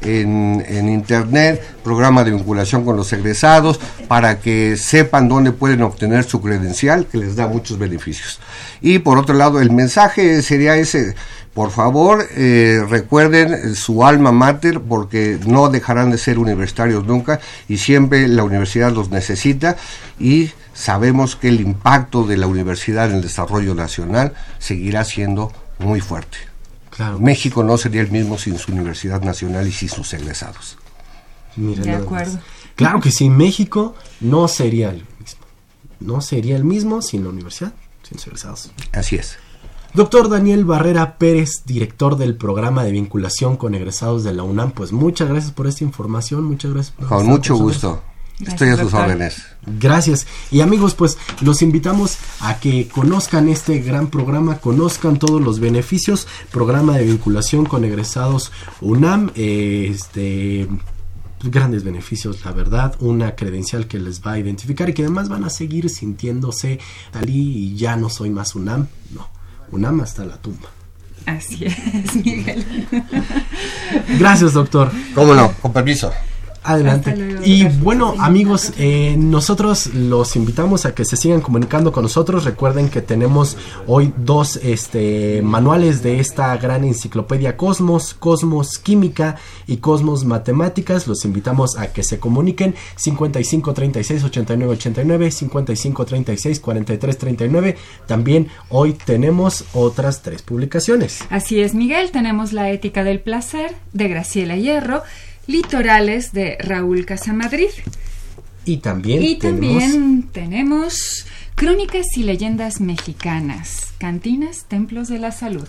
en, 0.06 0.88
internet 0.88 1.62
programa 1.82 2.24
de 2.24 2.30
vinculación 2.30 2.84
con 2.84 2.96
los 2.96 3.12
egresados 3.12 3.80
para 4.08 4.40
que 4.40 4.76
sepan 4.76 5.28
dónde 5.28 5.52
pueden 5.52 5.82
obtener 5.82 6.24
su 6.24 6.40
credencial 6.40 7.06
que 7.06 7.18
les 7.18 7.36
da 7.36 7.48
muchos 7.48 7.78
beneficios. 7.78 8.40
Y 8.80 9.00
por 9.00 9.18
otro 9.18 9.34
lado, 9.34 9.60
el 9.60 9.70
mensaje 9.70 10.42
sería 10.42 10.76
ese, 10.76 11.14
por 11.54 11.70
favor 11.70 12.26
eh, 12.36 12.82
recuerden 12.88 13.74
su 13.74 14.04
alma 14.04 14.32
mater 14.32 14.80
porque 14.80 15.38
no 15.46 15.68
dejarán 15.68 16.10
de 16.10 16.18
ser 16.18 16.38
universitarios 16.38 17.04
nunca 17.04 17.40
y 17.68 17.78
siempre 17.78 18.28
la 18.28 18.44
universidad 18.44 18.92
los 18.92 19.10
necesita 19.10 19.76
y 20.18 20.50
sabemos 20.74 21.36
que 21.36 21.48
el 21.48 21.60
impacto 21.60 22.24
de 22.24 22.36
la 22.36 22.46
universidad 22.46 23.10
en 23.10 23.16
el 23.16 23.22
desarrollo 23.22 23.74
nacional 23.74 24.34
seguirá 24.58 25.04
siendo 25.04 25.52
muy 25.78 26.00
fuerte. 26.00 26.38
Claro. 26.96 27.18
México 27.18 27.62
no 27.62 27.76
sería 27.76 28.00
el 28.00 28.10
mismo 28.10 28.38
sin 28.38 28.58
su 28.58 28.72
Universidad 28.72 29.22
Nacional 29.22 29.68
y 29.68 29.72
sin 29.72 29.88
sus 29.90 30.12
egresados. 30.14 30.78
Mira, 31.56 31.82
De 31.82 31.92
acuerdo. 31.92 32.34
más. 32.34 32.42
Claro 32.74 33.00
que 33.00 33.10
sí, 33.10 33.30
México 33.30 33.94
no 34.20 34.48
sería 34.48 34.90
el 34.90 35.04
mismo. 35.18 35.42
No 36.00 36.20
sería 36.20 36.56
el 36.56 36.64
mismo 36.64 37.02
sin 37.02 37.24
la 37.24 37.30
universidad, 37.30 37.72
sin 38.02 38.16
los 38.16 38.26
egresados. 38.26 38.70
Así 38.92 39.16
es. 39.16 39.38
Doctor 39.94 40.28
Daniel 40.28 40.64
Barrera 40.66 41.16
Pérez, 41.16 41.62
director 41.64 42.16
del 42.18 42.36
programa 42.36 42.84
de 42.84 42.92
vinculación 42.92 43.56
con 43.56 43.74
egresados 43.74 44.24
de 44.24 44.34
la 44.34 44.42
UNAM, 44.42 44.72
pues 44.72 44.92
muchas 44.92 45.28
gracias 45.28 45.52
por 45.52 45.66
esta 45.66 45.84
información, 45.84 46.44
muchas 46.44 46.72
gracias. 46.72 46.96
Por 46.96 47.08
con 47.08 47.26
mucho 47.26 47.56
gusto. 47.56 48.02
Estoy 48.44 48.68
a 48.68 48.76
sus 48.76 48.92
órdenes. 48.92 49.46
Gracias. 49.66 50.26
Y 50.50 50.60
amigos, 50.60 50.94
pues 50.94 51.16
los 51.40 51.62
invitamos 51.62 52.18
a 52.40 52.60
que 52.60 52.86
conozcan 52.88 53.48
este 53.48 53.78
gran 53.78 54.08
programa, 54.08 54.58
conozcan 54.58 55.18
todos 55.18 55.40
los 55.40 55.58
beneficios, 55.58 56.28
programa 56.50 56.98
de 56.98 57.04
vinculación 57.04 57.64
con 57.64 57.84
egresados 57.84 58.52
UNAM, 58.80 59.30
eh, 59.34 59.88
este 59.90 60.68
grandes 61.42 61.84
beneficios, 61.84 62.44
la 62.44 62.52
verdad, 62.52 62.96
una 63.00 63.36
credencial 63.36 63.86
que 63.86 63.98
les 63.98 64.22
va 64.22 64.32
a 64.32 64.38
identificar 64.38 64.88
y 64.88 64.94
que 64.94 65.02
además 65.02 65.28
van 65.28 65.44
a 65.44 65.50
seguir 65.50 65.88
sintiéndose 65.90 66.78
talí 67.12 67.72
y 67.72 67.76
ya 67.76 67.96
no 67.96 68.08
soy 68.10 68.30
más 68.30 68.54
UNAM, 68.54 68.88
no, 69.12 69.28
UNAM 69.70 70.00
hasta 70.00 70.24
la 70.24 70.36
tumba. 70.38 70.68
Así 71.26 71.64
es, 71.64 72.14
Miguel. 72.24 72.64
Gracias, 74.18 74.52
doctor. 74.52 74.90
Cómo 75.14 75.34
no, 75.34 75.52
con 75.60 75.72
permiso. 75.72 76.12
Adelante. 76.66 77.38
y 77.44 77.64
bueno, 77.64 78.14
amigos, 78.18 78.72
eh, 78.78 79.14
nosotros 79.18 79.94
los 79.94 80.34
invitamos 80.36 80.84
a 80.84 80.94
que 80.94 81.04
se 81.04 81.16
sigan 81.16 81.40
comunicando 81.40 81.92
con 81.92 82.02
nosotros. 82.02 82.44
Recuerden 82.44 82.88
que 82.88 83.00
tenemos 83.00 83.56
hoy 83.86 84.12
dos 84.16 84.56
este, 84.56 85.42
manuales 85.42 86.02
de 86.02 86.20
esta 86.20 86.56
gran 86.56 86.84
enciclopedia 86.84 87.56
Cosmos, 87.56 88.14
Cosmos 88.14 88.78
Química 88.78 89.36
y 89.66 89.78
Cosmos 89.78 90.24
Matemáticas. 90.24 91.06
Los 91.06 91.24
invitamos 91.24 91.78
a 91.78 91.92
que 91.92 92.02
se 92.02 92.18
comuniquen 92.18 92.74
55 92.96 93.72
36 93.72 94.24
89 94.24 94.72
89, 94.74 95.30
55 95.30 96.04
36 96.04 96.60
43 96.60 97.18
39. 97.18 97.76
También 98.06 98.48
hoy 98.70 98.92
tenemos 98.92 99.64
otras 99.72 100.22
tres 100.22 100.42
publicaciones. 100.42 101.20
Así 101.30 101.60
es, 101.60 101.74
Miguel. 101.74 102.10
Tenemos 102.10 102.52
La 102.52 102.70
Ética 102.70 103.04
del 103.04 103.20
Placer 103.20 103.74
de 103.92 104.08
Graciela 104.08 104.56
Hierro 104.56 105.02
Litorales 105.46 106.32
de 106.32 106.56
Raúl 106.58 107.06
Casamadrid. 107.06 107.70
Y 108.64 108.78
también, 108.78 109.22
y 109.22 109.36
también 109.36 110.24
tenemos 110.32 111.26
Crónicas 111.54 112.04
y 112.16 112.24
Leyendas 112.24 112.80
Mexicanas, 112.80 113.92
Cantinas, 113.98 114.64
Templos 114.66 115.08
de 115.08 115.20
la 115.20 115.30
Salud. 115.30 115.68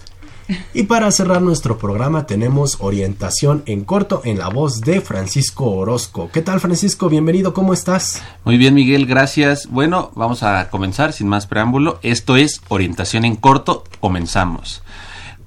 Y 0.73 0.83
para 0.83 1.11
cerrar 1.11 1.41
nuestro 1.41 1.77
programa 1.77 2.25
tenemos 2.25 2.77
orientación 2.79 3.63
en 3.65 3.83
corto 3.83 4.21
en 4.23 4.39
la 4.39 4.47
voz 4.47 4.81
de 4.81 5.01
Francisco 5.01 5.65
Orozco. 5.65 6.29
¿Qué 6.31 6.41
tal 6.41 6.59
Francisco? 6.59 7.09
Bienvenido, 7.09 7.53
¿cómo 7.53 7.73
estás? 7.73 8.23
Muy 8.45 8.57
bien 8.57 8.73
Miguel, 8.73 9.05
gracias. 9.05 9.67
Bueno, 9.67 10.11
vamos 10.15 10.43
a 10.43 10.69
comenzar 10.69 11.13
sin 11.13 11.27
más 11.27 11.47
preámbulo. 11.47 11.99
Esto 12.01 12.37
es 12.37 12.61
orientación 12.69 13.25
en 13.25 13.35
corto, 13.35 13.83
comenzamos. 13.99 14.83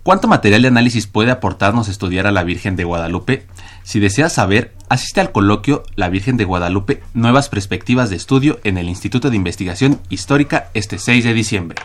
¿Cuánto 0.02 0.28
material 0.28 0.62
de 0.62 0.68
análisis 0.68 1.06
puede 1.06 1.30
aportarnos 1.30 1.88
estudiar 1.88 2.26
a 2.26 2.32
la 2.32 2.42
Virgen 2.42 2.76
de 2.76 2.84
Guadalupe? 2.84 3.46
Si 3.90 3.98
deseas 3.98 4.34
saber, 4.34 4.72
asiste 4.88 5.20
al 5.20 5.32
coloquio 5.32 5.82
La 5.96 6.08
Virgen 6.08 6.36
de 6.36 6.44
Guadalupe, 6.44 7.02
Nuevas 7.12 7.48
Perspectivas 7.48 8.08
de 8.08 8.14
Estudio 8.14 8.60
en 8.62 8.78
el 8.78 8.88
Instituto 8.88 9.30
de 9.30 9.36
Investigación 9.36 9.98
Histórica 10.10 10.70
este 10.74 11.00
6 11.00 11.24
de 11.24 11.34
diciembre. 11.34 11.76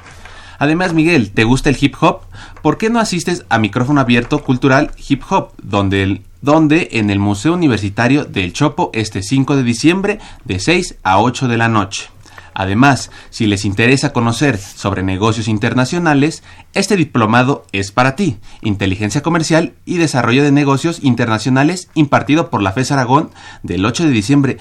Además, 0.59 0.93
Miguel, 0.93 1.31
¿te 1.31 1.45
gusta 1.45 1.71
el 1.71 1.77
hip 1.81 1.95
hop? 1.99 2.19
¿Por 2.61 2.77
qué 2.77 2.91
no 2.91 2.99
asistes 2.99 3.43
a 3.49 3.57
Micrófono 3.57 4.01
Abierto 4.01 4.43
Cultural 4.43 4.91
Hip 5.09 5.23
Hop, 5.31 5.53
donde, 5.63 6.21
donde 6.43 6.89
en 6.91 7.09
el 7.09 7.17
Museo 7.17 7.55
Universitario 7.55 8.23
del 8.23 8.53
Chopo 8.53 8.91
este 8.93 9.23
5 9.23 9.55
de 9.55 9.63
diciembre 9.63 10.19
de 10.43 10.59
6 10.59 10.97
a 11.01 11.19
8 11.19 11.47
de 11.47 11.57
la 11.57 11.69
noche? 11.69 12.11
Además, 12.55 13.11
si 13.29 13.47
les 13.47 13.65
interesa 13.65 14.13
conocer 14.13 14.57
sobre 14.57 15.03
negocios 15.03 15.49
internacionales, 15.49 16.41
este 16.73 16.95
diplomado 16.95 17.65
es 17.73 17.91
para 17.91 18.15
ti, 18.15 18.37
Inteligencia 18.61 19.21
Comercial 19.21 19.73
y 19.85 19.97
Desarrollo 19.97 20.41
de 20.41 20.53
Negocios 20.53 21.03
Internacionales, 21.03 21.89
impartido 21.95 22.49
por 22.49 22.63
la 22.63 22.71
FES 22.71 22.93
Aragón 22.93 23.29
del 23.61 23.85
8 23.85 24.05
de 24.05 24.11
diciembre 24.11 24.57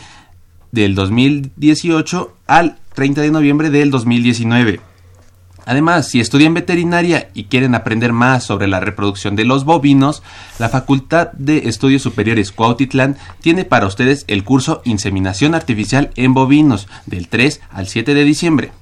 del 0.72 0.96
2018 0.96 2.36
al 2.48 2.78
30 2.94 3.20
de 3.20 3.30
noviembre 3.30 3.70
del 3.70 3.92
2019. 3.92 4.80
Además, 5.66 6.08
si 6.08 6.20
estudian 6.20 6.54
veterinaria 6.54 7.28
y 7.34 7.44
quieren 7.44 7.74
aprender 7.74 8.12
más 8.12 8.44
sobre 8.44 8.68
la 8.68 8.80
reproducción 8.80 9.34
de 9.34 9.44
los 9.44 9.64
bovinos, 9.64 10.22
la 10.58 10.68
Facultad 10.68 11.32
de 11.32 11.68
Estudios 11.68 12.02
Superiores 12.02 12.52
Cuautitlán 12.52 13.16
tiene 13.40 13.64
para 13.64 13.86
ustedes 13.86 14.24
el 14.28 14.44
curso 14.44 14.82
Inseminación 14.84 15.54
Artificial 15.54 16.10
en 16.16 16.34
Bovinos 16.34 16.86
del 17.06 17.28
3 17.28 17.60
al 17.70 17.88
7 17.88 18.14
de 18.14 18.24
diciembre. 18.24 18.72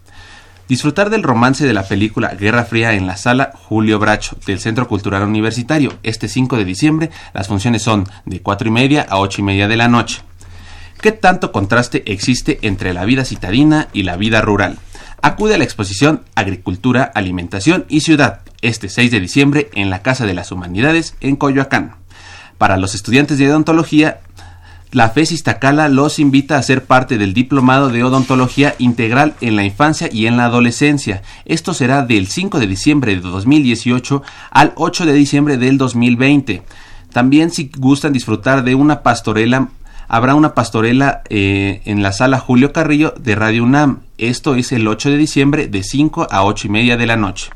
Disfrutar 0.68 1.10
del 1.10 1.22
romance 1.22 1.66
de 1.66 1.72
la 1.72 1.86
película 1.86 2.28
Guerra 2.28 2.64
Fría 2.64 2.94
en 2.94 3.06
la 3.06 3.16
sala 3.16 3.52
Julio 3.54 3.98
Bracho 3.98 4.36
del 4.46 4.58
Centro 4.58 4.88
Cultural 4.88 5.22
Universitario 5.22 5.92
este 6.02 6.28
5 6.28 6.56
de 6.56 6.64
diciembre. 6.64 7.10
Las 7.34 7.48
funciones 7.48 7.82
son 7.82 8.08
de 8.24 8.40
4 8.40 8.68
y 8.68 8.70
media 8.70 9.06
a 9.08 9.18
8 9.18 9.40
y 9.40 9.44
media 9.44 9.68
de 9.68 9.76
la 9.76 9.88
noche. 9.88 10.22
¿Qué 11.00 11.12
tanto 11.12 11.52
contraste 11.52 12.10
existe 12.10 12.60
entre 12.62 12.94
la 12.94 13.04
vida 13.04 13.24
citadina 13.24 13.88
y 13.92 14.04
la 14.04 14.16
vida 14.16 14.40
rural? 14.40 14.78
Acude 15.24 15.54
a 15.54 15.58
la 15.58 15.64
exposición 15.64 16.22
Agricultura, 16.34 17.04
Alimentación 17.14 17.84
y 17.88 18.00
Ciudad 18.00 18.40
este 18.60 18.88
6 18.88 19.10
de 19.12 19.20
diciembre 19.20 19.70
en 19.74 19.88
la 19.88 20.02
Casa 20.02 20.26
de 20.26 20.34
las 20.34 20.50
Humanidades 20.50 21.14
en 21.20 21.36
Coyoacán. 21.36 21.94
Para 22.58 22.76
los 22.76 22.96
estudiantes 22.96 23.38
de 23.38 23.48
odontología, 23.48 24.18
la 24.90 25.10
FES 25.10 25.32
Iztacala 25.32 25.88
los 25.88 26.18
invita 26.18 26.58
a 26.58 26.62
ser 26.62 26.84
parte 26.84 27.18
del 27.18 27.34
Diplomado 27.34 27.88
de 27.88 28.02
Odontología 28.02 28.74
Integral 28.78 29.34
en 29.40 29.54
la 29.54 29.64
Infancia 29.64 30.08
y 30.10 30.26
en 30.26 30.36
la 30.36 30.46
Adolescencia. 30.46 31.22
Esto 31.44 31.72
será 31.72 32.02
del 32.02 32.26
5 32.26 32.58
de 32.58 32.66
diciembre 32.66 33.14
de 33.14 33.20
2018 33.20 34.22
al 34.50 34.72
8 34.74 35.06
de 35.06 35.12
diciembre 35.12 35.56
del 35.56 35.78
2020. 35.78 36.62
También 37.12 37.50
si 37.50 37.70
gustan 37.78 38.12
disfrutar 38.12 38.64
de 38.64 38.74
una 38.74 39.02
pastorela 39.02 39.68
habrá 40.12 40.34
una 40.34 40.54
pastorela 40.54 41.22
eh, 41.30 41.80
en 41.86 42.02
la 42.02 42.12
sala 42.12 42.38
Julio 42.38 42.74
Carrillo 42.74 43.14
de 43.18 43.34
Radio 43.34 43.64
UNAM. 43.64 44.00
Esto 44.18 44.54
es 44.54 44.70
el 44.72 44.86
8 44.86 45.08
de 45.08 45.16
diciembre 45.16 45.68
de 45.68 45.82
5 45.82 46.26
a 46.30 46.44
8 46.44 46.66
y 46.66 46.70
media 46.70 46.98
de 46.98 47.06
la 47.06 47.16
noche. 47.16 47.48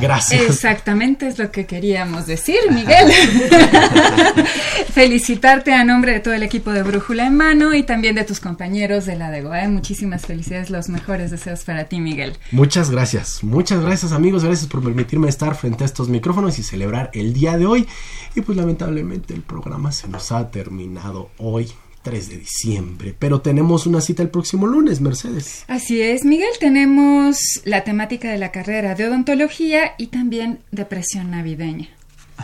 gracias. 0.00 0.42
Exactamente 0.42 1.28
es 1.28 1.38
lo 1.38 1.52
que 1.52 1.64
queríamos 1.64 2.26
decir, 2.26 2.58
Miguel. 2.72 3.12
Felicitarte 4.92 5.72
a 5.72 5.84
nombre 5.84 6.14
de 6.14 6.18
todo 6.18 6.34
el 6.34 6.42
equipo 6.42 6.72
de 6.72 6.82
Brújula 6.82 7.28
en 7.28 7.36
Mano 7.36 7.72
y 7.72 7.84
también 7.84 8.16
de 8.16 8.24
tus 8.24 8.40
compañeros 8.40 9.06
de 9.06 9.14
la 9.14 9.30
DEGOAE 9.30 9.75
muchísimas 9.76 10.24
felicidades, 10.24 10.70
los 10.70 10.88
mejores 10.88 11.30
deseos 11.30 11.64
para 11.64 11.84
ti, 11.84 12.00
Miguel. 12.00 12.32
Muchas 12.50 12.90
gracias, 12.90 13.44
muchas 13.44 13.82
gracias 13.82 14.12
amigos, 14.12 14.42
gracias 14.42 14.68
por 14.68 14.82
permitirme 14.82 15.28
estar 15.28 15.54
frente 15.54 15.84
a 15.84 15.86
estos 15.86 16.08
micrófonos 16.08 16.58
y 16.58 16.62
celebrar 16.62 17.10
el 17.12 17.34
día 17.34 17.58
de 17.58 17.66
hoy. 17.66 17.86
Y 18.34 18.40
pues 18.40 18.56
lamentablemente 18.56 19.34
el 19.34 19.42
programa 19.42 19.92
se 19.92 20.08
nos 20.08 20.32
ha 20.32 20.50
terminado 20.50 21.30
hoy 21.36 21.68
3 22.02 22.28
de 22.30 22.38
diciembre. 22.38 23.14
Pero 23.18 23.42
tenemos 23.42 23.86
una 23.86 24.00
cita 24.00 24.22
el 24.22 24.30
próximo 24.30 24.66
lunes, 24.66 25.00
Mercedes. 25.00 25.64
Así 25.68 26.00
es, 26.00 26.24
Miguel, 26.24 26.52
tenemos 26.58 27.36
la 27.64 27.84
temática 27.84 28.30
de 28.30 28.38
la 28.38 28.52
carrera 28.52 28.94
de 28.94 29.08
odontología 29.08 29.94
y 29.98 30.06
también 30.06 30.60
depresión 30.70 31.32
navideña. 31.32 31.88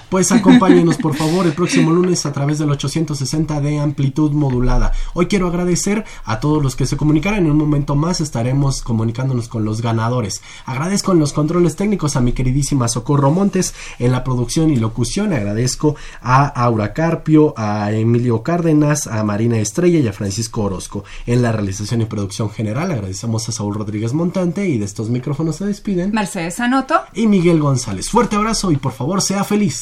Pues 0.08 0.30
acompáñenos 0.30 0.96
por 0.98 1.14
favor 1.14 1.46
el 1.46 1.52
próximo 1.52 1.90
lunes 1.90 2.26
a 2.26 2.32
través 2.32 2.58
del 2.58 2.70
860 2.70 3.60
de 3.60 3.78
amplitud 3.78 4.32
modulada. 4.32 4.92
Hoy 5.14 5.26
quiero 5.26 5.46
agradecer 5.46 6.04
a 6.24 6.40
todos 6.40 6.62
los 6.62 6.76
que 6.76 6.86
se 6.86 6.96
comunicaron. 6.96 7.40
En 7.40 7.50
un 7.50 7.56
momento 7.56 7.94
más 7.94 8.20
estaremos 8.20 8.82
comunicándonos 8.82 9.48
con 9.48 9.64
los 9.64 9.80
ganadores. 9.80 10.42
Agradezco 10.66 11.12
en 11.12 11.18
los 11.18 11.32
controles 11.32 11.76
técnicos 11.76 12.16
a 12.16 12.20
mi 12.20 12.32
queridísima 12.32 12.88
Socorro 12.88 13.30
Montes 13.30 13.74
en 13.98 14.12
la 14.12 14.24
producción 14.24 14.70
y 14.70 14.76
locución. 14.76 15.32
Agradezco 15.32 15.96
a 16.20 16.46
Aura 16.46 16.92
Carpio, 16.92 17.54
a 17.56 17.90
Emilio 17.92 18.42
Cárdenas, 18.42 19.06
a 19.06 19.22
Marina 19.24 19.58
Estrella 19.58 19.98
y 19.98 20.08
a 20.08 20.12
Francisco 20.12 20.62
Orozco. 20.62 21.04
En 21.26 21.42
la 21.42 21.52
realización 21.52 22.02
y 22.02 22.06
producción 22.06 22.50
general 22.50 22.92
agradecemos 22.92 23.48
a 23.48 23.52
Saúl 23.52 23.74
Rodríguez 23.74 24.12
Montante 24.12 24.68
y 24.68 24.78
de 24.78 24.84
estos 24.84 25.10
micrófonos 25.10 25.56
se 25.56 25.66
despiden 25.66 26.12
Mercedes 26.12 26.60
Anoto 26.60 27.00
y 27.14 27.26
Miguel 27.26 27.60
González. 27.60 28.10
Fuerte 28.10 28.36
abrazo 28.36 28.70
y 28.70 28.76
por 28.76 28.92
favor 28.92 29.22
sea 29.22 29.44
feliz. 29.44 29.81